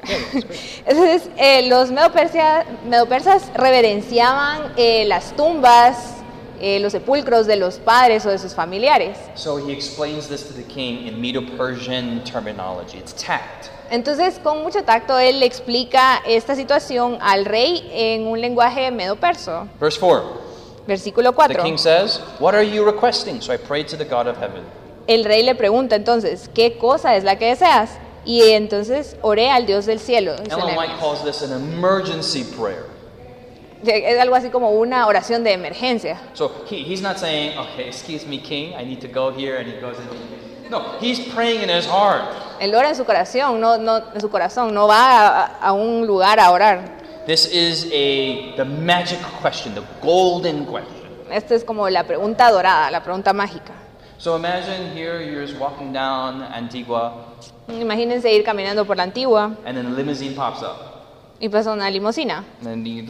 Entonces, 0.85 1.29
eh, 1.37 1.67
los 1.69 1.91
medopersia- 1.91 2.65
medopersas 2.87 3.51
reverenciaban 3.53 4.73
eh, 4.77 5.05
las 5.05 5.35
tumbas, 5.35 6.15
eh, 6.59 6.79
los 6.79 6.91
sepulcros 6.93 7.45
de 7.45 7.55
los 7.55 7.77
padres 7.77 8.25
o 8.25 8.29
de 8.29 8.39
sus 8.39 8.55
familiares. 8.55 9.17
So 9.35 9.57
he 9.59 9.71
explains 9.71 10.27
this 10.27 10.43
to 10.47 10.53
the 10.53 10.63
king 10.63 11.05
in 11.07 11.21
Medo 11.21 11.41
Persian 11.55 12.23
terminology. 12.23 12.97
It's 12.97 13.13
tact. 13.13 13.67
Entonces, 13.91 14.39
con 14.43 14.63
mucho 14.63 14.83
tacto, 14.83 15.17
él 15.19 15.39
le 15.39 15.45
explica 15.45 16.21
esta 16.25 16.55
situación 16.55 17.19
al 17.21 17.45
rey 17.45 17.87
en 17.93 18.25
un 18.27 18.41
lenguaje 18.41 18.89
medo-perso. 18.91 19.67
Verse 19.79 19.99
4. 19.99 20.46
Versículo 20.87 21.31
The 21.31 21.53
4. 21.55 21.63
king 21.63 21.77
says, 21.77 22.21
What 22.39 22.55
are 22.55 22.63
you 22.63 22.85
requesting? 22.85 23.41
So 23.41 23.53
I 23.53 23.57
prayed 23.57 23.87
to 23.89 23.97
the 23.97 24.05
God 24.05 24.27
of 24.27 24.37
heaven. 24.37 24.63
El 25.07 25.23
rey 25.25 25.43
le 25.43 25.55
pregunta 25.55 25.95
entonces, 25.95 26.49
¿qué 26.53 26.77
cosa 26.77 27.15
es 27.15 27.23
la 27.23 27.37
que 27.37 27.47
deseas? 27.47 27.91
Y 28.25 28.41
entonces 28.51 29.17
oré 29.21 29.49
al 29.49 29.65
Dios 29.65 29.85
del 29.85 29.99
cielo. 29.99 30.35
Ellen 30.35 30.77
White 30.77 30.97
calls 30.99 31.23
this 31.23 31.41
an 31.41 31.51
emergency 31.51 32.43
prayer. 32.43 32.85
Es 33.83 34.19
algo 34.19 34.35
así 34.35 34.49
como 34.49 34.71
una 34.71 35.05
oración 35.07 35.43
de 35.43 35.53
emergencia. 35.53 36.19
So 36.33 36.51
he, 36.69 36.83
he's 36.83 37.01
not 37.01 37.17
saying, 37.17 37.57
Okay, 37.57 37.87
excuse 37.87 38.25
me, 38.25 38.39
king, 38.39 38.73
I 38.75 38.83
need 38.83 38.99
to 39.01 39.07
go 39.07 39.31
here, 39.31 39.57
and 39.57 39.67
he 39.67 39.79
goes 39.79 39.97
in. 39.99 40.07
No, 40.69 40.97
he's 40.99 41.19
praying 41.33 41.61
in 41.61 41.69
his 41.69 41.85
heart. 41.85 42.23
Él 42.59 42.73
ora 42.75 42.89
en 42.89 42.95
su 42.95 43.05
corazón, 43.05 43.59
no, 43.61 43.77
no, 43.77 44.01
en 44.13 44.19
su 44.19 44.29
corazón, 44.29 44.73
no 44.73 44.87
va 44.87 45.43
a, 45.43 45.45
a 45.61 45.73
un 45.73 46.05
lugar 46.05 46.39
a 46.39 46.51
orar. 46.51 46.96
This 47.27 47.45
is 47.45 47.91
a 47.91 48.55
the 48.55 48.63
magic 48.63 49.19
question, 49.41 49.75
the 49.75 49.83
golden 50.01 50.65
question. 50.65 50.95
Esta 51.29 51.55
es 51.55 51.65
como 51.65 51.89
la 51.89 52.05
pregunta 52.05 52.49
dorada, 52.49 52.89
la 52.89 53.03
pregunta 53.03 53.33
mágica. 53.33 53.73
So 54.17 54.35
imagine 54.37 54.95
here 54.95 55.21
you're 55.21 55.45
just 55.45 55.59
walking 55.59 55.91
down 55.91 56.41
Antigua, 56.41 57.35
Imagínense 57.67 58.31
ir 58.33 58.43
caminando 58.45 58.85
por 58.85 58.95
la 58.95 59.03
antigua 59.03 59.57
and 59.65 59.75
then 59.77 59.85
a 59.87 59.89
limousine 59.89 60.33
pops 60.35 60.63
up. 60.63 61.37
y 61.41 61.49
pasa 61.49 61.73
una 61.73 61.89
limusina. 61.91 62.45
And 62.61 62.65
then 62.65 62.83
the 62.85 63.01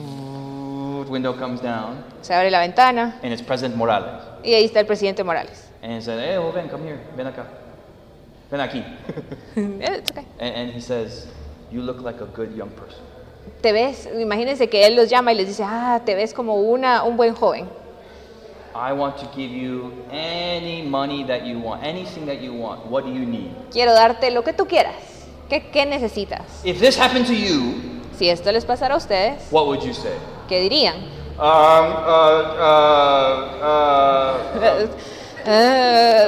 window 1.11 1.33
comes 1.33 1.61
down, 1.61 2.03
Se 2.21 2.33
abre 2.33 2.49
la 2.49 2.59
ventana 2.59 3.19
and 3.21 3.31
it's 3.31 3.41
President 3.43 3.75
Morales. 3.77 4.19
y 4.43 4.53
ahí 4.55 4.65
está 4.65 4.79
el 4.79 4.87
presidente 4.87 5.23
Morales. 5.23 5.69
And 5.83 5.93
he 5.93 6.01
said, 6.01 6.19
Hey, 6.19 6.39
well, 6.39 6.51
ven, 6.51 6.67
come 6.69 6.83
here, 6.83 6.99
ven 7.15 7.27
acá. 7.27 7.45
Ven 8.49 8.61
aquí. 8.61 8.83
It's 9.79 10.09
okay. 10.11 10.25
and, 10.39 10.55
and 10.55 10.71
he 10.71 10.81
says, 10.81 11.27
You 11.71 11.81
look 11.83 12.01
like 12.01 12.19
a 12.19 12.25
good 12.25 12.55
young 12.57 12.71
person. 12.71 13.03
Te 13.61 13.71
ves, 13.71 14.07
imagínense 14.19 14.69
que 14.69 14.85
él 14.85 14.95
los 14.95 15.09
llama 15.09 15.33
y 15.33 15.35
les 15.35 15.47
dice, 15.47 15.63
ah, 15.65 16.01
te 16.05 16.13
ves 16.15 16.33
como 16.33 16.55
una, 16.55 17.03
un 17.03 17.17
buen 17.17 17.33
joven. 17.33 17.67
I 18.75 18.93
want 18.93 19.17
to 19.17 19.25
give 19.35 19.51
you 19.51 19.91
any 20.11 20.83
money 20.83 21.23
that 21.25 21.43
you 21.43 21.59
want, 21.59 21.83
anything 21.83 22.27
that 22.27 22.39
you 22.41 22.53
want. 22.53 22.85
What 22.85 23.03
do 23.05 23.09
you 23.09 23.25
need? 23.25 23.49
Quiero 23.71 23.93
darte 23.93 24.29
lo 24.29 24.43
que 24.43 24.53
tú 24.53 24.67
quieras. 24.67 24.93
¿Qué, 25.49 25.69
qué 25.71 25.85
necesitas? 25.85 26.41
If 26.63 26.79
this 26.79 26.99
happened 26.99 27.25
to 27.25 27.33
you, 27.33 27.97
Si 28.17 28.27
esto 28.29 28.51
les 28.51 28.65
pasara 28.65 28.95
a 28.95 28.97
ustedes, 28.97 29.47
what 29.51 29.65
would 29.67 29.81
you 29.81 29.93
say? 29.93 30.13
¿qué 30.49 30.59
dirían? 30.59 30.95
Um, 31.37 31.43
uh, 31.43 32.43
uh, 33.61 34.87
Eh, 35.49 36.25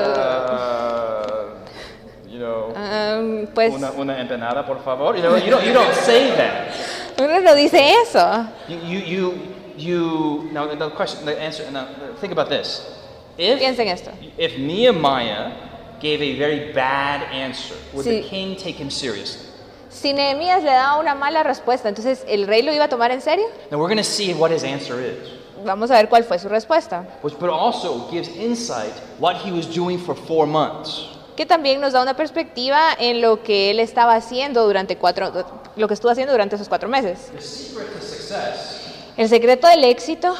you 2.29 2.39
know, 2.39 2.73
um, 2.75 3.47
pues 3.53 3.73
una, 3.73 3.91
una 3.91 4.21
empanada, 4.21 4.65
por 4.65 4.79
favor. 4.83 5.15
You 5.15 5.23
know, 5.23 5.35
you 5.35 5.49
don't, 5.49 5.65
you 5.65 5.73
don't 5.73 5.93
say 6.05 6.31
that. 6.37 6.69
Uno 7.17 7.39
no 7.41 7.55
dice 7.55 7.79
eso. 8.03 8.45
You, 8.67 8.77
you, 8.77 8.99
you, 8.99 9.33
you 9.77 10.49
now 10.51 10.67
the 10.67 10.89
question, 10.91 11.25
the 11.25 11.39
answer, 11.41 11.69
now 11.71 11.87
think 12.19 12.31
about 12.31 12.49
this. 12.49 12.81
If, 13.37 13.59
Piensen 13.59 13.87
esto. 13.87 14.11
if 14.37 14.57
Nehemiah 14.57 15.51
gave 16.01 16.21
a 16.21 16.37
very 16.37 16.73
bad 16.73 17.23
answer, 17.31 17.75
would 17.93 18.05
the 18.05 18.21
Sí. 18.21 18.29
king 18.29 18.55
take 18.57 18.75
him 18.75 18.89
seriously? 18.89 19.45
Si 19.89 20.13
Nehemías 20.13 20.61
le 20.63 20.69
daba 20.71 20.99
una 20.99 21.15
mala 21.15 21.43
respuesta, 21.43 21.89
entonces 21.89 22.23
el 22.27 22.45
rey 22.47 22.61
lo 22.61 22.71
iba 22.73 22.85
a 22.85 22.89
tomar 22.89 23.11
en 23.11 23.21
serio. 23.21 23.45
Now 23.71 23.79
we're 23.79 23.87
going 23.87 23.97
to 23.97 24.03
see 24.03 24.33
what 24.33 24.51
his 24.51 24.63
answer 24.63 24.99
is. 24.99 25.17
Vamos 25.65 25.89
a 25.91 25.95
ver 25.95 26.07
cuál 26.09 26.23
fue 26.23 26.37
su 26.39 26.47
respuesta. 26.47 27.05
which 27.21 27.37
but 27.39 27.49
also 27.49 28.07
gives 28.11 28.29
insight 28.29 28.93
what 29.19 29.35
he 29.37 29.51
was 29.51 29.65
doing 29.65 29.97
for 29.97 30.15
four 30.15 30.45
months. 30.45 31.05
Que 31.35 31.45
también 31.45 31.79
nos 31.81 31.93
da 31.93 32.01
una 32.01 32.15
perspectiva 32.15 32.93
en 32.99 33.21
lo 33.21 33.41
que 33.43 33.71
él 33.71 33.79
estaba 33.79 34.15
haciendo 34.15 34.65
durante 34.65 34.97
cuatro, 34.97 35.31
lo 35.79 35.87
que 35.87 35.93
estuvo 35.93 36.11
haciendo 36.11 36.33
durante 36.33 36.55
esos 36.55 36.67
cuatro 36.67 36.89
meses. 36.89 37.31
El 39.17 39.29
secreto 39.29 39.67
del 39.67 39.83
éxito 39.85 40.35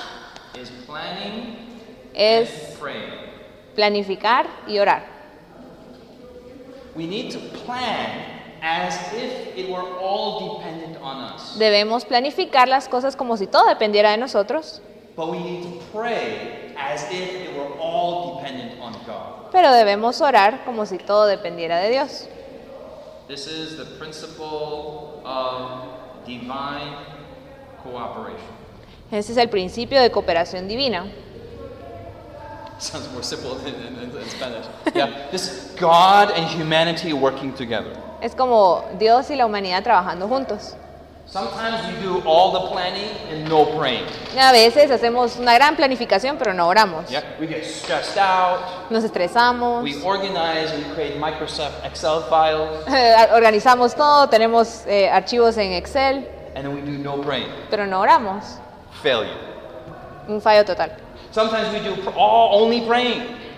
es 2.14 2.50
planificar 3.74 4.48
y 4.68 4.80
orar. 4.80 5.06
Debemos 11.58 12.04
planificar 12.04 12.68
las 12.68 12.90
cosas 12.90 13.16
como 13.16 13.38
si 13.38 13.48
todo 13.48 13.66
dependiera 13.68 14.12
de 14.12 14.18
nosotros. 14.18 14.82
Pero 19.52 19.72
debemos 19.72 20.22
orar 20.22 20.66
como 20.66 20.86
si 20.86 20.98
todo 20.98 21.26
dependiera 21.26 21.80
de 21.80 21.90
Dios. 21.90 22.28
This 23.30 23.46
is 23.46 23.78
the 23.78 23.86
principle 23.86 25.22
of 25.24 26.26
divine 26.26 26.96
cooperation. 27.84 28.50
Ese 29.12 29.30
es 29.30 29.38
el 29.38 29.50
principio 29.50 30.02
de 30.02 30.10
cooperación 30.10 30.68
divina. 30.68 31.06
Sounds 32.80 33.08
more 33.14 33.22
simple 33.22 33.56
in, 33.68 33.76
in, 33.76 34.18
in 34.18 34.30
Spanish. 34.30 34.66
Yeah, 34.96 35.28
this 35.30 35.48
is 35.48 35.80
God 35.80 36.32
and 36.32 36.48
humanity 36.48 37.14
working 37.14 37.54
together. 37.54 37.96
Es 38.20 38.34
como 38.34 38.84
Dios 38.98 39.30
y 39.30 39.36
la 39.36 39.46
humanidad 39.46 39.84
trabajando 39.84 40.28
juntos. 40.28 40.76
A 44.36 44.52
veces 44.52 44.90
hacemos 44.90 45.36
una 45.38 45.54
gran 45.54 45.76
planificación 45.76 46.38
pero 46.40 46.56
no 46.56 46.68
oramos. 46.68 47.06
Nos 48.90 49.04
estresamos. 49.04 49.84
Eh, 52.88 53.16
organizamos 53.34 53.94
todo, 53.94 54.28
tenemos 54.28 54.86
eh, 54.88 55.08
archivos 55.08 55.56
en 55.58 55.74
Excel. 55.74 56.28
Pero 57.70 57.86
no 57.86 58.00
oramos. 58.00 58.44
Un 60.28 60.42
fallo 60.42 60.66
total. 60.66 60.94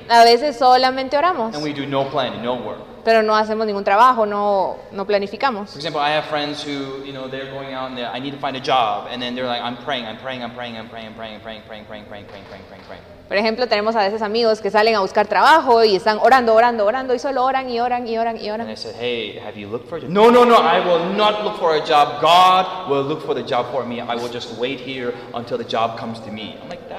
A 0.10 0.26
veces 0.26 0.58
solamente 0.58 1.18
oramos. 1.18 1.56
And 1.56 1.64
we 1.64 1.72
do 1.74 1.86
no 1.86 2.10
planning, 2.10 2.44
no 2.44 2.56
work 2.56 2.91
pero 3.04 3.22
no 3.24 3.36
hacemos 3.36 3.66
ningún 3.66 3.84
trabajo, 3.84 4.26
no, 4.26 4.78
no 4.92 5.06
planificamos. 5.06 5.70
For 5.72 5.78
example, 5.78 6.02
I 6.02 6.12
have 6.12 6.26
friends 6.26 6.64
who, 6.64 7.04
you 7.06 7.14
know, 7.14 7.28
they're 7.28 7.52
going 7.52 7.74
out 7.74 7.90
and 7.90 7.98
they're 7.98 8.12
I 8.12 8.20
need 8.20 8.32
to 8.32 8.40
find 8.40 8.56
a 8.56 8.62
job, 8.62 9.08
and 9.12 9.22
then 9.22 9.36
they're 9.36 9.48
like, 9.48 9.62
I'm 9.62 9.78
praying, 9.78 10.06
I'm 10.06 10.18
praying, 10.18 10.44
I'm 10.44 10.54
praying, 10.54 10.78
I'm 10.78 10.88
praying, 10.90 11.08
I'm 11.08 11.16
praying, 11.16 11.36
I'm 11.36 11.42
praying, 11.42 11.42
praying, 11.42 11.86
praying, 11.86 12.06
praying, 12.06 12.26
praying, 12.26 12.26
praying, 12.26 12.66
praying, 12.70 12.84
praying. 12.88 13.22
Por 13.32 13.38
ejemplo, 13.38 13.66
tenemos 13.66 13.96
a 13.96 14.00
veces 14.00 14.22
amigos 14.22 14.60
que 14.60 14.70
salen 14.70 14.94
a 14.94 15.00
buscar 15.00 15.26
trabajo 15.26 15.86
y 15.86 15.96
están 15.96 16.20
orando, 16.20 16.54
orando, 16.54 16.86
orando 16.86 17.14
y 17.16 17.20
solo 17.20 17.46
oran 17.46 17.70
y 17.70 17.80
oran 17.80 18.06
y 18.06 18.18
oran 18.18 18.36
y 18.36 18.50
And 18.50 18.70
I 18.70 18.76
said, 18.76 18.94
Hey, 19.00 19.40
have 19.40 19.58
you 19.58 19.70
looked 19.70 19.88
for 19.88 20.00
a 20.00 20.02
job? 20.02 20.10
No, 20.10 20.30
no, 20.30 20.44
no, 20.44 20.58
I 20.58 20.82
will 20.86 21.14
not 21.16 21.46
look 21.46 21.58
for 21.58 21.76
a 21.78 21.80
job. 21.80 22.22
God 22.22 22.90
will 22.90 23.04
look 23.04 23.26
for 23.26 23.34
the 23.34 23.42
job 23.42 23.72
for 23.72 23.86
me. 23.86 24.02
I 24.02 24.16
will 24.16 24.28
just 24.28 24.58
wait 24.60 24.82
here 24.82 25.14
until 25.34 25.58
the 25.58 25.64
job 25.64 25.98
comes 25.98 26.20
to 26.26 26.30
me. 26.30 26.58
I'm 26.62 26.68
like, 26.68 26.90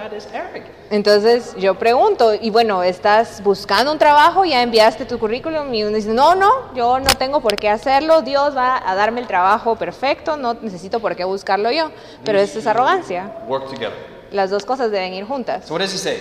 entonces 0.90 1.54
yo 1.56 1.74
pregunto, 1.74 2.34
y 2.34 2.50
bueno, 2.50 2.82
¿estás 2.82 3.42
buscando 3.42 3.92
un 3.92 3.98
trabajo? 3.98 4.44
¿Ya 4.44 4.62
enviaste 4.62 5.04
tu 5.04 5.18
currículum? 5.18 5.72
Y 5.72 5.84
uno 5.84 5.96
dice, 5.96 6.12
no, 6.12 6.34
no, 6.34 6.74
yo 6.74 6.98
no 7.00 7.14
tengo 7.18 7.40
por 7.40 7.56
qué 7.56 7.68
hacerlo, 7.68 8.22
Dios 8.22 8.56
va 8.56 8.82
a 8.84 8.94
darme 8.94 9.20
el 9.20 9.26
trabajo 9.26 9.76
perfecto, 9.76 10.36
no 10.36 10.54
necesito 10.54 11.00
por 11.00 11.16
qué 11.16 11.24
buscarlo 11.24 11.70
yo. 11.70 11.90
Pero 12.24 12.38
eso 12.38 12.58
es 12.58 12.66
arrogancia. 12.66 13.32
Work 13.48 13.70
together. 13.70 13.94
Las 14.30 14.50
dos 14.50 14.64
cosas 14.64 14.90
deben 14.90 15.14
ir 15.14 15.24
juntas. 15.24 15.66
So 15.66 15.74
what 15.74 15.80
does 15.80 15.92
he 15.94 15.98
say? 15.98 16.18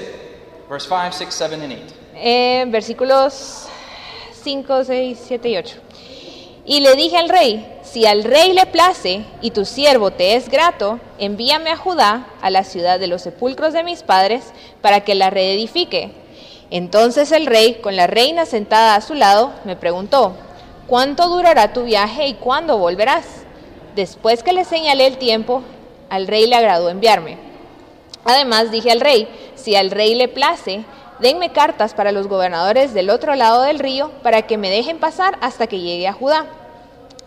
Verse 0.70 0.88
5, 0.88 1.12
6, 1.12 1.34
7, 1.34 1.56
and 1.56 1.74
8. 1.74 1.96
Eh, 2.16 2.66
versículos 2.70 3.68
5, 4.44 4.84
6, 4.86 5.20
7 5.28 5.50
y 5.50 5.58
8. 5.58 5.78
Y 6.66 6.80
le 6.82 6.96
dije 6.96 7.18
al 7.18 7.30
rey, 7.30 7.80
si 7.82 8.06
al 8.06 8.24
rey 8.24 8.54
le 8.54 8.68
place 8.68 9.26
y 9.42 9.52
tu 9.52 9.66
siervo 9.66 10.12
te 10.12 10.36
es 10.36 10.48
grato, 10.48 11.00
envíame 11.18 11.72
a 11.72 11.78
Judá, 11.78 12.28
a 12.42 12.50
la 12.52 12.64
ciudad 12.64 13.00
de 13.00 13.08
los 13.08 13.24
sepulcros 13.24 13.74
de 13.74 13.84
mis 13.84 14.04
padres, 14.04 14.54
para 14.82 15.02
que 15.02 15.16
la 15.16 15.32
reedifique. 15.32 16.12
Entonces 16.70 17.32
el 17.32 17.48
rey, 17.48 17.76
con 17.82 17.96
la 17.96 18.08
reina 18.08 18.46
sentada 18.46 18.96
a 18.96 19.02
su 19.02 19.16
lado, 19.16 19.54
me 19.66 19.76
preguntó, 19.76 20.34
¿cuánto 20.88 21.28
durará 21.30 21.74
tu 21.74 21.84
viaje 21.84 22.28
y 22.28 22.36
cuándo 22.36 22.78
volverás? 22.78 23.26
Después 23.96 24.44
que 24.44 24.54
le 24.54 24.64
señalé 24.64 25.08
el 25.08 25.18
tiempo, 25.18 25.64
al 26.10 26.28
rey 26.28 26.46
le 26.46 26.56
agradó 26.56 26.90
enviarme. 26.90 27.38
Además 28.24 28.72
dije 28.72 28.92
al 28.92 29.02
rey, 29.02 29.28
si 29.56 29.76
al 29.76 29.90
rey 29.92 30.14
le 30.14 30.28
place, 30.28 30.86
denme 31.22 31.52
cartas 31.52 31.94
para 31.94 32.12
los 32.12 32.28
gobernadores 32.28 32.94
del 32.94 33.10
otro 33.10 33.36
lado 33.36 33.62
del 33.62 33.80
río 33.80 34.12
para 34.24 34.42
que 34.42 34.58
me 34.58 34.70
dejen 34.70 35.00
pasar 35.00 35.38
hasta 35.40 35.68
que 35.68 35.80
llegue 35.80 36.08
a 36.08 36.14
Judá. 36.14 36.48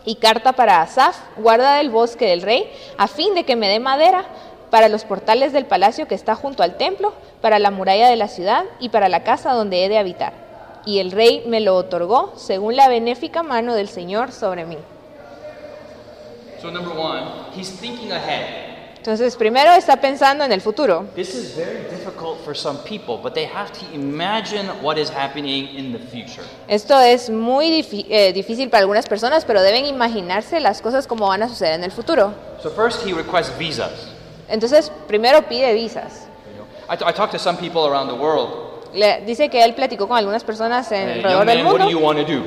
Y 0.05 0.17
carta 0.17 0.53
para 0.53 0.83
Asaf, 0.83 1.17
guarda 1.37 1.77
del 1.77 1.91
bosque 1.91 2.27
del 2.27 2.43
rey, 2.43 2.71
a 2.99 3.07
fin 3.07 3.35
de 3.35 3.45
que 3.45 3.57
me 3.57 3.69
dé 3.69 3.81
madera 3.81 4.25
para 4.71 4.89
los 4.89 5.05
portales 5.05 5.53
del 5.53 5.65
palacio 5.65 6.09
que 6.09 6.15
está 6.15 6.35
junto 6.35 6.63
al 6.63 6.77
templo, 6.77 7.15
para 7.41 7.59
la 7.59 7.71
muralla 7.71 8.09
de 8.09 8.17
la 8.17 8.29
ciudad 8.29 8.65
y 8.81 8.89
para 8.89 9.09
la 9.09 9.23
casa 9.23 9.53
donde 9.53 9.85
he 9.85 9.89
de 9.89 9.99
habitar. 9.99 10.33
Y 10.85 10.99
el 10.99 11.13
rey 11.13 11.45
me 11.47 11.61
lo 11.61 11.77
otorgó 11.77 12.35
según 12.37 12.77
la 12.77 12.89
benéfica 12.89 13.43
mano 13.43 13.75
del 13.75 13.89
Señor 13.89 14.33
sobre 14.33 14.67
mí. 14.67 14.77
So 16.61 16.71
number 16.71 16.97
one, 16.97 17.23
he's 17.55 17.71
thinking 17.71 18.11
ahead. 18.11 18.74
Entonces, 19.05 19.37
primero 19.37 19.71
está 19.73 19.97
pensando 19.97 20.45
en 20.45 20.53
el 20.53 20.63
futuro. 20.63 21.05
This 21.15 21.35
is 21.35 21.55
very 21.55 21.81
difficult 21.91 22.43
for 22.43 22.57
some 22.57 22.79
people, 22.89 23.19
but 23.23 23.35
they 23.35 23.45
have 23.45 23.71
to 23.71 23.85
imagine 23.93 24.67
what 24.81 24.97
is 24.97 25.11
happening 25.11 25.69
in 25.77 25.93
the 25.93 25.99
future. 25.99 26.43
Esto 26.69 26.99
es 26.99 27.29
muy 27.29 27.87
eh, 28.09 28.33
difícil 28.33 28.71
para 28.71 28.81
algunas 28.81 29.07
personas, 29.07 29.45
pero 29.45 29.61
deben 29.61 29.85
imaginarse 29.85 30.59
las 30.59 30.81
cosas 30.81 31.07
como 31.07 31.29
van 31.29 31.43
a 31.43 31.51
suceder 31.51 31.75
en 31.75 31.85
el 31.85 31.93
futuro. 31.93 32.33
So 32.63 32.71
first, 32.71 33.07
he 33.07 33.13
requests 33.13 33.53
visas. 33.59 33.91
Entonces, 34.49 34.91
primero 35.07 35.43
pide 35.43 35.75
visas. 35.75 36.27
I, 36.89 36.95
I 36.95 37.13
talked 37.13 37.33
to 37.33 37.39
some 37.39 37.59
people 37.59 37.83
around 37.87 38.09
the 38.09 38.17
world. 38.17 38.89
Le, 38.95 39.21
dice 39.27 39.51
que 39.51 39.63
él 39.63 39.75
platicó 39.75 40.09
con 40.09 40.17
algunas 40.17 40.43
personas 40.45 40.91
en- 40.93 41.11
Hey, 41.11 41.19
alrededor 41.19 41.45
del 41.47 41.59
man, 41.63 41.67
what 41.75 41.81
do 41.83 41.91
you 41.91 42.01
mundo 42.01 42.07
want 42.07 42.27
to 42.27 42.33
do? 42.33 42.43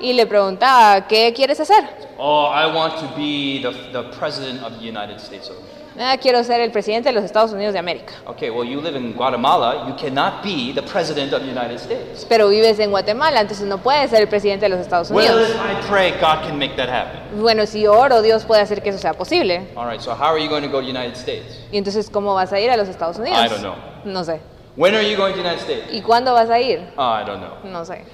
y 0.00 0.14
le 0.14 0.24
preguntaba, 0.26 1.06
¿qué 1.06 1.34
quieres 1.34 1.60
hacer? 1.60 1.84
Oh, 2.16 2.50
I 2.50 2.64
want 2.74 2.94
to 2.94 3.08
be 3.14 3.60
the, 3.60 3.72
the 3.92 4.04
president 4.18 4.62
of 4.62 4.72
the 4.78 4.88
United 4.88 5.18
States 5.20 5.50
of 5.50 5.56
America. 5.58 5.77
"Ah, 6.00 6.16
quiero 6.20 6.42
ser 6.44 6.60
el 6.60 6.70
presidente 6.70 7.08
de 7.08 7.14
los 7.14 7.24
Estados 7.24 7.52
Unidos 7.52 7.72
de 7.72 7.78
América. 7.78 8.12
Okay, 8.26 8.50
well, 8.50 8.68
you 8.68 8.80
live 8.80 8.96
in 8.96 9.12
Guatemala. 9.14 9.86
You 9.88 9.94
cannot 9.96 10.42
be 10.42 10.72
the 10.74 10.82
president 10.82 11.32
of 11.32 11.40
the 11.42 11.48
United 11.50 11.78
States. 11.80 12.24
Pero 12.28 12.48
vives 12.48 12.78
en 12.78 12.90
Guatemala, 12.90 13.40
entonces 13.40 13.66
no 13.66 13.78
puedes 13.78 14.10
ser 14.10 14.22
el 14.22 14.28
presidente 14.28 14.66
de 14.66 14.68
los 14.70 14.80
Estados 14.80 15.10
Well, 15.10 15.26
Unidos. 15.34 15.50
if 15.50 15.56
I 15.56 15.88
pray, 15.88 16.10
God 16.12 16.46
can 16.46 16.58
make 16.58 16.76
that 16.76 16.88
happen. 16.88 17.40
Bueno, 17.40 17.66
si 17.66 17.80
yo 17.82 17.92
oro, 17.98 18.22
Dios 18.22 18.44
puede 18.44 18.62
hacer 18.62 18.82
que 18.82 18.90
eso 18.90 18.98
sea 18.98 19.14
posible. 19.14 19.68
All 19.76 19.86
right, 19.90 20.00
so 20.00 20.12
how 20.12 20.26
are 20.32 20.38
you 20.42 20.48
going 20.48 20.62
to 20.62 20.68
go 20.68 20.80
to 20.80 20.86
the 20.86 20.90
United 20.92 21.16
States? 21.16 21.58
Y 21.72 21.78
entonces, 21.78 22.08
¿cómo 22.10 22.34
vas 22.34 22.52
a 22.52 22.60
ir 22.60 22.70
a 22.70 22.76
los 22.76 22.88
Estados 22.88 23.18
Unidos? 23.18 23.38
I 23.44 23.48
don't 23.48 23.62
know. 23.62 23.74
No 24.04 24.24
sé. 24.24 24.40
When 24.76 24.94
are 24.94 25.02
you 25.02 25.16
going 25.16 25.32
to 25.34 25.42
the 25.42 25.44
United 25.48 25.60
States? 25.64 25.92
¿Y 25.92 26.02
cuándo 26.02 26.32
vas 26.34 26.48
a 26.50 26.60
ir? 26.60 26.80
Oh, 26.96 27.02
I 27.20 27.24
don't 27.24 27.40
know. 27.40 27.54
No 27.70 27.84
sé. 27.84 28.04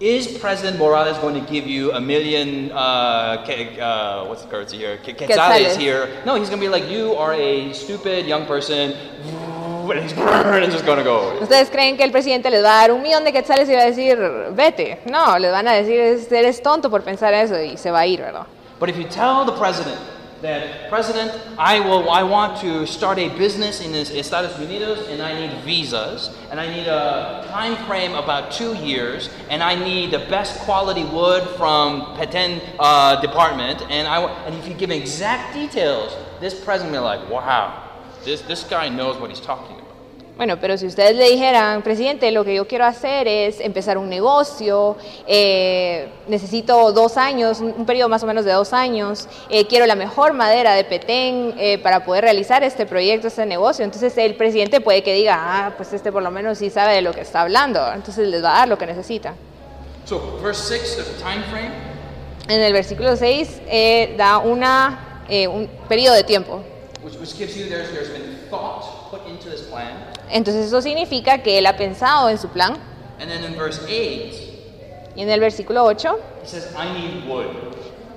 Is 0.00 0.26
President 0.38 0.76
Morales 0.78 1.16
going 1.18 1.34
to 1.42 1.50
give 1.52 1.66
you 1.66 1.92
a 1.92 2.00
million, 2.00 2.70
uh, 2.72 3.44
ke- 3.46 3.78
uh, 3.80 4.24
what's 4.26 4.42
the 4.42 4.48
currency 4.48 4.76
here? 4.76 4.96
Ke- 4.98 5.16
Quetzales. 5.16 5.28
Quetzales 5.28 5.76
here. 5.76 6.08
No, 6.26 6.34
he's 6.34 6.48
going 6.50 6.60
to 6.60 6.66
be 6.66 6.68
like, 6.68 6.90
you 6.90 7.14
are 7.14 7.32
a 7.32 7.72
stupid 7.72 8.26
young 8.26 8.44
person. 8.44 8.92
And 8.92 10.10
just 10.72 10.84
going 10.86 10.98
to 10.98 11.04
go. 11.04 11.38
¿Ustedes 11.40 11.70
creen 11.70 11.96
que 11.96 12.04
el 12.04 12.10
presidente 12.10 12.50
les 12.50 12.62
va 12.64 12.78
a 12.82 12.88
dar 12.88 12.92
un 12.92 13.02
millón 13.02 13.22
de 13.24 13.32
quetzales 13.32 13.68
y 13.68 13.74
va 13.74 13.82
a 13.82 13.86
decir, 13.86 14.16
vete? 14.52 15.00
No, 15.10 15.38
les 15.38 15.52
van 15.52 15.68
a 15.68 15.72
decir, 15.74 16.00
"Es- 16.00 16.32
eres 16.32 16.60
tonto 16.62 16.90
por 16.90 17.02
pensar 17.02 17.32
eso 17.34 17.60
y 17.60 17.76
se 17.76 17.90
va 17.90 18.00
a 18.00 18.06
ir, 18.06 18.20
¿verdad? 18.20 18.46
But 18.80 18.88
if 18.88 18.96
you 18.96 19.04
tell 19.04 19.44
the 19.44 19.52
president 19.52 19.98
that, 20.44 20.90
President, 20.90 21.32
I, 21.56 21.80
will, 21.80 22.10
I 22.10 22.22
want 22.22 22.60
to 22.60 22.86
start 22.86 23.18
a 23.18 23.30
business 23.30 23.80
in 23.80 23.94
Estados 23.94 24.52
Unidos 24.58 25.08
and 25.08 25.22
I 25.22 25.32
need 25.40 25.58
visas 25.64 26.36
and 26.50 26.60
I 26.60 26.66
need 26.66 26.86
a 26.86 27.46
time 27.48 27.76
frame 27.86 28.14
about 28.14 28.52
two 28.52 28.74
years 28.76 29.30
and 29.48 29.62
I 29.62 29.74
need 29.74 30.10
the 30.10 30.18
best 30.18 30.60
quality 30.60 31.02
wood 31.04 31.42
from 31.56 32.02
Peten 32.16 32.60
uh, 32.78 33.22
department 33.22 33.80
and, 33.90 34.06
I, 34.06 34.22
and 34.44 34.54
if 34.54 34.68
you 34.68 34.74
give 34.74 34.90
exact 34.90 35.54
details, 35.54 36.14
this 36.40 36.62
president 36.62 36.92
will 36.92 37.00
be 37.00 37.04
like, 37.04 37.30
wow, 37.30 38.02
this, 38.22 38.42
this 38.42 38.64
guy 38.64 38.90
knows 38.90 39.16
what 39.16 39.30
he's 39.30 39.40
talking 39.40 39.76
about. 39.76 39.83
Bueno, 40.36 40.58
pero 40.60 40.76
si 40.76 40.86
ustedes 40.86 41.14
le 41.14 41.30
dijeran, 41.30 41.82
presidente, 41.82 42.32
lo 42.32 42.44
que 42.44 42.56
yo 42.56 42.66
quiero 42.66 42.84
hacer 42.84 43.28
es 43.28 43.60
empezar 43.60 43.98
un 43.98 44.08
negocio, 44.08 44.96
eh, 45.28 46.08
necesito 46.26 46.90
dos 46.90 47.16
años, 47.16 47.60
un 47.60 47.72
un 47.76 47.86
periodo 47.86 48.08
más 48.08 48.22
o 48.22 48.26
menos 48.26 48.44
de 48.44 48.52
dos 48.52 48.72
años, 48.72 49.28
eh, 49.48 49.66
quiero 49.66 49.86
la 49.86 49.94
mejor 49.94 50.32
madera 50.32 50.74
de 50.74 50.84
Petén 50.84 51.54
eh, 51.58 51.78
para 51.78 52.04
poder 52.04 52.24
realizar 52.24 52.64
este 52.64 52.86
proyecto, 52.86 53.28
este 53.28 53.46
negocio, 53.46 53.84
entonces 53.84 54.16
el 54.18 54.34
presidente 54.34 54.80
puede 54.80 55.02
que 55.02 55.14
diga, 55.14 55.36
ah, 55.38 55.74
pues 55.76 55.92
este 55.92 56.10
por 56.10 56.22
lo 56.22 56.30
menos 56.30 56.58
sí 56.58 56.70
sabe 56.70 56.94
de 56.94 57.02
lo 57.02 57.12
que 57.12 57.20
está 57.20 57.42
hablando, 57.42 57.92
entonces 57.92 58.26
les 58.26 58.42
va 58.42 58.56
a 58.56 58.58
dar 58.60 58.68
lo 58.68 58.76
que 58.76 58.86
necesita. 58.86 59.34
So, 60.04 60.40
verse 60.42 60.78
6, 60.78 60.96
the 60.96 61.22
time 61.22 61.44
frame. 61.50 61.72
En 62.48 62.60
el 62.60 62.72
versículo 62.72 63.16
6 63.16 63.62
eh, 63.68 64.14
da 64.16 64.38
una, 64.38 65.22
un 65.48 65.68
periodo 65.88 66.14
de 66.14 66.24
tiempo. 66.24 66.60
Which, 67.04 67.16
which 67.16 67.36
gives 67.36 67.54
you 67.54 67.68
there's, 67.68 67.90
there's 67.92 68.08
been 68.08 68.38
thought 68.48 69.10
put 69.10 69.26
into 69.26 69.50
this 69.50 69.62
plan. 69.62 69.94
Entonces 70.30 70.66
eso 70.66 70.80
significa 70.80 71.42
que 71.42 71.58
él 71.58 71.66
ha 71.66 71.76
pensado 71.76 72.30
en 72.30 72.38
su 72.38 72.48
plan. 72.48 72.78
And 73.20 73.30
then 73.30 73.44
in 73.44 73.54
verse 73.56 73.78
8, 73.86 75.12
Y 75.14 75.22
en 75.22 75.28
el 75.28 75.38
versículo 75.38 75.84
8, 75.84 76.16
he 76.42 76.48
says, 76.48 76.74
I 76.74 76.90
need 76.92 77.28
wood. 77.28 77.46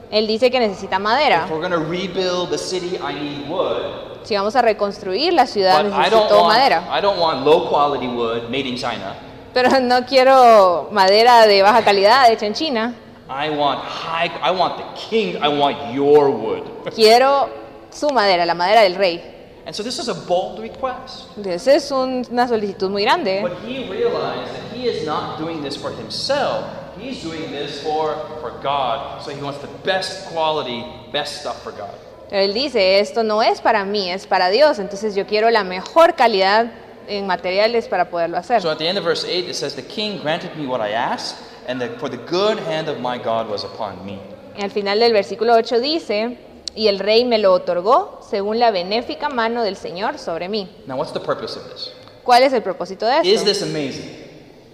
él 0.10 0.26
dice 0.26 0.50
que 0.50 0.60
necesita 0.60 1.00
madera. 1.00 1.44
If 1.46 1.52
we're 1.52 1.60
going 1.60 1.72
to 1.72 1.80
rebuild 1.80 2.50
the 2.50 2.58
city, 2.58 2.98
I 2.98 3.14
need 3.14 3.50
wood. 3.50 4.24
Si 4.24 4.36
vamos 4.36 4.56
a 4.56 4.62
reconstruir 4.62 5.34
la 5.34 5.46
ciudad, 5.46 5.84
But 5.84 5.92
I 5.94 6.10
don't, 6.10 6.24
necesito 6.24 6.42
want, 6.42 6.58
madera. 6.58 6.88
I 6.90 7.02
don't 7.02 7.20
want 7.20 7.46
low 7.46 7.68
quality 7.70 8.08
wood 8.08 8.50
made 8.50 8.66
in 8.66 8.78
China. 8.78 9.16
Pero 9.54 9.80
no 9.82 10.06
quiero 10.06 10.88
madera 10.92 11.46
de 11.46 11.62
baja 11.62 11.84
calidad 11.84 12.32
hecha 12.32 12.46
en 12.46 12.54
China. 12.54 12.96
I 13.30 13.50
want 13.50 13.82
high, 13.84 14.32
I 14.42 14.52
want 14.52 14.78
the 14.78 14.86
king, 14.96 15.36
I 15.44 15.50
want 15.50 15.94
your 15.94 16.30
wood. 16.30 16.64
Quiero 16.96 17.50
su 17.92 18.10
madera, 18.10 18.46
la 18.46 18.54
madera 18.54 18.82
del 18.82 18.96
rey. 18.96 19.34
And 19.66 19.76
so 19.76 19.84
this 19.84 20.00
is 20.00 20.08
a 20.08 20.14
bold 20.14 20.60
request. 20.60 21.26
Es 21.46 21.92
un- 21.92 22.26
una 22.32 22.48
solicitud 22.48 22.90
muy 22.90 23.04
grande. 23.04 23.42
But 23.42 23.58
he 23.68 23.84
realized 23.90 24.54
that 24.54 24.74
he 24.74 24.88
is 24.88 25.06
not 25.06 25.38
doing 25.38 25.62
this 25.62 25.76
for 25.78 25.92
himself. 25.92 26.66
He's 26.98 27.22
doing 27.22 27.52
this 27.52 27.82
for, 27.82 28.16
for 28.42 28.52
God. 28.64 29.22
So 29.24 29.32
he 29.32 29.42
wants 29.42 29.60
the 29.60 29.68
best 29.84 30.30
quality, 30.32 30.86
best 31.12 31.42
stuff 31.42 31.62
for 31.64 31.72
God. 31.74 31.92
Pero 32.30 32.42
él 32.44 32.54
dice, 32.54 33.00
esto 33.00 33.24
no 33.24 33.42
es 33.42 33.60
para 33.62 33.84
mí, 33.86 34.10
es 34.10 34.26
para 34.26 34.50
Dios. 34.50 34.80
Entonces 34.80 35.16
yo 35.16 35.26
quiero 35.28 35.50
la 35.50 35.64
mejor 35.64 36.16
calidad 36.16 36.72
en 37.10 37.28
materiales 37.28 37.88
para 37.90 38.10
poderlo 38.10 38.38
hacer. 38.38 38.62
So 38.62 38.70
at 38.72 38.78
the 38.78 38.88
end 38.88 38.98
of 38.98 39.04
verse 39.04 39.26
8, 39.26 39.50
it 39.50 39.56
says, 39.56 39.76
The 39.76 39.84
king 39.86 40.20
granted 40.22 40.56
me 40.58 40.66
what 40.66 40.82
I 40.82 40.92
asked, 40.94 41.38
and 41.68 41.80
the, 41.82 41.90
for 42.00 42.10
the 42.10 42.18
good 42.18 42.58
hand 42.60 42.88
of 42.90 43.00
my 43.00 43.18
God 43.18 43.50
was 43.50 43.64
upon 43.64 44.06
me. 44.06 44.20
Al 44.58 44.70
final 44.72 44.98
del 45.00 45.12
versículo 45.14 45.56
8 45.56 45.80
dice, 45.80 46.38
y 46.78 46.88
el 46.88 47.00
rey 47.00 47.26
me 47.26 47.40
lo 47.40 47.52
otorgó 47.54 48.20
según 48.22 48.60
la 48.60 48.70
benéfica 48.72 49.30
mano 49.30 49.64
del 49.64 49.76
Señor 49.76 50.20
sobre 50.20 50.48
mí. 50.48 50.70
Now, 50.86 50.96
what's 50.98 51.12
the 51.12 51.20
purpose 51.20 51.58
of 51.58 51.68
this? 51.74 51.92
¿Cuál 52.24 52.44
es 52.44 52.54
el 52.54 52.62
propósito 52.62 53.06
de 53.06 53.22
Is 53.28 53.42
esto? 53.42 53.46
this 53.46 53.62
amazing? 53.64 54.10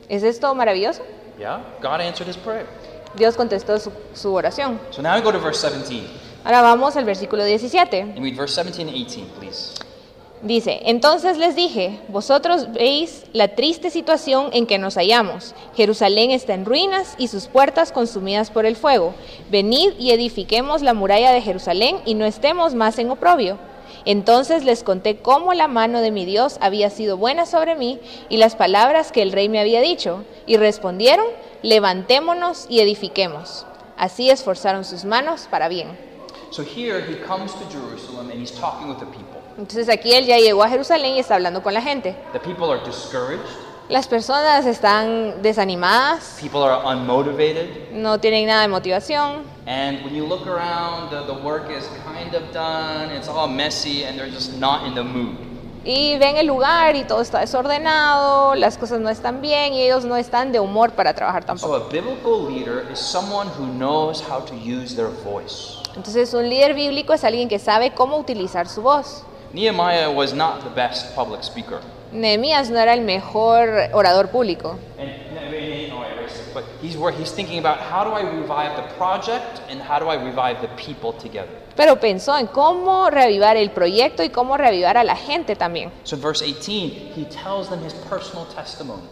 ¿Es 0.10 0.22
esto 0.24 0.54
maravilloso? 0.54 1.02
Yeah? 1.40 1.62
God 1.82 2.02
answered 2.02 2.28
his 2.28 2.38
prayer. 2.38 2.66
Dios 3.16 3.36
contestó 3.36 3.80
su, 3.80 3.92
su 4.14 4.34
oración. 4.34 4.80
So 4.92 5.02
now 5.02 5.16
we 5.16 5.22
go 5.22 5.32
to 5.32 5.40
verse 5.40 5.60
17. 5.66 6.06
Ahora 6.44 6.62
vamos 6.62 6.98
al 6.98 7.06
versículo 7.06 7.46
17. 7.46 8.02
And 8.02 8.20
read 8.20 8.36
verse 8.36 8.54
17 8.54 8.90
and 8.90 8.98
18, 8.98 9.28
please. 9.40 9.74
Dice, 10.44 10.82
entonces 10.84 11.38
les 11.38 11.56
dije, 11.56 12.02
vosotros 12.10 12.74
veis 12.74 13.24
la 13.32 13.56
triste 13.56 13.90
situación 13.90 14.50
en 14.52 14.68
que 14.68 14.78
nos 14.78 14.96
hallamos. 14.96 15.56
Jerusalén 15.74 16.32
está 16.32 16.54
en 16.54 16.66
ruinas 16.66 17.16
y 17.18 17.30
sus 17.30 17.48
puertas 17.48 17.94
consumidas 17.94 18.52
por 18.52 18.66
el 18.66 18.76
fuego. 18.76 19.14
Venid 19.50 19.94
y 19.98 20.12
edifiquemos 20.12 20.82
la 20.82 20.94
muralla 20.94 21.32
de 21.32 21.42
Jerusalén 21.42 21.96
y 22.04 22.16
no 22.16 22.26
estemos 22.26 22.76
más 22.76 23.00
en 23.00 23.10
oprobio. 23.10 23.58
Entonces 24.04 24.66
les 24.66 24.84
conté 24.84 25.16
cómo 25.20 25.54
la 25.54 25.70
mano 25.70 26.02
de 26.02 26.12
mi 26.12 26.26
Dios 26.26 26.58
había 26.60 26.90
sido 26.90 27.16
buena 27.16 27.46
sobre 27.46 27.78
mí 27.78 28.02
y 28.28 28.36
las 28.36 28.58
palabras 28.58 29.14
que 29.14 29.22
el 29.22 29.32
rey 29.32 29.48
me 29.48 29.62
había 29.62 29.80
dicho. 29.80 30.26
Y 30.46 30.58
respondieron, 30.58 31.26
levantémonos 31.62 32.66
y 32.70 32.82
edifiquemos. 32.82 33.66
Así 33.96 34.30
esforzaron 34.30 34.84
sus 34.84 35.06
manos 35.06 35.48
para 35.50 35.70
bien. 35.70 35.88
So 36.52 36.64
here 36.64 37.00
he 37.00 37.16
comes 37.26 37.54
to 37.54 37.66
Jerusalem 37.72 38.30
and 38.30 38.42
he's 38.42 38.52
talking 38.52 38.90
with 38.90 39.00
the 39.00 39.06
people. 39.06 39.43
Entonces 39.58 39.88
aquí 39.90 40.14
él 40.14 40.26
ya 40.26 40.38
llegó 40.38 40.64
a 40.64 40.70
Jerusalén 40.70 41.14
y 41.16 41.20
está 41.20 41.36
hablando 41.36 41.62
con 41.62 41.74
la 41.74 41.82
gente. 41.82 42.16
The 42.34 42.40
people 42.40 42.66
are 42.72 42.82
discouraged, 42.86 43.42
Las 43.90 44.08
personas 44.08 44.66
están 44.66 45.42
desanimadas, 45.42 46.38
people 46.42 46.62
are 46.64 46.82
unmotivated, 46.86 47.92
no 47.92 48.18
tienen 48.20 48.48
nada 48.48 48.62
de 48.64 48.68
motivación. 48.70 49.44
and 49.68 50.04
when 50.04 50.14
you 50.16 50.26
look 50.26 50.46
around, 50.48 51.10
the, 51.10 51.24
the 51.26 51.40
work 51.42 51.70
is 51.70 51.88
kind 52.06 52.34
of 52.34 52.52
done, 52.54 53.12
it's 53.16 53.28
all 53.30 53.48
messy, 53.48 54.04
and 54.06 54.18
they're 54.18 54.32
just 54.32 54.58
not 54.58 54.86
in 54.88 54.96
the 54.96 55.04
mood. 55.04 55.36
Y 55.86 56.18
ven 56.18 56.38
el 56.38 56.48
lugar 56.48 56.96
y 56.96 57.04
todo 57.04 57.22
está 57.22 57.40
desordenado, 57.42 58.56
las 58.56 58.78
cosas 58.78 59.02
no 59.02 59.10
están 59.10 59.42
bien 59.42 59.74
y 59.74 59.82
ellos 59.84 60.06
no 60.06 60.16
están 60.16 60.52
de 60.54 60.60
humor 60.62 60.92
para 60.94 61.14
trabajar 61.14 61.44
So 61.44 61.48
tampoco. 61.48 61.76
a 61.76 61.90
biblical 61.90 62.48
leader 62.50 62.86
is 62.92 63.00
someone 63.00 63.50
who 63.58 63.66
knows 63.68 64.22
how 64.22 64.40
to 64.46 64.56
use 64.56 64.96
their 64.96 65.10
voice. 65.10 65.78
Entonces 65.96 66.34
un 66.34 66.50
líder 66.50 66.74
bíblico 66.74 67.14
es 67.14 67.24
alguien 67.26 67.50
que 67.50 67.60
sabe 67.60 67.94
cómo 67.94 68.18
utilizar 68.18 68.68
su 68.70 68.82
voz. 68.82 69.24
Nehemiah 69.54 70.12
was 70.12 70.34
not 70.34 70.64
the 70.64 70.70
best 70.72 71.14
public 71.16 71.44
speaker. 71.44 71.80
Nehemías 72.12 72.72
no 72.72 72.80
era 72.80 72.94
el 72.94 73.02
mejor 73.02 73.90
orador 73.94 74.30
público, 74.30 74.80
And, 74.98 75.12
but 76.54 76.64
he's, 76.82 76.98
where 76.98 77.12
he's 77.12 77.32
thinking 77.32 77.60
about 77.60 77.78
how 77.80 78.04
do 78.04 78.12
I 78.12 78.22
revive 78.22 78.76
the 78.76 78.96
project 78.96 79.62
and 79.70 79.80
how 79.80 80.00
do 80.00 80.08
I 80.08 80.16
revive 80.16 80.62
the 80.62 80.70
people 80.70 81.14
together. 81.14 81.52
pero 81.76 82.00
pensó 82.00 82.38
en 82.38 82.48
cómo 82.48 83.10
reavivar 83.10 83.58
el 83.58 83.72
proyecto 83.72 84.24
y 84.24 84.30
cómo 84.30 84.58
reavivar 84.58 84.98
a 84.98 85.04
la 85.04 85.16
gente 85.16 85.56
también. 85.56 85.92
So 86.04 86.16
in 86.16 86.22
verse 86.22 86.44
18, 86.44 87.14
he 87.16 87.26
tells 87.26 87.70
them 87.70 87.84
his 87.84 87.94
personal 87.94 88.46
testimony. 88.46 89.04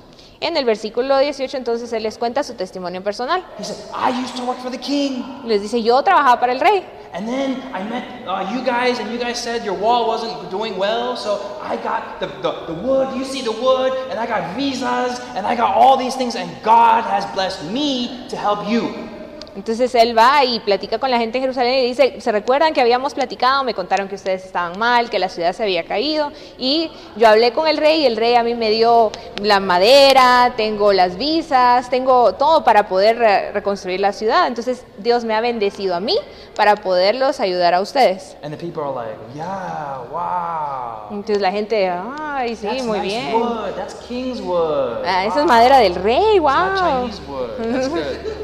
En 0.42 0.58
el 0.58 0.66
versículo 0.66 1.20
18 1.20 1.56
entonces 1.56 1.94
él 1.94 2.02
les 2.02 2.18
cuenta 2.18 2.44
su 2.44 2.56
testimonio 2.56 3.04
personal. 3.04 3.44
He 3.60 3.64
said, 3.64 3.78
I 3.94 4.10
used 4.10 4.36
to 4.38 4.44
work 4.44 4.58
for 4.58 4.72
the 4.72 4.80
king. 4.80 5.24
Les 5.46 5.62
dice, 5.62 5.84
yo 5.84 6.02
trabajaba 6.02 6.40
para 6.40 6.52
el 6.54 6.60
rey. 6.60 6.84
And 7.14 7.28
then 7.28 7.62
I 7.74 7.84
met 7.84 8.26
uh, 8.26 8.50
you 8.52 8.64
guys, 8.64 9.00
and 9.00 9.12
you 9.12 9.20
guys 9.20 9.38
said 9.38 9.64
your 9.64 9.76
wall 9.76 10.08
wasn't 10.08 10.50
doing 10.50 10.78
well, 10.78 11.16
so 11.16 11.60
I 11.62 11.76
got 11.76 12.20
the, 12.20 12.28
the, 12.42 12.74
the 12.74 12.74
wood. 12.74 13.16
You 13.16 13.26
see 13.26 13.42
the 13.42 13.52
wood, 13.52 13.92
and 14.10 14.18
I 14.18 14.26
got 14.26 14.56
visas, 14.56 15.20
and 15.36 15.46
I 15.46 15.56
got 15.56 15.76
all 15.76 15.98
these 15.98 16.16
things, 16.16 16.36
and 16.36 16.50
God 16.64 17.04
has 17.04 17.26
blessed 17.34 17.66
me 17.66 18.26
to 18.30 18.38
help 18.38 18.68
you. 18.68 19.11
Entonces 19.56 19.94
él 19.96 20.18
va 20.18 20.46
y 20.46 20.60
platica 20.62 20.98
con 20.98 21.12
la 21.12 21.18
gente 21.18 21.38
en 21.38 21.44
Jerusalén 21.44 21.80
y 21.84 21.88
dice, 21.88 22.22
¿se 22.22 22.32
recuerdan 22.32 22.74
que 22.74 22.80
habíamos 22.80 23.14
platicado? 23.14 23.64
Me 23.66 23.74
contaron 23.74 24.08
que 24.08 24.16
ustedes 24.16 24.46
estaban 24.46 24.80
mal, 24.80 25.10
que 25.10 25.20
la 25.20 25.28
ciudad 25.28 25.52
se 25.54 25.64
había 25.64 25.84
caído. 25.84 26.32
Y 26.58 26.90
yo 27.18 27.28
hablé 27.28 27.52
con 27.52 27.68
el 27.68 27.78
rey 27.78 28.02
y 28.02 28.06
el 28.06 28.16
rey 28.16 28.36
a 28.36 28.44
mí 28.44 28.56
me 28.56 28.70
dio 28.70 29.12
la 29.42 29.60
madera, 29.60 30.54
tengo 30.56 30.94
las 30.94 31.18
visas, 31.18 31.90
tengo 31.90 32.36
todo 32.36 32.64
para 32.64 32.88
poder 32.88 33.18
re- 33.18 33.52
reconstruir 33.52 34.00
la 34.00 34.14
ciudad. 34.14 34.48
Entonces 34.48 34.86
Dios 35.00 35.26
me 35.26 35.36
ha 35.36 35.42
bendecido 35.42 35.96
a 35.96 36.00
mí 36.00 36.16
para 36.56 36.78
poderlos 36.78 37.40
ayudar 37.42 37.74
a 37.74 37.82
ustedes. 37.82 38.38
And 38.44 38.52
the 38.52 38.58
people 38.58 38.84
are 38.84 38.94
like, 38.94 39.18
Yeah, 39.36 39.98
wow. 40.12 41.10
Entonces 41.12 41.42
la 41.42 41.52
gente, 41.52 41.90
ay, 41.90 42.56
sí, 42.56 42.68
That's 42.68 42.84
muy 42.84 43.00
nice 43.00 43.08
bien. 43.20 43.36
wood. 43.36 43.72
That's 43.76 43.96
king's 44.08 44.40
wood. 44.40 45.04
Ah, 45.06 45.26
esa 45.26 45.36
Wow. 45.36 45.42
es 45.42 45.48
madera 45.48 45.78
del 45.80 45.96
rey, 45.96 46.36
It's 46.36 46.42
not 46.44 46.72
wow. 46.74 46.80
Chinese 46.80 47.22
wood. 47.28 47.50
That's 47.74 47.90
good. 47.90 48.02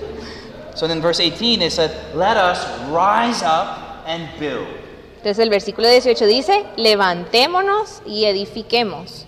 so 0.77 0.87
then, 0.87 1.01
verse 1.01 1.19
18, 1.19 1.63
it 1.63 1.71
said, 1.71 2.15
Let 2.15 2.37
us 2.37 2.63
rise 2.89 3.41
up 3.41 4.03
and 4.05 4.29
build. 4.39 4.67
Entonces 5.17 5.39
el 5.39 5.49
versículo 5.49 5.89
18 5.89 6.27
dice, 6.27 6.65
levantémonos 6.77 8.03
y 8.05 8.25
edifiquemos. 8.25 9.25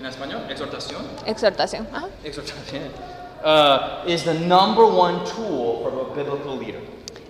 En 0.00 0.06
español, 0.06 0.42
exhortación. 0.50 1.02
Exhortación. 1.26 1.86
Ajá. 1.92 2.08
Exhortación. 2.24 2.90
Uh, 3.44 4.04
is 4.08 4.24
the 4.24 4.34
number 4.34 4.84
one 4.84 5.24
tool 5.24 5.84
for 5.84 6.10
a 6.10 6.14
biblical 6.16 6.56
leader. 6.56 6.80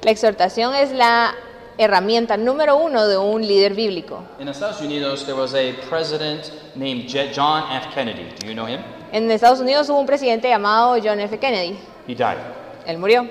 La 0.05 0.11
exhortación 0.11 0.75
es 0.75 0.91
la 0.93 1.35
herramienta 1.77 2.39
número 2.39 2.77
uno 2.77 3.07
de 3.07 3.19
un 3.19 3.43
líder 3.47 3.75
bíblico. 3.75 4.25
In 4.39 4.49
Estados 4.49 4.81
Unidos, 4.81 5.27
there 5.27 5.37
was 5.37 5.55
a 5.55 5.75
president 5.91 6.51
named 6.75 7.09
John 7.09 7.71
F. 7.71 7.95
Kennedy. 7.95 8.27
Do 8.41 8.47
you 8.47 8.55
know 8.55 8.67
him? 8.67 8.81
En 9.13 9.31
Estados 9.31 9.61
Unidos 9.61 9.89
hubo 9.91 10.01
un 10.01 10.07
presidente 10.07 10.49
llamado 10.49 10.97
John 11.03 11.21
F. 11.21 11.39
Kennedy. 11.39 11.79
He 12.09 12.15
died. 12.15 12.39
Él 12.87 12.99
murió. 12.99 13.29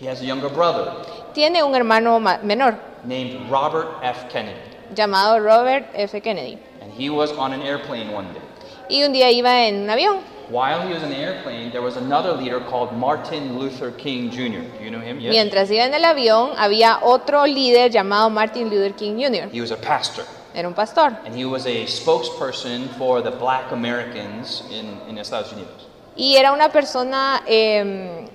He 0.00 0.08
has 0.08 0.20
a 0.20 0.24
younger 0.24 0.48
brother 0.50 0.92
Tiene 1.34 1.62
un 1.62 1.74
hermano 1.74 2.18
ma- 2.18 2.38
menor 2.42 2.76
named 3.04 3.48
Robert 3.50 3.88
F. 4.02 4.26
Kennedy. 4.32 4.58
llamado 4.94 5.38
Robert 5.40 5.86
F. 5.94 6.20
Kennedy. 6.20 6.58
And 6.80 6.90
he 6.92 7.10
was 7.10 7.30
on 7.32 7.52
an 7.52 7.60
airplane 7.62 8.10
one 8.12 8.26
day. 8.32 8.40
Y 8.88 9.02
un 9.04 9.12
día 9.12 9.30
iba 9.30 9.66
en 9.66 9.82
un 9.82 9.90
avión. 9.90 10.16
While 10.50 10.80
he 10.88 10.94
was 10.94 11.02
in 11.02 11.10
the 11.10 11.16
airplane, 11.18 11.70
there 11.70 11.82
was 11.82 11.96
another 11.98 12.32
leader 12.32 12.58
called 12.60 12.92
Martin 12.94 13.58
Luther 13.58 13.90
King 13.90 14.30
Jr. 14.30 14.62
Do 14.78 14.82
you 14.84 14.90
know 14.90 14.98
him? 15.00 15.20
Yes. 15.20 15.30
Mientras 15.32 15.70
iba 15.70 15.84
en 15.84 15.92
el 15.92 16.04
avión, 16.06 16.52
había 16.56 17.00
otro 17.02 17.44
líder 17.46 17.90
llamado 17.90 18.30
Martin 18.30 18.70
Luther 18.70 18.94
King 18.94 19.16
Jr. 19.18 19.50
He 19.52 19.60
was 19.60 19.70
a 19.72 19.76
pastor. 19.76 20.24
Era 20.54 20.68
un 20.68 20.74
pastor. 20.74 21.16
And 21.24 21.34
he 21.34 21.44
was 21.44 21.66
a 21.66 21.84
spokesperson 21.86 22.88
for 22.96 23.22
the 23.22 23.30
black 23.30 23.72
Americans 23.72 24.62
in, 24.70 24.98
in 25.08 25.18
Estados 25.18 25.52
Unidos. 25.52 25.86
Y 26.16 26.36
era 26.36 26.52
una 26.52 26.70
persona 26.70 27.42
em, 27.46 28.26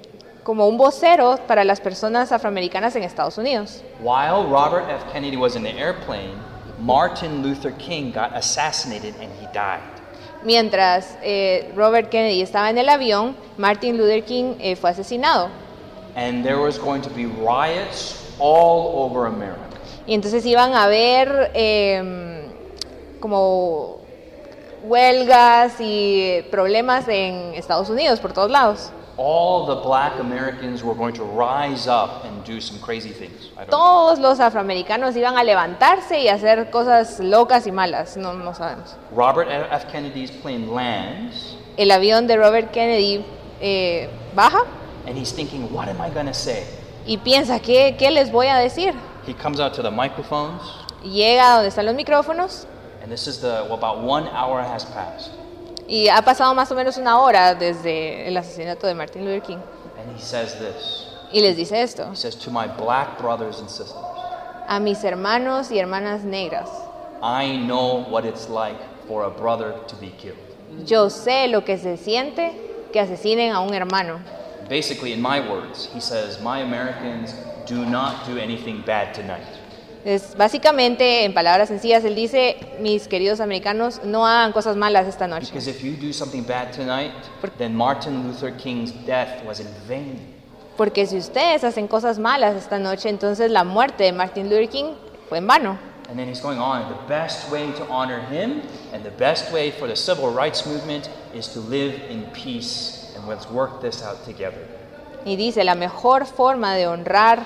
como 0.43 0.68
un 0.68 0.78
vocero 0.78 1.39
para 1.47 1.64
las 1.64 1.82
personas 1.82 2.32
afroamericanas 2.32 2.95
en 2.95 3.03
Estados 3.03 3.38
Unidos. 3.38 3.82
While 3.99 4.45
Robert 4.45 4.89
F. 4.89 5.11
Kennedy 5.11 5.38
was 5.38 5.55
in 5.55 5.64
the 5.64 5.74
airplane, 5.78 6.38
Martin 6.80 7.41
Luther 7.41 7.72
King 7.72 8.11
got 8.11 8.36
assassinated 8.36 9.16
and 9.20 9.32
he 9.39 9.47
died. 9.53 9.82
Mientras 10.43 11.18
eh, 11.24 11.72
Robert 11.76 12.09
Kennedy 12.09 12.41
estaba 12.41 12.70
en 12.70 12.78
el 12.78 12.89
avión, 12.89 13.36
Martin 13.57 13.97
Luther 13.97 14.24
King 14.24 14.55
eh, 14.59 14.76
fue 14.76 14.89
asesinado. 14.89 15.49
And 16.16 16.43
there 16.43 16.59
was 16.59 16.78
going 16.78 17.01
to 17.01 17.09
be 17.09 17.26
riots 17.26 18.34
all 18.39 19.03
over 19.03 19.26
America. 19.26 19.72
Y 20.06 20.14
entonces 20.14 20.45
iban 20.45 20.74
a 20.74 20.84
haber 20.84 21.51
em, 21.54 22.51
como 23.20 23.99
huelgas 24.84 25.76
y 25.80 26.43
problemas 26.51 27.08
en 27.08 27.54
Estados 27.56 27.89
Unidos 27.89 28.20
por 28.20 28.34
todos 28.34 28.51
lados. 28.51 28.91
All 29.16 29.68
the 29.68 29.88
black 29.88 30.20
Americans 30.20 30.84
were 30.84 30.95
going 30.95 31.14
to 31.14 31.24
rise 31.24 31.88
up 31.88 32.26
and 32.26 32.43
do 32.43 32.60
some 32.60 32.80
crazy 32.82 33.12
things. 33.12 33.51
I 33.56 33.66
don't 33.66 33.70
know. 33.70 33.78
Todos 33.78 34.20
los 34.20 34.39
afroamericanos 34.39 35.16
iban 35.16 35.38
a 35.38 35.43
levantarse 35.43 36.20
y 36.20 36.30
hacer 36.30 36.72
cosas 36.72 37.20
locas 37.20 37.68
y 37.68 37.72
malas, 37.72 38.18
no, 38.18 38.34
no 38.34 38.56
sabemos. 38.56 38.95
Robert 39.16 39.49
F. 39.72 39.86
Kennedy's 39.91 40.32
plane 40.32 40.66
lands, 40.66 41.56
El 41.78 41.91
avión 41.91 42.28
de 42.28 42.38
Robert 42.38 42.72
Kennedy 42.72 43.24
eh, 43.62 44.10
baja 44.36 44.64
and 45.06 45.18
he's 45.18 45.32
thinking, 45.32 45.72
what 45.72 45.88
am 45.88 46.01
I 46.01 46.10
going 46.10 46.26
to 46.28 46.34
say? 46.34 46.64
y 47.06 47.18
piensa, 47.18 47.60
¿qué, 47.60 47.95
¿qué 47.97 48.12
les 48.12 48.32
voy 48.32 48.47
a 48.47 48.58
decir? 48.58 48.93
He 49.26 49.34
comes 49.34 49.59
out 49.59 49.74
to 49.76 49.82
the 49.82 49.91
microphones, 49.91 50.61
Llega 51.03 51.53
a 51.53 51.55
donde 51.55 51.69
están 51.69 51.86
los 51.86 51.95
micrófonos 51.95 52.65
and 53.01 53.11
this 53.11 53.28
is 53.28 53.39
the, 53.41 53.65
well, 53.65 53.74
about 53.74 53.99
one 54.01 54.28
hour 54.30 54.61
has 54.61 54.86
passed. 54.86 55.32
y 55.88 56.07
ha 56.07 56.21
pasado 56.21 56.53
más 56.55 56.71
o 56.71 56.76
menos 56.76 56.97
una 56.97 57.19
hora 57.19 57.53
desde 57.55 58.28
el 58.28 58.38
asesinato 58.38 58.88
de 58.88 58.93
Martin 58.95 59.26
Luther 59.26 59.41
King. 59.41 59.59
And 59.99 60.15
he 60.15 60.21
says 60.21 60.57
this 60.59 61.07
Y 61.32 61.39
les 61.41 61.55
dice 61.57 61.74
esto, 61.74 62.09
He 62.11 62.15
says, 62.15 62.36
To 62.38 62.51
my 62.51 62.67
black 62.67 63.17
brothers 63.19 63.59
and 63.59 63.69
sisters, 63.69 63.97
a 64.67 64.80
mis 64.80 65.03
hermanos 65.03 65.71
y 65.71 65.78
hermanas 65.80 66.24
negras. 66.24 66.69
I 67.21 67.57
know 67.57 68.03
what 68.09 68.26
it's 68.26 68.49
like 68.49 68.78
for 69.07 69.24
a 69.24 69.30
brother 69.30 69.74
to 69.88 69.95
be 69.97 70.11
killed. 70.17 70.38
Yo 70.86 71.09
sé 71.09 71.47
lo 71.49 71.61
que 71.65 71.78
se 71.78 71.97
siente 71.97 72.53
que 72.91 72.99
asesinen 72.99 73.51
a 73.53 73.59
un 73.61 73.74
hermano. 73.74 74.19
Basically, 74.70 75.14
in 75.14 75.22
my 75.22 75.39
words, 75.39 75.89
he 75.93 75.99
says, 75.99 76.41
My 76.41 76.59
Americans 76.59 77.34
do 77.66 77.86
not 77.86 78.26
do 78.26 78.38
anything 78.38 78.82
bad 78.86 79.14
tonight. 79.14 79.45
Es, 80.05 80.36
básicamente, 80.36 81.24
en 81.24 81.34
palabras 81.34 81.70
sencillas, 81.70 82.03
él 82.03 82.16
dice, 82.16 82.57
mis 82.80 83.07
queridos 83.07 83.39
americanos, 83.39 84.01
no 84.03 84.28
hagan 84.28 84.51
cosas 84.51 84.76
malas 84.76 85.07
esta 85.07 85.28
noche. 85.28 85.47
Because 85.47 85.68
if 85.68 85.82
you 85.82 85.95
do 85.95 86.11
something 86.11 86.43
bad 86.43 86.74
tonight, 86.74 87.14
then 87.57 87.74
Martin 87.74 88.28
Luther 88.28 88.51
King's 88.51 88.91
death 89.05 89.43
was 89.45 89.61
in 89.61 89.68
vain. 89.88 90.20
Porque 90.76 91.05
si 91.05 91.18
ustedes 91.18 91.64
hacen 91.64 91.88
cosas 91.88 92.20
malas 92.20 92.55
esta 92.55 92.80
noche, 92.80 93.07
entonces 93.07 93.49
la 93.49 93.64
muerte 93.64 94.03
de 94.03 94.11
Martin 94.11 94.49
Luther 94.49 94.68
King 94.68 94.95
fue 95.30 95.38
en 95.38 95.47
vano. 95.47 95.78
And 96.09 96.20
then 96.20 96.28
he's 96.28 96.41
going 96.41 96.59
on. 96.59 96.89
The 96.89 97.07
best 97.07 97.49
way 97.49 97.72
to 97.72 97.88
honor 97.88 98.20
him 98.20 98.61
and 98.91 99.03
the 99.05 99.11
best 99.11 99.53
way 99.53 99.72
for 99.72 99.88
the 99.88 99.95
civil 99.95 100.34
rights 100.34 100.66
movement 100.66 101.09
is 101.34 101.47
to 101.53 101.59
live 101.59 101.93
in 102.09 102.26
peace. 102.34 103.03
And 103.24 103.30
let's 103.30 103.49
work 103.49 103.82
this 103.82 104.03
out 104.03 104.24
together. 104.26 104.59
Y 105.26 105.38
dice, 105.38 105.63
la 105.63 105.76
mejor 105.76 106.26
forma 106.26 106.76
de 106.76 106.88
honrar 106.88 107.45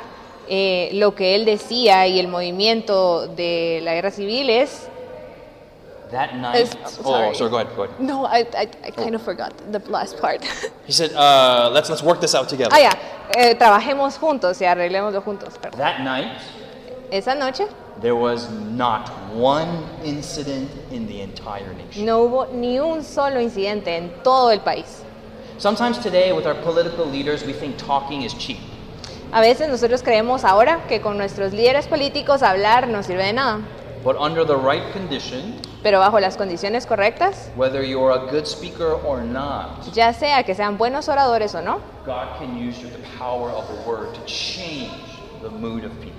eh, 0.49 0.89
lo 0.93 1.13
que 1.13 1.35
él 1.35 1.45
decía 1.45 2.07
y 2.07 2.19
el 2.19 2.27
movimiento 2.27 3.27
de 3.27 3.79
la 3.83 3.93
guerra 3.93 4.09
civil 4.11 4.49
es... 4.49 4.87
That 6.11 6.33
night. 6.33 6.55
Es- 6.55 6.77
oh, 7.03 7.03
sorry. 7.03 7.35
sorry, 7.35 7.51
go 7.51 7.57
ahead, 7.57 7.75
go 7.75 7.83
ahead. 7.83 7.99
No, 7.99 8.25
I, 8.25 8.47
I, 8.55 8.69
I 8.87 8.91
kind 8.91 9.13
of 9.13 9.21
forgot 9.21 9.51
the 9.71 9.79
last 9.91 10.19
part. 10.19 10.41
He 10.87 10.93
said, 10.93 11.11
uh, 11.13 11.69
let's, 11.73 11.89
let's 11.89 12.01
work 12.01 12.21
this 12.21 12.33
out 12.33 12.47
together. 12.49 12.71
ah, 12.73 12.79
ya, 12.79 12.91
eh, 13.35 13.55
trabajemos 13.55 14.17
juntos 14.17 14.59
y 14.61 14.65
arreglémoslo 14.65 15.21
juntos. 15.21 15.57
perdón. 15.59 15.77
That 15.79 15.99
night, 15.99 16.31
Esa 17.11 17.35
noche 17.35 17.67
there 18.01 18.15
was 18.15 18.49
not 18.51 19.09
one 19.33 19.83
incident 20.03 20.69
in 20.91 21.07
the 21.07 21.21
entire 21.21 21.73
nation. 21.73 22.05
no 22.05 22.19
hubo 22.23 22.47
ni 22.53 22.79
un 22.79 23.03
solo 23.03 23.39
incidente 23.39 23.95
en 23.97 24.09
todo 24.23 24.51
el 24.51 24.59
país. 24.61 25.03
Sometimes 25.59 25.97
today, 25.97 26.33
with 26.33 26.45
our 26.45 26.53
political 26.53 27.03
leaders, 27.03 27.43
we 27.43 27.51
think 27.51 27.77
talking 27.77 28.21
is 28.21 28.35
cheap. 28.35 28.59
A 29.31 29.41
veces 29.41 29.67
nosotros 29.69 30.03
creemos 30.03 30.43
ahora 30.43 30.85
que 30.87 31.01
con 31.01 31.17
nuestros 31.17 31.51
líderes 31.51 31.87
políticos 31.87 32.43
hablar 32.43 32.87
no 32.87 33.01
sirve 33.01 33.25
de 33.25 33.33
nada, 33.33 33.61
But 34.03 34.17
under 34.17 34.45
the 34.45 34.55
right 34.55 34.83
condition, 34.93 35.55
pero 35.81 35.99
bajo 35.99 36.19
las 36.19 36.37
condiciones 36.37 36.85
correctas, 36.85 37.49
whether 37.55 37.83
you're 37.83 38.11
a 38.11 38.31
good 38.31 38.45
speaker 38.45 38.99
or 39.03 39.23
not, 39.23 39.91
ya 39.93 40.13
sea 40.13 40.43
que 40.43 40.53
sean 40.53 40.77
buenos 40.77 41.09
oradores 41.09 41.55
o 41.55 41.61
no, 41.61 41.81
God 42.05 42.37
can 42.37 42.55
use 42.55 42.79
the 42.79 43.17
power 43.17 43.49
of 43.49 43.65
the 43.67 43.89
word 43.89 44.13
to 44.13 44.23
change 44.25 44.91
the 45.41 45.49
mood 45.49 45.83
of 45.83 45.91
people. 45.99 46.13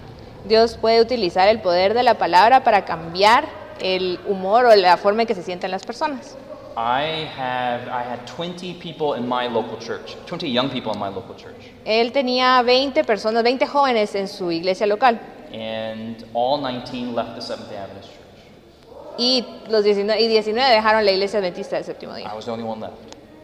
Dios 0.46 0.76
puede 0.76 1.00
utilizar 1.00 1.46
el 1.46 1.60
poder 1.60 1.94
de 1.94 2.02
la 2.02 2.18
palabra 2.18 2.64
para 2.64 2.84
cambiar 2.84 3.44
el 3.78 4.18
humor 4.26 4.66
o 4.66 4.74
la 4.74 4.96
forma 4.96 5.22
en 5.22 5.28
que 5.28 5.36
se 5.36 5.44
sienten 5.44 5.70
las 5.70 5.84
personas. 5.84 6.36
I 6.80 7.26
have 7.36 7.88
I 7.88 8.04
had 8.04 8.24
20 8.26 8.74
people 8.74 9.14
in 9.14 9.26
my 9.26 9.48
local 9.48 9.78
church, 9.80 10.16
20 10.26 10.48
young 10.48 10.70
people 10.70 10.92
in 10.92 10.98
my 11.00 11.08
local 11.08 11.34
church, 11.34 11.56
Él 11.84 12.12
tenía 12.12 12.62
20 12.62 13.02
personas, 13.02 13.42
20 13.42 13.66
jóvenes 13.66 14.14
en 14.14 14.28
su 14.28 14.52
iglesia 14.52 14.86
local 14.86 15.18
and 15.52 16.24
all 16.34 16.60
19 16.60 17.16
left 17.16 17.34
the 17.34 17.40
Seventh 17.42 17.68
Day 17.68 17.78
Adventist 17.78 18.10
church. 18.12 19.16
y 19.18 19.44
los 19.68 19.82
19, 19.82 20.20
y 20.20 20.28
19 20.28 20.70
dejaron 20.70 21.04
la 21.04 21.10
iglesia 21.10 21.40
adventista 21.40 21.74
del 21.76 21.84
séptimo 21.84 22.14
día. 22.14 22.30
I 22.32 22.36
was 22.36 22.44
the 22.44 22.52
only 22.52 22.64
one 22.64 22.80
left, 22.80 22.94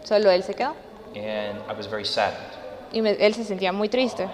Solo 0.04 0.30
él 0.30 0.44
se 0.44 0.54
quedó 0.54 0.74
and 1.16 1.58
I 1.68 1.72
was 1.76 1.88
very 1.90 2.04
saddened. 2.04 2.52
y 2.92 3.02
me- 3.02 3.16
él 3.18 3.34
se 3.34 3.42
sentía 3.42 3.72
muy 3.72 3.88
triste. 3.88 4.28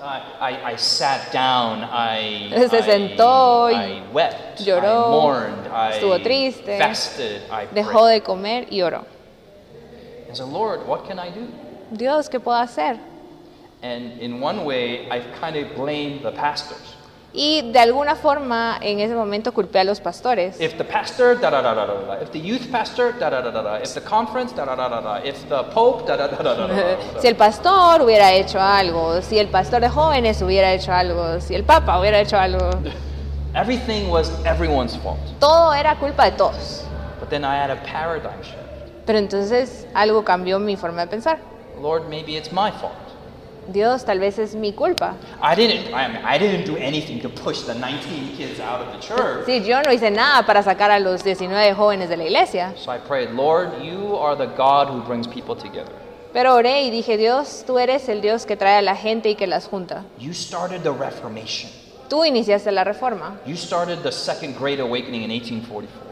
I, 0.00 0.22
I, 0.40 0.72
I 0.72 0.76
sat 0.76 1.32
down, 1.32 1.82
I, 1.82 2.50
Se 2.68 2.82
sentó 2.82 3.70
y 3.70 4.02
wept, 4.12 4.60
lloró, 4.60 5.06
I 5.06 5.10
mourned, 5.10 5.66
I 5.66 5.92
estuvo 5.94 6.22
triste, 6.22 6.78
fasted, 6.78 7.42
I 7.50 7.66
Dejó 7.66 7.92
prayed. 8.02 8.14
de 8.14 8.20
comer 8.22 8.66
y 8.70 8.80
oró. 8.82 9.04
I 10.30 10.34
said, 10.34 10.46
Lord, 10.48 10.86
what 10.86 11.06
can 11.08 11.18
I 11.18 11.30
do? 11.30 11.48
Dios, 11.90 12.28
¿qué 12.28 12.38
puedo 12.38 12.58
hacer? 12.58 12.98
And 13.82 14.20
in 14.20 14.40
one 14.40 14.64
way, 14.64 15.10
I've 15.10 15.32
kind 15.40 15.56
of 15.56 15.74
blamed 15.74 16.22
the 16.22 16.32
pastors. 16.32 16.94
Y 17.32 17.70
de 17.72 17.78
alguna 17.78 18.16
forma 18.16 18.78
en 18.80 19.00
ese 19.00 19.14
momento 19.14 19.52
culpé 19.52 19.80
a 19.80 19.84
los 19.84 20.00
pastores. 20.00 20.58
If 20.60 20.76
the 20.78 20.84
pastor, 20.84 21.38
da 21.38 21.50
da 21.50 21.60
da 21.60 21.74
da 21.74 21.84
da 21.86 21.94
da. 22.16 22.22
If 22.22 22.30
the 22.30 22.40
youth 22.40 22.70
pastor, 22.70 23.12
da 23.18 23.28
da 23.28 23.42
da 23.42 23.50
da 23.50 23.62
da. 23.62 23.76
If 23.82 23.92
the 23.94 24.00
conference, 24.00 24.54
da 24.56 24.64
da 24.64 24.74
da 24.74 24.88
da 24.88 25.00
da. 25.00 25.18
If 25.22 25.46
the 25.48 25.62
pope, 25.74 26.06
da 26.06 26.16
da 26.16 26.26
da 26.28 26.42
da 26.42 26.54
da 26.54 26.66
da. 26.66 27.20
Si 27.20 27.26
el 27.28 27.36
pastor 27.36 28.00
hubiera 28.02 28.32
hecho 28.32 28.58
algo, 28.60 29.20
si 29.20 29.38
el 29.38 29.48
pastor 29.48 29.80
de 29.82 29.90
jóvenes 29.90 30.40
hubiera 30.40 30.72
hecho 30.72 30.92
algo, 30.92 31.38
si 31.40 31.54
el 31.54 31.64
papa 31.64 31.98
hubiera 32.00 32.18
hecho 32.18 32.38
algo, 32.38 32.70
Everything 33.54 34.08
was 34.10 34.30
everyone's 34.44 34.96
fault. 34.96 35.18
todo 35.38 35.74
era 35.74 35.96
culpa 35.96 36.24
de 36.30 36.32
todos. 36.36 36.84
But 37.20 37.28
then 37.30 37.44
I 37.44 37.56
had 37.56 37.70
a 37.70 37.76
paradigm 37.82 38.42
shift. 38.42 38.56
Pero 39.06 39.18
entonces 39.18 39.86
algo 39.94 40.24
cambió 40.24 40.58
mi 40.58 40.76
forma 40.76 41.02
de 41.02 41.08
pensar. 41.08 41.38
Lord, 41.80 42.08
maybe 42.08 42.36
it's 42.36 42.52
my 42.52 42.70
fault. 42.70 42.94
Dios, 43.68 44.04
tal 44.04 44.18
vez 44.18 44.38
es 44.38 44.54
mi 44.54 44.72
culpa. 44.72 45.14
I 45.42 45.54
didn't. 45.54 45.88
I 45.94 46.08
mean, 46.08 46.24
I 46.24 46.38
didn't 46.38 46.64
do 46.66 46.76
anything 46.76 47.20
to 47.20 47.28
push 47.28 47.62
the 47.62 47.74
19 47.74 48.36
kids 48.36 48.60
out 48.60 48.80
of 48.80 48.92
the 48.92 48.98
church. 49.00 49.46
Sí, 49.46 49.62
yo 49.62 49.82
no 49.82 49.92
hice 49.92 50.10
nada 50.10 50.44
para 50.46 50.62
sacar 50.62 50.90
a 50.90 50.98
los 50.98 51.22
19 51.22 51.74
jóvenes 51.74 52.08
de 52.08 52.16
la 52.16 52.24
iglesia. 52.24 52.72
So 52.76 52.90
I 52.90 52.98
prayed, 52.98 53.30
Lord, 53.30 53.82
you 53.82 54.16
are 54.16 54.34
the 54.34 54.46
God 54.56 54.88
who 54.88 55.02
brings 55.06 55.28
people 55.28 55.54
together. 55.54 55.92
Pero 56.32 56.54
oré 56.54 56.82
y 56.82 56.90
dije, 56.90 57.16
Dios, 57.16 57.64
tú 57.66 57.78
eres 57.78 58.08
el 58.08 58.20
Dios 58.20 58.46
que 58.46 58.56
trae 58.56 58.78
a 58.78 58.82
la 58.82 58.96
gente 58.96 59.30
y 59.30 59.34
que 59.34 59.46
las 59.46 59.66
junta. 59.66 60.04
You 60.18 60.32
started 60.32 60.82
the 60.82 60.90
Reformation. 60.92 61.70
Tú 62.08 62.24
iniciaste 62.24 62.72
la 62.72 62.84
reforma. 62.84 63.38
You 63.46 63.54
started 63.54 63.98
the 64.02 64.12
Second 64.12 64.58
Great 64.58 64.80
Awakening 64.80 65.22
in 65.22 65.30
1844. 65.30 66.08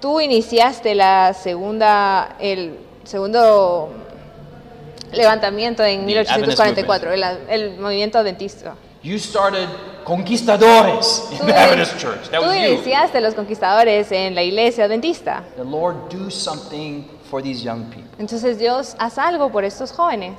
Tú 0.00 0.20
iniciaste 0.20 0.94
la 0.94 1.32
segunda, 1.34 2.36
el 2.38 2.78
segundo 3.02 3.90
levantamiento 5.12 5.82
en 5.84 6.00
The 6.00 6.06
1844, 6.06 7.12
el, 7.12 7.24
el 7.48 7.78
movimiento 7.78 8.18
adventista. 8.18 8.74
You 9.02 9.18
started 9.18 9.68
conquistadores 10.04 11.28
in 11.30 11.38
Tú, 11.38 11.46
the 11.46 11.54
Adventist 11.54 11.98
church. 11.98 12.28
That 12.30 12.40
tú 12.40 12.46
was 12.46 12.56
you. 12.56 12.74
iniciaste 12.74 13.20
los 13.20 13.34
conquistadores 13.34 14.10
en 14.10 14.34
la 14.34 14.42
iglesia 14.42 14.84
adventista. 14.84 15.44
The 15.56 15.64
Lord, 15.64 16.08
do 16.10 16.30
something 16.30 17.04
for 17.30 17.42
these 17.42 17.62
young 17.62 17.84
people. 17.90 18.10
Entonces 18.18 18.58
Dios, 18.58 18.96
haz 18.98 19.18
algo 19.18 19.50
por 19.50 19.64
estos 19.64 19.92
jóvenes. 19.92 20.34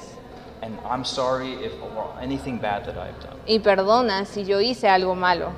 And 0.61 0.77
I'm 0.89 1.05
sorry 1.05 1.53
if 1.63 1.73
anything 2.21 2.59
bad 2.59 2.83
that 2.85 2.95
I've 2.97 3.19
done. 3.21 3.37
Y 3.45 3.59
perdona 3.59 4.25
si 4.25 4.43
yo 4.43 4.59
hice 4.59 4.89
algo 4.89 5.15
malo. 5.15 5.51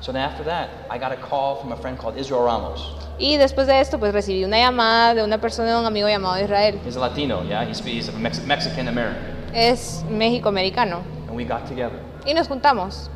So 0.00 0.12
then 0.12 0.22
after 0.22 0.44
that, 0.44 0.68
I 0.90 0.98
got 0.98 1.12
a 1.12 1.16
call 1.16 1.56
from 1.60 1.72
a 1.72 1.76
friend 1.76 1.98
called 1.98 2.16
Israel 2.16 2.44
Ramos. 2.44 2.94
Y 3.18 3.36
después 3.36 3.66
de 3.66 3.80
esto, 3.80 3.98
pues 3.98 4.12
recibí 4.14 4.44
una 4.44 4.58
llamada 4.58 5.14
de 5.14 5.24
una 5.24 5.38
persona, 5.38 5.72
de 5.72 5.80
un 5.80 5.86
amigo 5.86 6.06
llamado 6.08 6.36
Israel. 6.40 6.78
He's 6.84 6.96
a 6.96 7.00
Latino, 7.00 7.42
yeah? 7.42 7.64
He's, 7.64 7.80
he's 7.80 8.08
a 8.08 8.12
Mex- 8.12 8.44
Mexican 8.46 8.86
American. 8.88 9.34
Es 9.52 10.04
México-americano. 10.08 11.02
And 11.26 11.36
we 11.36 11.44
got 11.44 11.66
together. 11.66 11.98
Y 12.24 12.32
nos 12.32 12.46
juntamos. 12.46 13.08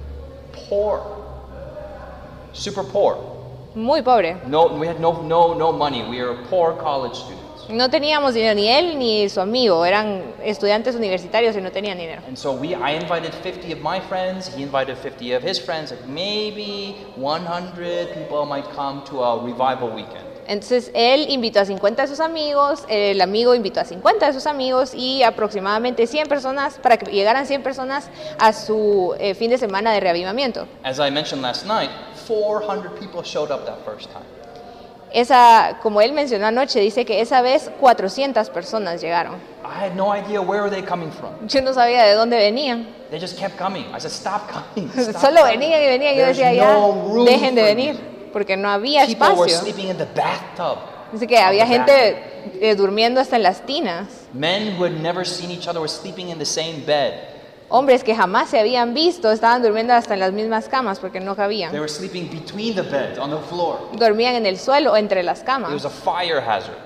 Poor. 0.69 1.03
Super 2.53 2.83
poor. 2.85 3.17
Muy 3.75 4.03
pobre. 4.03 4.37
No, 4.47 4.67
we 4.67 4.87
had 4.89 5.01
no, 5.01 5.23
no, 5.23 5.55
no 5.55 5.73
money. 5.73 6.03
We 6.03 6.21
were 6.21 6.35
poor 6.51 6.75
college 6.75 7.15
students. 7.15 7.42
No 7.73 7.89
teníamos 7.89 8.35
dinero, 8.35 8.55
ni 8.55 8.69
él 8.69 8.99
ni 8.99 9.31
su 9.31 9.41
amigo. 9.41 9.87
Eran 9.87 10.23
estudiantes 10.45 10.95
universitarios 10.95 11.57
y 11.57 11.63
no 11.63 11.73
tenían 11.73 11.97
dinero. 11.97 12.21
And 12.29 12.37
so 12.37 12.53
we, 12.53 12.75
I 12.75 12.97
invited 12.97 13.33
50 13.33 13.73
of 13.73 13.81
my 13.81 13.99
friends. 13.99 14.55
He 14.55 14.63
invited 14.63 14.99
50 14.99 15.33
of 15.33 15.43
his 15.43 15.59
friends. 15.59 15.91
Like 15.91 16.07
maybe 16.07 16.97
100 17.17 18.13
people 18.13 18.45
might 18.45 18.67
come 18.77 19.03
to 19.05 19.23
a 19.23 19.43
revival 19.43 19.89
weekend. 19.89 20.27
Entonces 20.47 20.91
él 20.93 21.31
invitó 21.31 21.61
a 21.61 21.65
50 21.65 22.03
de 22.03 22.09
sus 22.09 22.21
amigos, 22.21 22.85
el 22.89 23.21
amigo 23.23 23.55
invitó 23.55 23.81
a 23.81 23.85
50 23.85 24.27
de 24.27 24.33
sus 24.35 24.47
amigos 24.47 24.93
y 24.93 25.23
aproximadamente 25.23 26.07
100 26.07 26.29
personas, 26.29 26.79
para 26.83 26.99
que 26.99 27.11
llegaran 27.11 27.47
100 27.47 27.63
personas 27.63 28.11
a 28.39 28.53
su 28.53 29.15
eh, 29.19 29.35
fin 29.35 29.49
de 29.49 29.57
semana 29.57 29.93
de 29.93 30.01
reavivamiento. 30.01 30.67
As 30.85 30.99
I 30.99 31.11
mentioned 31.11 31.41
last 31.43 31.65
night, 31.65 31.91
400 32.27 32.99
people 32.99 33.23
showed 33.23 33.51
up 33.51 33.65
that 33.65 33.79
first 33.87 34.11
time. 34.11 34.42
Esa, 35.15 35.79
como 35.83 36.01
él 36.01 36.13
mencionó 36.13 36.47
anoche, 36.47 36.81
dice 36.81 37.05
que 37.05 37.21
esa 37.21 37.43
vez 37.43 37.71
400 37.81 38.49
personas 38.51 39.01
llegaron. 39.01 39.35
I 39.65 39.85
had 39.85 39.95
no 39.95 40.15
idea 40.15 40.41
where 40.41 40.63
were 40.63 40.71
they 40.71 40.83
coming 40.83 41.11
from. 41.11 41.31
Yo 41.47 41.61
no 41.63 41.73
sabía 41.73 42.05
de 42.05 42.15
dónde 42.15 42.37
venían. 42.37 42.89
They 43.11 43.21
just 43.21 43.39
kept 43.39 43.57
coming. 43.59 43.85
I 43.95 43.99
said, 44.01 44.11
stop 44.11 44.49
coming. 44.51 44.91
stop 44.97 45.21
Solo 45.21 45.41
coming. 45.43 45.59
venían 45.59 45.83
y 45.83 45.87
venían. 45.87 46.15
Yo 46.15 46.25
There's 46.25 46.37
decía, 46.39 46.55
ya, 46.55 46.73
no 46.75 47.25
dejen 47.25 47.55
de 47.55 47.63
venir, 47.63 47.95
you." 47.95 48.31
porque 48.33 48.57
no 48.57 48.69
había 48.71 49.07
People 49.07 49.29
were 49.35 49.51
espacio. 49.51 49.61
sleeping 49.61 49.89
in 49.91 49.99
the 49.99 50.07
bathtub. 50.15 50.79
Dice 51.13 51.27
que 51.27 51.39
había 51.39 51.67
gente 51.67 52.17
eh, 52.61 52.75
durmiendo 52.75 53.21
hasta 53.21 53.37
en 53.37 53.43
las 53.43 53.67
tinas. 53.67 54.07
Men 54.33 54.77
who 54.79 54.85
had 54.85 54.93
never 54.93 55.27
seen 55.27 55.51
each 55.51 55.69
other 55.69 55.79
were 55.81 55.89
sleeping 55.89 56.31
in 56.31 56.39
the 56.39 56.47
same 56.47 56.83
bed. 56.87 57.32
Hombres 57.75 58.05
que 58.05 58.15
jamás 58.15 58.51
se 58.51 58.61
habían 58.61 58.93
visto 58.93 59.33
estaban 59.33 59.63
durmiendo 59.63 59.95
hasta 59.95 60.13
en 60.13 60.21
las 60.21 60.33
mismas 60.33 60.69
camas 60.69 61.01
porque 61.01 61.21
no 61.21 61.35
They 61.35 61.43
cabían. 61.45 61.73
were 61.73 61.89
sleeping 61.89 62.29
between 62.31 62.75
the 62.75 62.83
on 63.19 63.31
the 63.31 63.39
floor. 63.49 63.79
Dormían 63.95 64.35
en 64.35 64.45
el 64.45 64.59
suelo 64.59 64.93
o 64.93 64.97
entre 64.97 65.23
las 65.23 65.39
It 65.41 65.47
was 65.49 65.55
camas. 65.57 65.85
a 65.87 65.89
fire 65.91 66.39
hazard. 66.39 66.77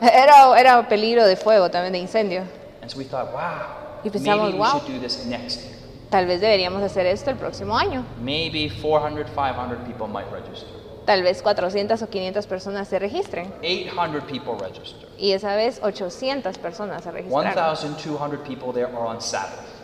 Era, 0.00 0.58
era 0.58 0.88
peligro 0.88 1.26
de 1.26 1.36
fuego, 1.36 1.70
también 1.70 1.92
de 1.92 1.98
incendio. 1.98 2.42
And 2.80 2.90
so 2.90 2.96
we 2.96 3.04
thought, 3.04 3.30
wow, 3.30 4.00
Y 4.04 4.08
pensamos, 4.10 4.46
maybe 4.52 4.58
we 4.58 4.58
wow. 4.58 4.78
should 4.80 4.86
do 4.94 5.00
this 5.00 5.26
next 5.26 5.60
year. 5.62 5.76
Tal 6.10 6.24
vez 6.26 6.40
deberíamos 6.40 6.82
hacer 6.82 7.04
esto 7.04 7.30
el 7.30 7.36
próximo 7.36 7.76
año. 7.76 8.02
Maybe 8.22 8.70
400, 8.70 9.26
500 9.34 9.78
people 9.86 10.06
might 10.08 10.30
register. 10.32 10.68
Tal 11.04 11.22
vez 11.22 11.42
400 11.42 12.00
o 12.02 12.08
500 12.08 12.46
personas 12.46 12.88
se 12.88 12.98
registren. 12.98 13.52
800 13.62 14.22
people 14.24 14.54
register. 14.58 15.06
Y 15.18 15.32
esa 15.32 15.54
vez 15.56 15.78
800 15.82 16.56
personas 16.58 17.04
se 17.04 17.10
registraron. 17.10 17.52
1,200 17.54 18.38
people 18.44 18.72
there 18.72 18.86
are 18.86 19.06
on 19.06 19.20
Sabbath. 19.20 19.75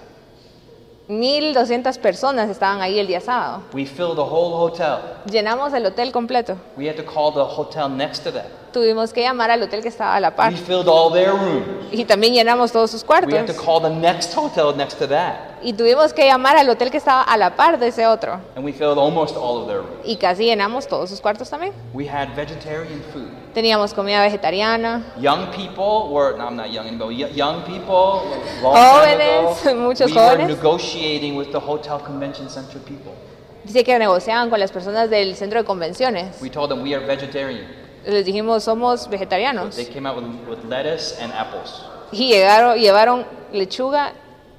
1200 1.09 1.99
personas 1.99 2.49
estaban 2.49 2.81
ahí 2.81 2.99
el 2.99 3.07
día 3.07 3.21
sábado. 3.21 3.63
We 3.73 3.85
filled 3.85 4.15
the 4.17 4.23
whole 4.23 4.55
hotel. 4.55 4.99
Llenamos 5.31 5.73
el 5.75 5.85
hotel 5.87 6.13
completo. 6.13 6.57
We 6.77 6.89
had 6.89 6.97
to 6.97 7.05
call 7.05 7.33
the 7.33 7.41
hotel 7.45 7.89
next 7.89 8.23
to 8.25 8.33
that. 8.33 8.47
Tuvimos 8.73 9.13
que 9.13 9.21
llamar 9.23 9.51
al 9.51 9.63
hotel 9.63 9.83
que 9.83 9.89
estaba 9.89 10.17
a 10.17 10.21
la 10.21 10.35
par. 10.35 10.51
We 10.53 10.57
filled 10.59 10.89
all 10.89 11.13
their 11.13 11.33
rooms. 11.33 11.93
Y 11.93 12.05
también 12.07 12.33
llenamos 12.33 12.73
todos 12.73 12.91
sus 12.91 13.03
We 13.03 13.07
cuartos. 13.07 13.35
had 13.35 13.47
to 13.47 13.55
call 13.55 13.83
the 13.83 13.91
next 13.91 14.35
hotel 14.35 14.75
next 14.75 14.99
to 14.99 15.07
that. 15.09 15.35
Y 15.63 15.75
tuvimos 15.75 16.15
que 16.15 16.25
llamar 16.25 16.57
al 16.57 16.71
hotel 16.71 16.91
que 16.91 16.97
estaba 16.97 17.23
a 17.23 17.37
la 17.37 17.55
par 17.57 17.79
de 17.79 17.89
ese 17.89 18.07
otro. 18.07 18.41
And 18.57 18.65
we 18.65 18.73
filled 18.73 18.97
almost 18.99 19.37
all 19.37 19.59
of 19.59 19.67
their 19.67 19.81
rooms. 19.81 20.01
Y 20.05 20.17
casi 20.17 20.45
llenamos 20.47 20.87
todos 20.87 21.11
sus 21.11 21.21
cuartos 21.21 21.51
también. 21.51 21.75
We 21.93 22.09
had 22.09 22.29
vegetarian 22.35 23.03
food. 23.13 23.29
Teníamos 23.55 23.93
comida 23.93 24.23
vegetariana. 24.23 25.03
Young 25.21 25.51
people 25.55 26.09
were, 26.11 26.37
no, 26.39 26.47
I'm 26.47 26.57
not 26.57 26.71
young 26.73 26.87
anymore. 26.87 27.13
Young 27.13 27.63
people, 27.65 28.23
long 28.63 28.75
ago, 28.75 29.55
Jóvenes, 29.57 29.77
muchos 29.77 30.11
we 30.11 30.17
were 30.17 30.23
jóvenes. 30.37 30.49
negotiating 30.49 31.37
with 31.37 31.51
the 31.53 31.61
hotel 31.61 31.99
convention 31.99 32.49
center 32.49 32.79
people. 32.81 33.13
Dice 33.65 33.85
que 33.85 33.99
negociaban 33.99 34.49
con 34.49 34.59
las 34.59 34.73
personas 34.73 35.11
del 35.11 35.37
centro 35.37 35.59
de 35.61 35.65
convenciones. 35.67 36.41
We 36.41 36.49
told 36.49 36.71
them 36.71 36.83
we 36.83 36.95
are 36.95 37.05
vegetarian. 37.05 37.67
Les 38.07 38.25
dijimos, 38.25 38.65
somos 38.65 39.09
vegetarianos. 39.09 39.77
They 39.77 39.85
came 39.85 40.07
out 40.09 40.17
with, 40.17 40.25
with 40.49 40.65
lettuce 40.65 41.15
and 41.21 41.31
apples. 41.33 41.83
Y 42.11 42.29
llegaron, 42.29 42.77
llevaron 42.79 43.27
lechuga 43.53 44.13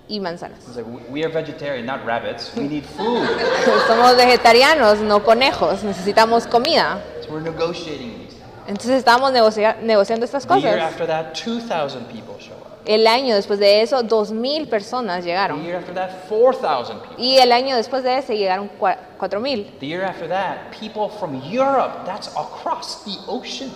y 0.07 0.19
manzanas. 0.19 0.59
Like, 0.75 0.87
"We- 1.09 1.23
are 1.23 1.33
vegetarian, 1.33 1.85
not 1.85 2.05
rabbits. 2.05 2.51
We 2.55 2.67
need 2.67 2.83
food. 2.85 3.27
Somos 3.87 4.15
vegetarianos, 4.15 4.99
no 4.99 5.23
conejos. 5.23 5.83
Necesitamos 5.83 6.45
comida. 6.47 7.01
So 7.25 7.33
we're 7.33 7.41
negotiating. 7.41 8.22
Entonces 8.67 8.97
estábamos 8.97 9.31
negocia- 9.31 9.77
negociando 9.81 10.25
estas 10.25 10.45
The 10.47 10.59
year 10.59 10.75
cosas. 10.79 10.91
after 10.91 11.07
that, 11.07 11.33
2,000 11.33 12.05
people 12.05 12.35
show 12.39 12.53
up. 12.55 12.63
El 12.85 13.07
año 13.07 13.35
después 13.35 13.59
de 13.59 13.81
eso, 13.81 14.03
2.000 14.03 14.67
personas 14.69 15.23
The 15.23 15.29
llegaron. 15.29 15.63
year 15.63 15.77
after 15.77 15.93
that, 15.95 16.09
4,000 16.29 16.99
people. 16.99 17.23
Y 17.23 17.37
el 17.37 17.51
año 17.51 17.75
después 17.75 18.03
de 18.03 18.17
ese 18.17 18.37
llegaron 18.37 18.69
cua- 18.79 18.97
4.000. 19.17 19.65
The 19.79 19.85
year 19.87 20.03
after 20.03 20.27
that, 20.29 20.71
people 20.79 21.09
from 21.19 21.41
Europe, 21.49 22.05
that's 22.05 22.27
across 22.29 23.03
the 23.05 23.17
ocean. 23.27 23.71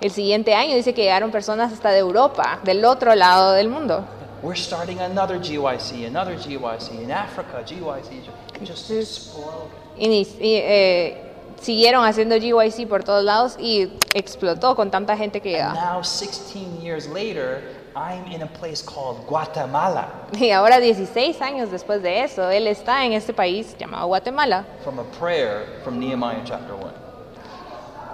El 0.00 0.10
siguiente 0.12 0.54
año 0.54 0.74
dice 0.76 0.94
que 0.94 1.02
llegaron 1.02 1.30
personas 1.32 1.72
hasta 1.72 1.90
de 1.90 1.98
Europa, 1.98 2.60
del 2.64 2.84
otro 2.84 3.14
lado 3.16 3.52
del 3.52 3.68
mundo. 3.68 4.04
We're 4.42 4.56
starting 4.56 5.00
another 5.00 5.40
GYC, 5.40 6.06
another 6.06 6.36
GYC 6.38 7.02
in 7.02 7.10
Africa, 7.10 7.62
GYC. 7.66 8.22
Just 8.64 8.90
explode. 8.92 9.68
Y, 9.98 10.06
ni- 10.08 10.20
y, 10.40 10.54
eh, 10.62 11.27
siguieron 11.60 12.04
haciendo 12.04 12.36
GYC 12.36 12.86
por 12.88 13.04
todos 13.04 13.24
lados 13.24 13.56
y 13.58 13.90
explotó 14.14 14.74
con 14.76 14.90
tanta 14.90 15.16
gente 15.16 15.40
que 15.40 15.60
And 15.60 15.74
llegaba. 15.74 15.94
now, 15.94 16.02
16 16.02 16.80
years 16.82 17.06
later, 17.08 17.62
I'm 17.96 18.30
in 18.30 18.42
a 18.42 18.46
place 18.46 18.82
called 18.84 19.26
Guatemala 19.26 20.08
Y 20.38 20.50
ahora 20.50 20.78
16 20.78 21.40
años 21.42 21.70
después 21.70 22.02
de 22.02 22.22
eso, 22.22 22.48
él 22.50 22.66
está 22.66 23.04
en 23.04 23.12
este 23.12 23.32
país 23.32 23.76
llamado 23.78 24.06
Guatemala, 24.06 24.64
from 24.84 24.98
a 25.00 25.04
prayer 25.18 25.80
from 25.82 25.98
Nehemiah 25.98 26.42
chapter 26.44 26.74
1. 26.74 26.92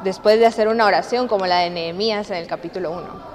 después 0.05 0.39
de 0.39 0.47
hacer 0.47 0.69
una 0.69 0.87
oración 0.87 1.29
como 1.29 1.47
la 1.47 1.59
de 1.61 1.71
Nehemías 1.71 2.31
en 2.31 2.37
el 2.37 2.47
capítulo 2.47 2.91
1. 2.93 3.34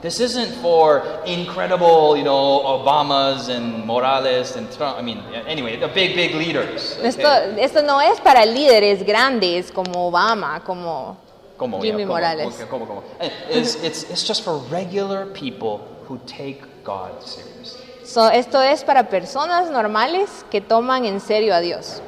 This 0.00 0.20
isn't 0.20 0.52
for 0.62 1.02
incredible, 1.26 2.16
you 2.16 2.22
know, 2.22 2.60
Obamas 2.64 3.48
and 3.48 3.84
Morales 3.84 4.54
and 4.54 4.70
Trump. 4.72 4.96
I 4.96 5.02
mean, 5.02 5.18
anyway, 5.46 5.76
the 5.76 5.88
big, 5.88 6.14
big 6.14 6.34
leaders. 6.36 6.96
okay? 6.98 7.08
Esto, 7.08 7.28
esto 7.58 7.82
no 7.82 8.00
es 8.00 8.20
para 8.20 8.46
líderes 8.46 9.04
grandes 9.04 9.72
como 9.72 10.08
Obama, 10.08 10.62
como 10.64 11.16
Como, 11.56 11.80
Jimmy 11.80 11.98
yeah, 11.98 12.06
como, 12.06 12.14
Morales. 12.14 12.66
como, 12.70 12.86
como. 12.86 13.02
It's, 13.50 13.74
it's, 13.82 14.04
it's 14.04 14.22
just 14.22 14.44
for 14.44 14.58
regular 14.70 15.26
people 15.26 15.80
who 16.06 16.18
take 16.26 16.62
God 16.84 17.20
seriously. 17.20 17.84
So, 18.04 18.28
esto 18.30 18.60
es 18.62 18.84
para 18.84 19.10
personas 19.10 19.68
normales 19.68 20.44
que 20.50 20.60
toman 20.60 21.04
en 21.04 21.18
serio 21.20 21.52
a 21.52 21.60
Dios. 21.60 22.00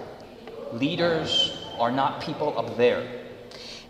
Leaders 0.72 1.58
are 1.80 1.90
not 1.90 2.20
people 2.20 2.54
up 2.56 2.76
there. 2.76 3.02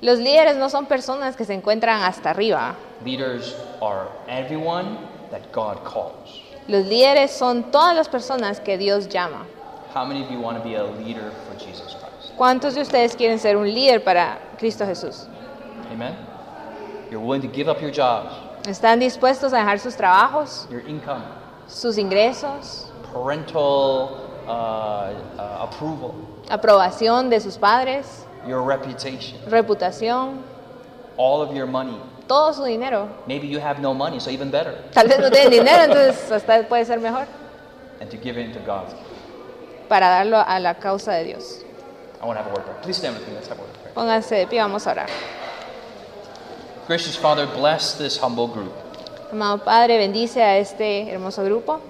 Los 0.02 0.18
líderes 0.18 0.56
no 0.56 0.70
son 0.70 0.86
personas 0.86 1.36
que 1.36 1.44
se 1.44 1.52
encuentran 1.52 2.02
hasta 2.02 2.30
arriba. 2.30 2.74
Leaders 3.04 3.54
are 3.82 4.08
everyone 4.28 4.96
that 5.30 5.42
God 5.52 5.84
calls. 5.84 6.42
Los 6.68 6.86
líderes 6.86 7.30
son 7.32 7.70
todas 7.70 7.94
las 7.94 8.08
personas 8.08 8.60
que 8.60 8.78
Dios 8.78 9.08
llama. 9.08 9.46
How 9.94 10.06
many 10.06 10.22
of 10.22 10.30
you 10.30 10.40
want 10.40 10.56
to 10.56 10.64
be 10.64 10.76
a 10.76 10.84
leader 10.84 11.30
for 11.46 11.58
Jesus 11.58 11.94
Christ? 11.94 12.34
¿Cuántos 12.36 12.74
de 12.74 12.80
ustedes 12.80 13.14
quieren 13.14 13.38
ser 13.38 13.56
un 13.56 13.66
líder 13.66 14.02
para 14.02 14.38
Cristo 14.58 14.86
Jesús? 14.86 15.26
Amen? 15.92 16.16
You're 17.10 17.20
willing 17.20 17.42
to 17.42 17.48
give 17.48 17.68
up 17.68 17.82
your 17.82 17.90
jobs, 17.90 18.32
¿Están 18.66 19.00
dispuestos 19.00 19.52
a 19.52 19.56
dejar 19.56 19.80
sus 19.80 19.96
trabajos, 19.96 20.68
your 20.70 20.80
income, 20.86 21.24
sus 21.66 21.98
ingresos, 21.98 22.90
parental 23.12 24.16
uh, 24.46 25.12
uh, 25.36 25.64
approval, 25.64 26.14
aprobación 26.48 27.28
de 27.30 27.40
sus 27.40 27.58
padres, 27.58 28.24
your 28.46 28.62
reputation, 28.62 29.38
reputación, 29.48 30.42
all 31.16 31.42
of 31.42 31.54
your 31.54 31.66
money. 31.66 31.96
todo 32.26 32.52
su 32.52 32.64
dinero? 32.64 33.08
Maybe 33.26 33.46
you 33.48 33.58
have 33.60 33.80
no 33.80 33.92
money, 33.92 34.20
so 34.20 34.30
even 34.30 34.50
better. 34.50 34.74
Tal 34.92 35.08
vez 35.08 35.18
no 35.18 35.30
tienen 35.30 35.50
dinero, 35.50 35.82
entonces 35.84 36.30
hasta 36.30 36.62
puede 36.68 36.84
ser 36.86 36.98
mejor 37.00 37.26
And 38.00 38.10
to 38.10 38.16
give 38.16 38.38
it 38.38 38.52
to 38.54 38.60
God. 38.60 38.86
para 39.88 40.06
darlo 40.08 40.42
a 40.46 40.58
la 40.60 40.74
causa 40.74 41.12
de 41.12 41.24
Dios. 41.24 41.64
I 42.22 42.26
want 42.26 42.38
to 42.38 42.44
have 42.44 42.52
a 42.52 42.54
word 42.54 42.64
prayer. 42.64 42.78
Please 42.82 42.98
stand 42.98 43.16
with 43.18 43.26
me. 43.26 43.34
Let's 43.34 43.48
have 43.48 43.58
a 43.58 43.62
word 43.62 43.72
prayer. 43.82 43.94
Pónganse 43.94 44.36
de 44.36 44.46
pie, 44.46 44.58
vamos 44.60 44.86
a 44.86 44.90
orar. 44.92 45.08
Gracious 46.86 47.16
Father, 47.16 47.46
bless 47.46 47.94
this 47.94 48.16
humble 48.18 48.46
group. 48.48 48.72
Amado 49.32 49.58
Padre, 49.64 49.98
bendice 49.98 50.38
a 50.42 50.58
este 50.58 51.08
hermoso 51.10 51.44
grupo. 51.44 51.80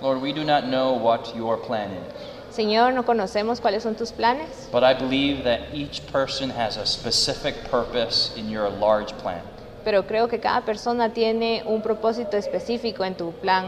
Lord, 0.00 0.20
we 0.20 0.32
do 0.32 0.44
not 0.44 0.66
know 0.66 0.92
what 0.94 1.34
your 1.36 1.56
plan 1.56 1.90
is, 1.92 2.12
Señor, 2.52 2.92
no 2.92 3.04
conocemos 3.04 3.60
cuáles 3.60 3.82
son 3.82 3.94
tus 3.94 4.12
planes, 4.12 4.68
but 4.70 4.82
I 4.84 4.94
believe 4.94 5.44
that 5.44 5.74
each 5.74 6.02
person 6.12 6.50
has 6.50 6.76
a 6.76 6.84
specific 6.84 7.54
purpose 7.70 8.32
in 8.36 8.50
your 8.50 8.68
large 8.68 9.12
plan. 9.18 9.42
pero 9.84 10.04
creo 10.06 10.28
que 10.28 10.38
cada 10.38 10.60
persona 10.62 11.12
tiene 11.12 11.62
un 11.66 11.82
propósito 11.82 12.36
específico 12.36 13.04
en 13.04 13.14
tu 13.14 13.32
plan 13.32 13.64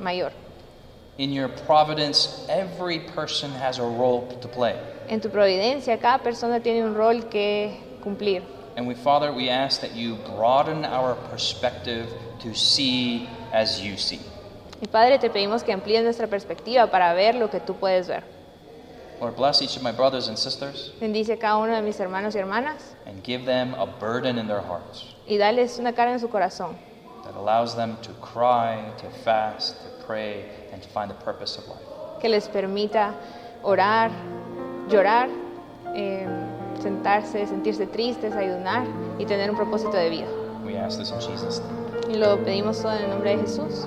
mayor. 0.00 0.32
In 1.18 1.32
your 1.32 1.48
providence, 1.66 2.44
every 2.48 3.00
person 3.14 3.50
has 3.52 3.78
a 3.78 3.82
role 3.82 4.26
to 4.40 4.48
play. 4.48 4.74
En 5.08 5.20
tu 5.20 5.28
providencia, 5.28 5.98
cada 5.98 6.18
persona 6.18 6.60
tiene 6.60 6.82
un 6.82 6.94
rol 6.94 7.28
que 7.28 7.98
cumplir. 8.02 8.42
And 8.76 8.86
we, 8.86 8.94
Father, 8.94 9.32
we 9.32 9.50
ask 9.50 9.82
that 9.82 9.94
you 9.94 10.16
broaden 10.34 10.86
our 10.86 11.14
perspective 11.30 12.08
to 12.40 12.54
see 12.54 13.28
as 13.52 13.80
you 13.80 13.98
see. 13.98 14.20
Y 14.82 14.88
Padre, 14.88 15.20
te 15.20 15.30
pedimos 15.30 15.62
que 15.62 15.72
amplíes 15.72 16.02
nuestra 16.02 16.26
perspectiva 16.26 16.88
para 16.88 17.14
ver 17.14 17.36
lo 17.36 17.48
que 17.48 17.60
tú 17.60 17.74
puedes 17.76 18.08
ver. 18.08 18.24
Lord, 19.20 19.36
bless 19.36 19.62
each 19.62 19.76
of 19.76 19.84
my 19.84 19.92
brothers 19.92 20.26
and 20.26 20.36
sisters 20.36 20.92
Bendice 21.00 21.34
a 21.34 21.38
cada 21.38 21.56
uno 21.58 21.72
de 21.72 21.80
mis 21.82 22.00
hermanos 22.00 22.34
y 22.34 22.40
hermanas 22.40 22.96
and 23.06 23.22
give 23.22 23.44
them 23.44 23.72
a 23.74 23.86
burden 23.86 24.36
in 24.36 24.48
their 24.48 24.60
hearts 24.60 25.14
y 25.28 25.36
dales 25.36 25.78
una 25.78 25.92
carga 25.92 26.14
en 26.14 26.18
su 26.18 26.28
corazón 26.28 26.76
that 27.22 27.36
allows 27.36 27.76
them 27.76 27.96
to 28.02 28.10
cry, 28.14 28.82
to 28.98 29.08
fast, 29.24 29.76
to 29.84 30.04
pray, 30.04 30.46
and 30.72 30.82
to 30.82 30.88
find 30.88 31.08
the 31.08 31.24
purpose 31.24 31.56
of 31.56 31.68
life. 31.68 31.86
que 32.20 32.28
les 32.28 32.48
permita 32.48 33.14
orar, 33.62 34.10
llorar, 34.88 35.28
eh, 35.94 36.26
sentarse, 36.80 37.46
sentirse 37.46 37.86
tristes, 37.86 38.34
ayunar 38.34 38.84
y 39.20 39.24
tener 39.26 39.48
un 39.48 39.56
propósito 39.56 39.96
de 39.96 40.10
vida. 40.10 40.26
We 40.64 40.76
ask 40.76 40.98
this 40.98 41.12
in 41.12 41.20
Jesus' 41.20 41.60
name. 41.60 42.16
Y 42.16 42.18
lo 42.18 42.38
pedimos 42.38 42.82
todo 42.82 42.92
en 42.92 43.04
el 43.04 43.10
nombre 43.10 43.36
de 43.36 43.42
Jesús. 43.42 43.86